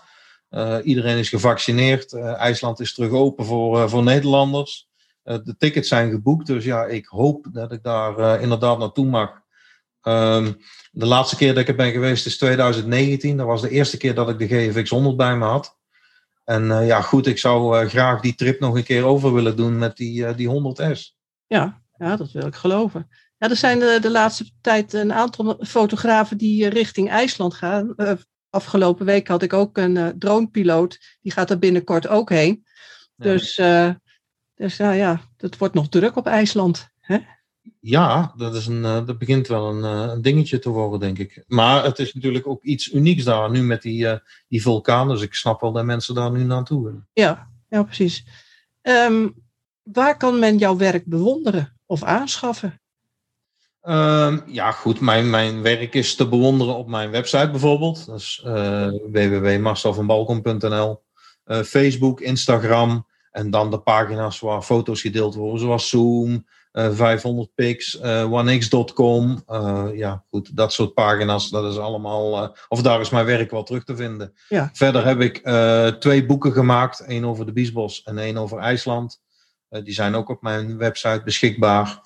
Iedereen 0.83 1.19
is 1.19 1.29
gevaccineerd. 1.29 2.13
IJsland 2.13 2.81
is 2.81 2.95
terug 2.95 3.11
open 3.11 3.45
voor, 3.45 3.91
voor 3.91 4.03
Nederlanders. 4.03 4.89
Eh, 5.25 5.39
de 5.45 5.57
tickets 5.57 5.89
zijn 5.89 6.11
geboekt, 6.11 6.47
dus 6.47 6.65
ja, 6.65 6.85
ik 6.85 7.07
hoop 7.07 7.47
dat 7.53 7.73
ik 7.73 7.83
daar 7.83 8.19
eh, 8.19 8.43
inderdaad 8.43 8.79
naartoe 8.79 9.07
mag. 9.07 9.43
Ehm, 10.01 10.53
de 10.93 11.07
laatste 11.07 11.37
keer 11.37 11.55
dat 11.55 11.63
ik 11.63 11.69
er 11.69 11.77
ben 11.77 11.93
geweest 11.93 12.27
is 12.27 12.39
2019. 12.39 13.37
Dat 13.37 13.47
was 13.47 13.61
de 13.61 13.71
eerste 13.71 13.97
keer 13.97 14.15
dat 14.15 14.29
ik 14.29 14.39
de 14.39 14.47
GFX 14.47 14.91
100 14.91 15.17
bij 15.17 15.37
me 15.37 15.45
had. 15.45 15.79
En 16.45 16.71
eh, 16.71 16.87
ja, 16.87 17.01
goed, 17.01 17.27
ik 17.27 17.39
zou 17.39 17.89
graag 17.89 18.21
die 18.21 18.35
trip 18.35 18.61
nog 18.61 18.77
een 18.77 18.85
keer 18.85 19.05
over 19.05 19.35
willen 19.35 19.57
doen 19.57 19.79
met 19.79 19.97
die, 19.97 20.35
die 20.35 20.49
100S. 20.49 21.01
Ja, 21.47 21.83
ja, 21.97 22.17
dat 22.17 22.33
wil 22.33 22.47
ik 22.47 22.55
geloven. 22.55 23.09
Ja, 23.39 23.49
er 23.49 23.57
zijn 23.57 23.79
de, 23.79 23.99
de 24.01 24.11
laatste 24.11 24.51
tijd 24.61 24.93
een 24.93 25.13
aantal 25.13 25.59
fotografen 25.61 26.37
die 26.37 26.69
richting 26.69 27.11
IJsland 27.11 27.55
gaan. 27.55 27.95
Afgelopen 28.51 29.07
week 29.07 29.29
had 29.29 29.43
ik 29.43 29.53
ook 29.53 29.79
een 29.79 30.19
dronepiloot. 30.19 31.19
Die 31.21 31.33
gaat 31.33 31.51
er 31.51 31.59
binnenkort 31.59 32.09
ook 32.09 32.31
heen. 32.31 32.67
Dus, 33.17 33.61
dus 34.55 34.77
nou 34.77 34.95
ja, 34.95 35.21
het 35.37 35.59
wordt 35.59 35.75
nog 35.75 35.89
druk 35.89 36.17
op 36.17 36.27
IJsland. 36.27 36.89
Hè? 37.01 37.19
Ja, 37.81 38.33
dat, 38.37 38.55
is 38.55 38.67
een, 38.67 38.83
uh, 38.83 39.07
dat 39.07 39.19
begint 39.19 39.47
wel 39.47 39.69
een, 39.69 39.83
een, 39.83 40.23
dingetje 40.23 40.59
te 40.59 40.71
worden, 40.71 41.01
denk 41.01 41.19
ik. 41.19 41.45
Maar 41.47 41.85
het 41.85 41.99
is 41.99 42.15
natuurlijk 42.15 42.47
ook 42.47 42.63
iets 42.63 42.93
unieks 42.93 43.25
daar 43.25 43.51
nu 43.51 43.63
met 43.63 43.83
die, 43.83 44.21
die 44.49 44.63
vulkaan. 44.63 45.09
Dus 45.09 45.23
ik 45.23 45.35
snap 45.35 45.61
wel 45.61 45.73
dat 45.73 45.85
mensen 45.85 46.15
daar 46.15 46.31
nu 46.31 46.45
naartoe 46.45 46.85
willen. 46.85 47.09
Ja, 47.13 47.49
ja 47.69 47.83
precies. 47.83 48.25
Um, 48.83 49.35
waar 49.83 50.17
kan 50.17 50.39
men 50.39 50.59
jouw 50.59 50.77
werk 50.77 51.05
bewonderen 51.07 51.77
of 51.87 52.03
aanschaffen? 52.03 52.81
Um, 53.83 54.43
ja, 54.47 54.73
goed. 54.73 55.01
Mijn, 55.01 55.31
mijn 55.31 55.63
werk 55.63 55.95
is 55.95 56.15
te 56.15 56.29
bewonderen 56.29 56.77
op 56.77 56.89
mijn 56.89 57.11
website 57.11 57.51
bijvoorbeeld. 57.51 58.07
Dat 58.07 58.21
is 58.21 58.43
uh, 58.47 58.89
www.marcelvanbalkom.nl. 59.13 61.03
Uh, 61.47 61.63
Facebook, 61.63 62.21
Instagram 62.21 63.07
en 63.35 63.51
dan 63.51 63.71
de 63.71 63.79
pagina's 63.79 64.41
waar 64.41 64.63
foto's 64.63 65.01
gedeeld 65.01 65.35
worden, 65.35 65.61
zoals 65.61 65.89
Zoom, 65.89 66.47
uh, 66.73 66.91
500 66.93 67.55
pix, 67.55 68.01
onex.com. 68.03 69.45
ja, 69.95 70.25
goed. 70.31 70.57
Dat 70.57 70.73
soort 70.73 70.95
pagina's, 70.95 71.51
dat 71.51 71.73
is 71.73 71.79
allemaal. 71.79 72.57
of 72.69 72.83
daar 72.83 73.01
is 73.01 73.11
mijn 73.11 73.27
werk 73.27 73.51
wel 73.51 73.63
terug 73.63 73.85
te 73.85 73.97
vinden. 73.97 74.35
Ja. 74.49 74.71
Verder 74.73 75.05
heb 75.07 75.21
ik 75.21 75.49
twee 76.01 76.27
boeken 76.27 76.53
gemaakt: 76.53 77.01
één 77.01 77.25
over 77.25 77.47
de 77.47 77.53
Biesbos 77.53 78.03
en 78.03 78.19
één 78.19 78.37
over 78.37 78.59
IJsland. 78.59 79.21
die 79.69 79.95
zijn 79.95 80.15
ook 80.15 80.29
op 80.29 80.43
mijn 80.43 80.77
website 80.77 81.23
beschikbaar 81.25 82.03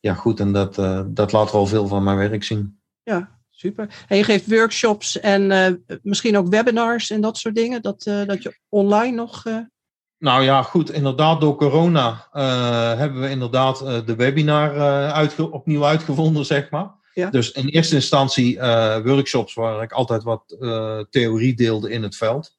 ja, 0.00 0.14
goed, 0.14 0.40
en 0.40 0.52
dat, 0.52 0.74
dat 1.06 1.32
laat 1.32 1.52
wel 1.52 1.66
veel 1.66 1.86
van 1.86 2.02
mijn 2.02 2.16
werk 2.16 2.44
zien. 2.44 2.80
Ja, 3.02 3.38
super. 3.50 4.04
En 4.08 4.16
je 4.16 4.24
geeft 4.24 4.46
workshops 4.50 5.20
en 5.20 5.50
uh, 5.50 5.98
misschien 6.02 6.36
ook 6.36 6.48
webinars 6.48 7.10
en 7.10 7.20
dat 7.20 7.38
soort 7.38 7.54
dingen, 7.54 7.82
dat, 7.82 8.06
uh, 8.06 8.26
dat 8.26 8.42
je 8.42 8.58
online 8.68 9.16
nog. 9.16 9.44
Nou 10.18 10.42
ja, 10.42 10.62
goed, 10.62 10.90
inderdaad, 10.92 11.40
door 11.40 11.56
corona 11.56 12.28
hebben 12.98 13.20
we 13.20 13.28
inderdaad 13.28 13.78
de 13.78 14.14
webinar 14.16 14.80
uitge 15.12 15.50
opnieuw 15.50 15.84
uitgevonden, 15.84 16.44
zeg 16.46 16.70
maar. 16.70 16.90
Ja. 17.12 17.30
Dus 17.30 17.52
in 17.52 17.68
eerste 17.68 17.94
instantie 17.94 18.58
workshops 19.04 19.54
waar 19.54 19.82
ik 19.82 19.92
altijd 19.92 20.22
wat 20.22 20.56
theorie 21.10 21.54
deelde 21.54 21.90
in 21.90 22.02
het 22.02 22.16
veld. 22.16 22.56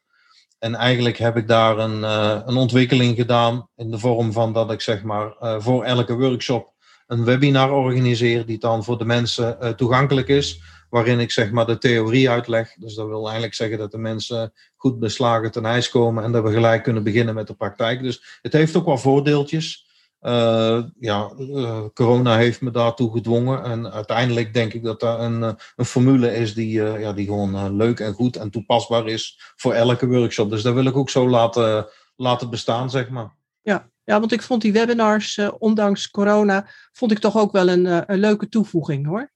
En 0.60 0.76
eigenlijk 0.76 1.18
heb 1.18 1.38
ik 1.38 1.48
daar 1.48 1.78
een, 1.78 2.04
een 2.48 2.58
ontwikkeling 2.58 3.16
gedaan 3.16 3.70
in 3.76 3.92
de 3.92 4.00
vorm 4.00 4.32
van 4.32 4.54
dat 4.54 4.72
ik 4.72 4.82
zeg 4.82 5.04
maar 5.04 5.34
voor 5.60 5.84
elke 5.84 6.16
workshop 6.16 6.74
een 7.08 7.24
webinar 7.24 7.72
organiseer 7.72 8.46
die 8.46 8.58
dan 8.58 8.84
voor 8.84 8.98
de 8.98 9.06
mensen 9.06 9.76
toegankelijk 9.76 10.28
is, 10.28 10.62
waarin 10.90 11.20
ik 11.20 11.32
zeg 11.32 11.52
maar 11.52 11.66
de 11.66 11.78
theorie 11.78 12.30
uitleg. 12.30 12.74
Dus 12.74 12.96
dat 12.96 13.08
wil 13.08 13.24
eigenlijk 13.24 13.54
zeggen 13.54 13.78
dat 13.78 13.92
de 13.92 13.98
mensen 13.98 14.54
goed 14.76 15.00
beslagen 15.00 15.52
ten 15.52 15.66
ijs 15.66 15.90
komen 15.90 16.24
en 16.24 16.32
dat 16.32 16.44
we 16.44 16.52
gelijk 16.52 16.84
kunnen 16.84 17.04
beginnen 17.04 17.36
met 17.36 17.48
de 17.48 17.54
praktijk. 17.54 18.02
Dus 18.02 18.40
het 18.42 18.54
heeft 18.54 18.76
ook 18.76 18.86
wel 18.86 18.98
voordeeltjes. 18.98 19.86
Uh, 20.22 20.84
ja, 21.00 21.32
uh, 21.40 21.82
corona 21.94 22.38
heeft 22.38 22.62
me 22.62 22.72
daartoe 22.72 23.12
gedwongen. 23.12 23.64
En 23.64 23.92
uiteindelijk 23.92 24.54
denk 24.54 24.74
ik 24.74 24.84
dat 24.84 25.00
dat 25.00 25.20
een, 25.20 25.42
een 25.76 25.86
formule 25.86 26.36
is 26.36 26.54
die, 26.54 26.82
ja, 26.82 27.14
die 27.14 27.26
gewoon 27.26 27.76
leuk 27.76 28.00
en 28.00 28.14
goed 28.14 28.36
en 28.36 28.50
toepasbaar 28.50 29.08
is 29.08 29.54
voor 29.56 29.74
elke 29.74 30.08
workshop. 30.08 30.50
Dus 30.50 30.62
dat 30.62 30.74
wil 30.74 30.86
ik 30.86 30.96
ook 30.96 31.10
zo 31.10 31.30
laten, 31.30 31.88
laten 32.16 32.50
bestaan, 32.50 32.90
zeg 32.90 33.10
maar. 33.10 33.36
Ja, 33.62 33.90
ja, 34.04 34.20
want 34.20 34.32
ik 34.32 34.42
vond 34.42 34.62
die 34.62 34.74
webinars, 34.74 35.40
ondanks 35.58 36.10
corona, 36.10 36.68
vond 36.92 37.12
ik 37.12 37.20
toch 37.20 37.38
ook 37.38 37.52
wel 37.52 37.68
een 37.68 38.06
leuke 38.08 38.50
toevoeging 38.50 39.06
hoor. 39.06 39.32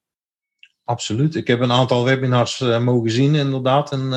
Absoluut. 0.92 1.36
Ik 1.36 1.48
heb 1.48 1.60
een 1.60 1.72
aantal 1.72 2.04
webinars 2.04 2.60
uh, 2.60 2.80
mogen 2.80 3.12
zien, 3.12 3.36
inderdaad, 3.36 3.92
in 3.92 4.10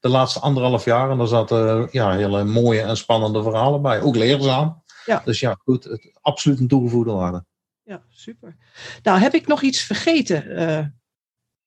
de 0.00 0.08
laatste 0.08 0.40
anderhalf 0.40 0.84
jaar. 0.84 1.10
En 1.10 1.18
daar 1.18 1.26
zaten 1.26 1.88
ja, 1.90 2.12
hele 2.12 2.44
mooie 2.44 2.80
en 2.80 2.96
spannende 2.96 3.42
verhalen 3.42 3.82
bij. 3.82 4.00
Ook 4.00 4.16
leerzaam. 4.16 4.82
Ja. 5.04 5.22
Dus 5.24 5.40
ja, 5.40 5.58
goed. 5.64 5.84
Het, 5.84 6.18
absoluut 6.20 6.60
een 6.60 6.68
toegevoegde 6.68 7.12
waarde. 7.12 7.44
Ja, 7.82 8.02
super. 8.10 8.56
Nou, 9.02 9.18
heb 9.18 9.34
ik 9.34 9.46
nog 9.46 9.62
iets 9.62 9.80
vergeten, 9.80 11.00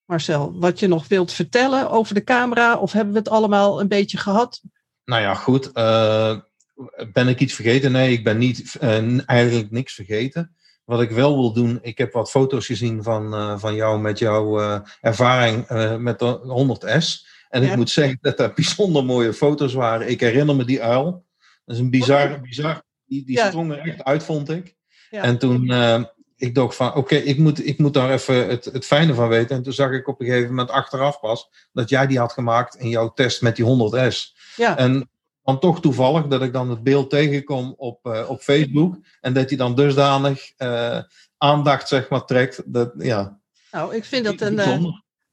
Marcel? 0.06 0.60
Wat 0.60 0.80
je 0.80 0.88
nog 0.88 1.08
wilt 1.08 1.32
vertellen 1.32 1.90
over 1.90 2.14
de 2.14 2.24
camera? 2.24 2.78
Of 2.78 2.92
hebben 2.92 3.14
we 3.14 3.20
het 3.20 3.30
allemaal 3.30 3.80
een 3.80 3.88
beetje 3.88 4.18
gehad? 4.18 4.62
Nou 5.06 5.22
ja, 5.22 5.34
goed 5.34 5.74
ben 7.14 7.28
ik 7.28 7.40
iets 7.40 7.54
vergeten? 7.54 7.92
Nee, 7.92 8.12
ik 8.12 8.24
ben 8.24 8.38
niet, 8.38 8.78
eigenlijk 9.26 9.72
niks 9.72 9.94
vergeten. 9.94 10.56
Wat 10.86 11.02
ik 11.02 11.12
wel 11.12 11.36
wil 11.36 11.54
doen, 11.54 11.80
ik 11.82 11.98
heb 11.98 12.14
wat 12.14 12.30
foto's 12.30 12.66
gezien 12.66 13.04
van, 13.04 13.34
uh, 13.34 13.58
van 13.58 13.76
jou 13.76 14.00
met 14.00 14.20
jouw 14.20 14.60
uh, 14.60 14.80
ervaring 15.02 15.68
met 16.00 16.20
de 16.20 16.40
100S. 16.40 17.34
En 17.50 17.64
ik 17.64 17.76
moet 17.76 17.90
zeggen 17.90 18.18
dat 18.22 18.38
dat 18.38 18.56
bijzonder 18.62 19.06
mooie 19.06 19.34
foto's 19.34 19.74
waren. 19.74 20.10
Ik 20.10 20.20
herinner 20.20 20.56
me 20.56 20.66
die 20.66 20.84
uil. 20.84 21.26
Dat 21.66 21.76
is 21.76 21.82
een 21.82 21.90
bizar, 21.90 22.26
okay. 22.26 22.42
bizar 22.42 22.84
die, 23.06 23.26
die 23.26 23.36
ja. 23.36 23.48
sprong 23.48 23.72
er 23.72 23.78
echt 23.78 24.04
uit, 24.04 24.24
vond 24.24 24.50
ik. 24.50 24.76
Ja. 25.10 25.22
En 25.22 25.38
toen, 25.38 25.72
ik 26.38 26.56
dacht 26.56 26.76
van, 26.76 26.94
oké, 26.94 27.16
ik, 27.16 27.38
moet, 27.38 27.68
ik 27.68 27.78
moet 27.78 27.94
daar 27.94 28.12
even 28.12 28.48
het, 28.48 28.66
het 28.66 28.86
fijne 28.86 29.14
van 29.14 29.28
weten. 29.28 29.56
En 29.56 29.64
toen 29.64 29.74
zag 29.74 29.92
ik 29.92 30.08
op 30.08 30.20
een 30.20 30.28
gegeven 30.28 30.50
moment 30.50 30.70
achteraf 30.70 31.20
pas, 31.20 31.50
dat 31.74 31.90
jij 31.90 32.08
die 32.08 32.20
had 32.20 32.34
gemaakt 32.34 32.76
in 32.76 32.90
jouw 32.90 33.14
test 33.14 33.42
met 33.42 33.56
die 33.56 33.66
100S. 33.66 34.34
Ja. 34.56 34.78
En 34.78 35.10
dan 35.46 35.60
toch 35.60 35.82
toevallig 35.82 36.28
dat 36.28 36.42
ik 36.42 36.54
dan 36.54 36.70
het 36.70 36.84
beeld 36.84 37.10
tegenkom 37.10 37.74
op, 37.78 38.06
uh, 38.06 38.30
op 38.30 38.42
Facebook. 38.42 38.98
En 39.22 39.34
dat 39.34 39.50
hij 39.50 39.58
dan 39.58 39.76
dusdanig 39.76 40.52
uh, 40.58 41.00
aandacht 41.38 41.88
zeg 41.88 42.10
maar, 42.10 42.26
trekt. 42.26 42.62
Dat, 42.66 42.94
ja, 42.98 43.40
nou, 43.72 43.96
ik 43.96 44.06
vind 44.06 44.26
dat 44.26 44.42
een, 44.42 44.54
uh, 44.54 44.84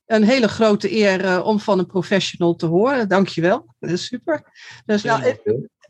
een 0.07 0.25
hele 0.25 0.49
grote 0.49 0.93
eer 0.93 1.43
om 1.43 1.61
van 1.61 1.79
een 1.79 1.87
professional 1.87 2.55
te 2.55 2.67
horen. 2.67 3.09
Dankjewel. 3.09 3.75
Dat 3.79 3.91
is 3.91 4.07
super. 4.07 4.43
Dus, 4.87 5.03
nou, 5.03 5.25
ik, 5.25 5.41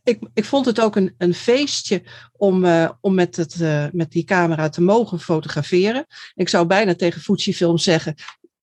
ik, 0.02 0.18
ik, 0.34 0.44
vond 0.44 0.66
het 0.66 0.80
ook 0.80 0.96
een, 0.96 1.14
een 1.18 1.34
feestje 1.34 2.02
om, 2.32 2.66
om 3.00 3.14
met, 3.14 3.36
het, 3.36 3.56
met 3.92 4.10
die 4.10 4.24
camera 4.24 4.68
te 4.68 4.82
mogen 4.82 5.20
fotograferen. 5.20 6.06
Ik 6.34 6.48
zou 6.48 6.66
bijna 6.66 6.94
tegen 6.94 7.20
Fujifilm 7.20 7.78
zeggen, 7.78 8.14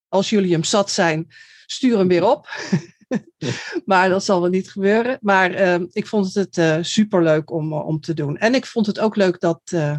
als 0.08 0.30
jullie 0.30 0.52
hem 0.52 0.64
zat 0.64 0.92
zijn, 0.92 1.28
stuur 1.66 1.98
hem 1.98 2.08
weer 2.08 2.30
op. 2.30 2.48
maar 3.86 4.10
dat 4.10 4.24
zal 4.24 4.42
wel 4.42 4.50
niet 4.50 4.72
gebeuren. 4.72 5.18
Maar 5.22 5.62
uh, 5.62 5.88
ik 5.92 6.08
vond 6.08 6.34
het 6.34 6.58
uh, 6.58 6.78
superleuk 6.82 7.52
om, 7.52 7.74
uh, 7.74 7.86
om 7.86 8.00
te 8.00 8.14
doen. 8.14 8.38
En 8.38 8.56
ik 8.56 8.66
vond 8.66 8.86
het 8.86 9.00
ook 9.00 9.16
leuk 9.16 9.40
dat 9.40 9.62
uh, 9.74 9.98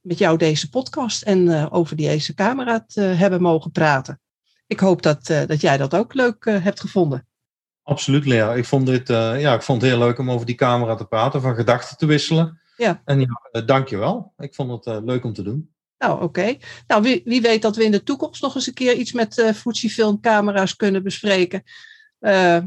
met 0.00 0.18
jou 0.18 0.38
deze 0.38 0.68
podcast 0.68 1.22
en 1.22 1.70
over 1.70 1.96
deze 1.96 2.34
camera 2.34 2.84
te 2.86 3.00
hebben 3.00 3.42
mogen 3.42 3.70
praten. 3.70 4.20
Ik 4.66 4.80
hoop 4.80 5.02
dat, 5.02 5.26
dat 5.26 5.60
jij 5.60 5.76
dat 5.76 5.94
ook 5.94 6.14
leuk 6.14 6.44
hebt 6.44 6.80
gevonden. 6.80 7.26
Absoluut, 7.82 8.26
Lea. 8.26 8.54
Ik 8.54 8.64
vond, 8.64 8.86
dit, 8.86 9.08
ja, 9.08 9.54
ik 9.54 9.62
vond 9.62 9.82
het 9.82 9.90
heel 9.90 10.00
leuk 10.00 10.18
om 10.18 10.30
over 10.30 10.46
die 10.46 10.54
camera 10.54 10.94
te 10.94 11.04
praten, 11.04 11.40
van 11.40 11.54
gedachten 11.54 11.96
te 11.96 12.06
wisselen. 12.06 12.60
Ja. 12.76 13.02
En 13.04 13.20
ja, 13.20 13.60
dank 13.60 13.88
je 13.88 13.96
wel. 13.96 14.32
Ik 14.38 14.54
vond 14.54 14.84
het 14.84 15.04
leuk 15.04 15.24
om 15.24 15.32
te 15.32 15.42
doen. 15.42 15.74
Nou, 15.98 16.14
oké. 16.14 16.24
Okay. 16.24 16.60
Nou, 16.86 17.02
wie, 17.02 17.22
wie, 17.24 17.40
weet 17.40 17.62
dat 17.62 17.76
we 17.76 17.84
in 17.84 17.90
de 17.90 18.02
toekomst 18.02 18.42
nog 18.42 18.54
eens 18.54 18.66
een 18.66 18.74
keer 18.74 18.94
iets 18.94 19.12
met 19.12 19.38
uh, 19.38 19.52
Fujifilm 19.52 20.20
camera's 20.20 20.76
kunnen 20.76 21.02
bespreken. 21.02 21.62
Uh, 22.20 22.58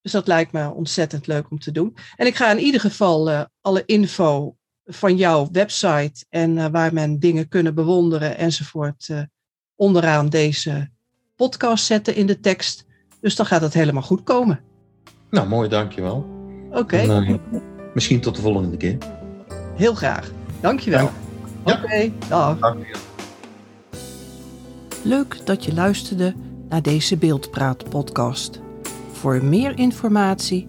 dus 0.00 0.12
dat 0.12 0.26
lijkt 0.26 0.52
me 0.52 0.70
ontzettend 0.70 1.26
leuk 1.26 1.50
om 1.50 1.58
te 1.58 1.72
doen. 1.72 1.96
En 2.16 2.26
ik 2.26 2.36
ga 2.36 2.50
in 2.50 2.58
ieder 2.58 2.80
geval 2.80 3.30
uh, 3.30 3.42
alle 3.60 3.82
info 3.86 4.56
van 4.84 5.16
jouw 5.16 5.48
website 5.52 6.24
en 6.28 6.56
uh, 6.56 6.66
waar 6.66 6.92
men 6.92 7.18
dingen 7.18 7.48
kunnen 7.48 7.74
bewonderen 7.74 8.36
enzovoort 8.36 9.08
onderaan 9.76 10.28
deze 10.28 10.90
podcast 11.36 11.84
zetten 11.84 12.14
in 12.14 12.26
de 12.26 12.40
tekst. 12.40 12.84
Dus 13.20 13.36
dan 13.36 13.46
gaat 13.46 13.60
het 13.60 13.74
helemaal 13.74 14.02
goed 14.02 14.22
komen. 14.22 14.60
Nou, 15.30 15.48
mooi, 15.48 15.68
dankjewel. 15.68 16.26
Oké. 16.70 16.78
Okay. 16.78 17.40
misschien 17.94 18.20
tot 18.20 18.36
de 18.36 18.42
volgende 18.42 18.76
keer. 18.76 18.98
Heel 19.76 19.94
graag. 19.94 20.30
Dankjewel. 20.60 21.10
Dank. 21.64 21.78
Oké, 21.78 21.84
okay, 21.84 22.12
dag. 22.28 22.76
Leuk 25.02 25.46
dat 25.46 25.64
je 25.64 25.74
luisterde 25.74 26.34
naar 26.68 26.82
deze 26.82 27.16
Beeldpraat 27.16 27.90
podcast. 27.90 28.60
Voor 29.18 29.44
meer 29.44 29.78
informatie, 29.78 30.68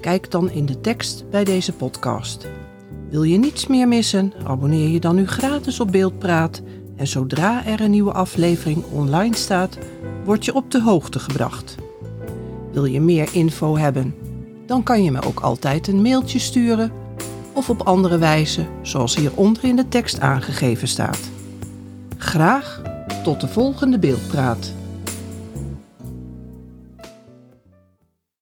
kijk 0.00 0.30
dan 0.30 0.50
in 0.50 0.66
de 0.66 0.80
tekst 0.80 1.30
bij 1.30 1.44
deze 1.44 1.72
podcast. 1.72 2.46
Wil 3.10 3.22
je 3.22 3.38
niets 3.38 3.66
meer 3.66 3.88
missen? 3.88 4.32
Abonneer 4.44 4.88
je 4.88 5.00
dan 5.00 5.14
nu 5.14 5.26
gratis 5.26 5.80
op 5.80 5.92
Beeldpraat 5.92 6.62
en 6.96 7.06
zodra 7.06 7.64
er 7.66 7.80
een 7.80 7.90
nieuwe 7.90 8.12
aflevering 8.12 8.84
online 8.92 9.36
staat, 9.36 9.78
word 10.24 10.44
je 10.44 10.54
op 10.54 10.70
de 10.70 10.82
hoogte 10.82 11.18
gebracht. 11.18 11.74
Wil 12.72 12.84
je 12.84 13.00
meer 13.00 13.28
info 13.32 13.76
hebben? 13.76 14.14
Dan 14.66 14.82
kan 14.82 15.04
je 15.04 15.10
me 15.10 15.22
ook 15.22 15.40
altijd 15.40 15.88
een 15.88 16.02
mailtje 16.02 16.38
sturen 16.38 16.92
of 17.52 17.70
op 17.70 17.82
andere 17.82 18.18
wijze, 18.18 18.66
zoals 18.82 19.16
hieronder 19.16 19.64
in 19.64 19.76
de 19.76 19.88
tekst 19.88 20.20
aangegeven 20.20 20.88
staat. 20.88 21.30
Graag 22.16 22.82
tot 23.22 23.40
de 23.40 23.48
volgende 23.48 23.98
Beeldpraat. 23.98 24.72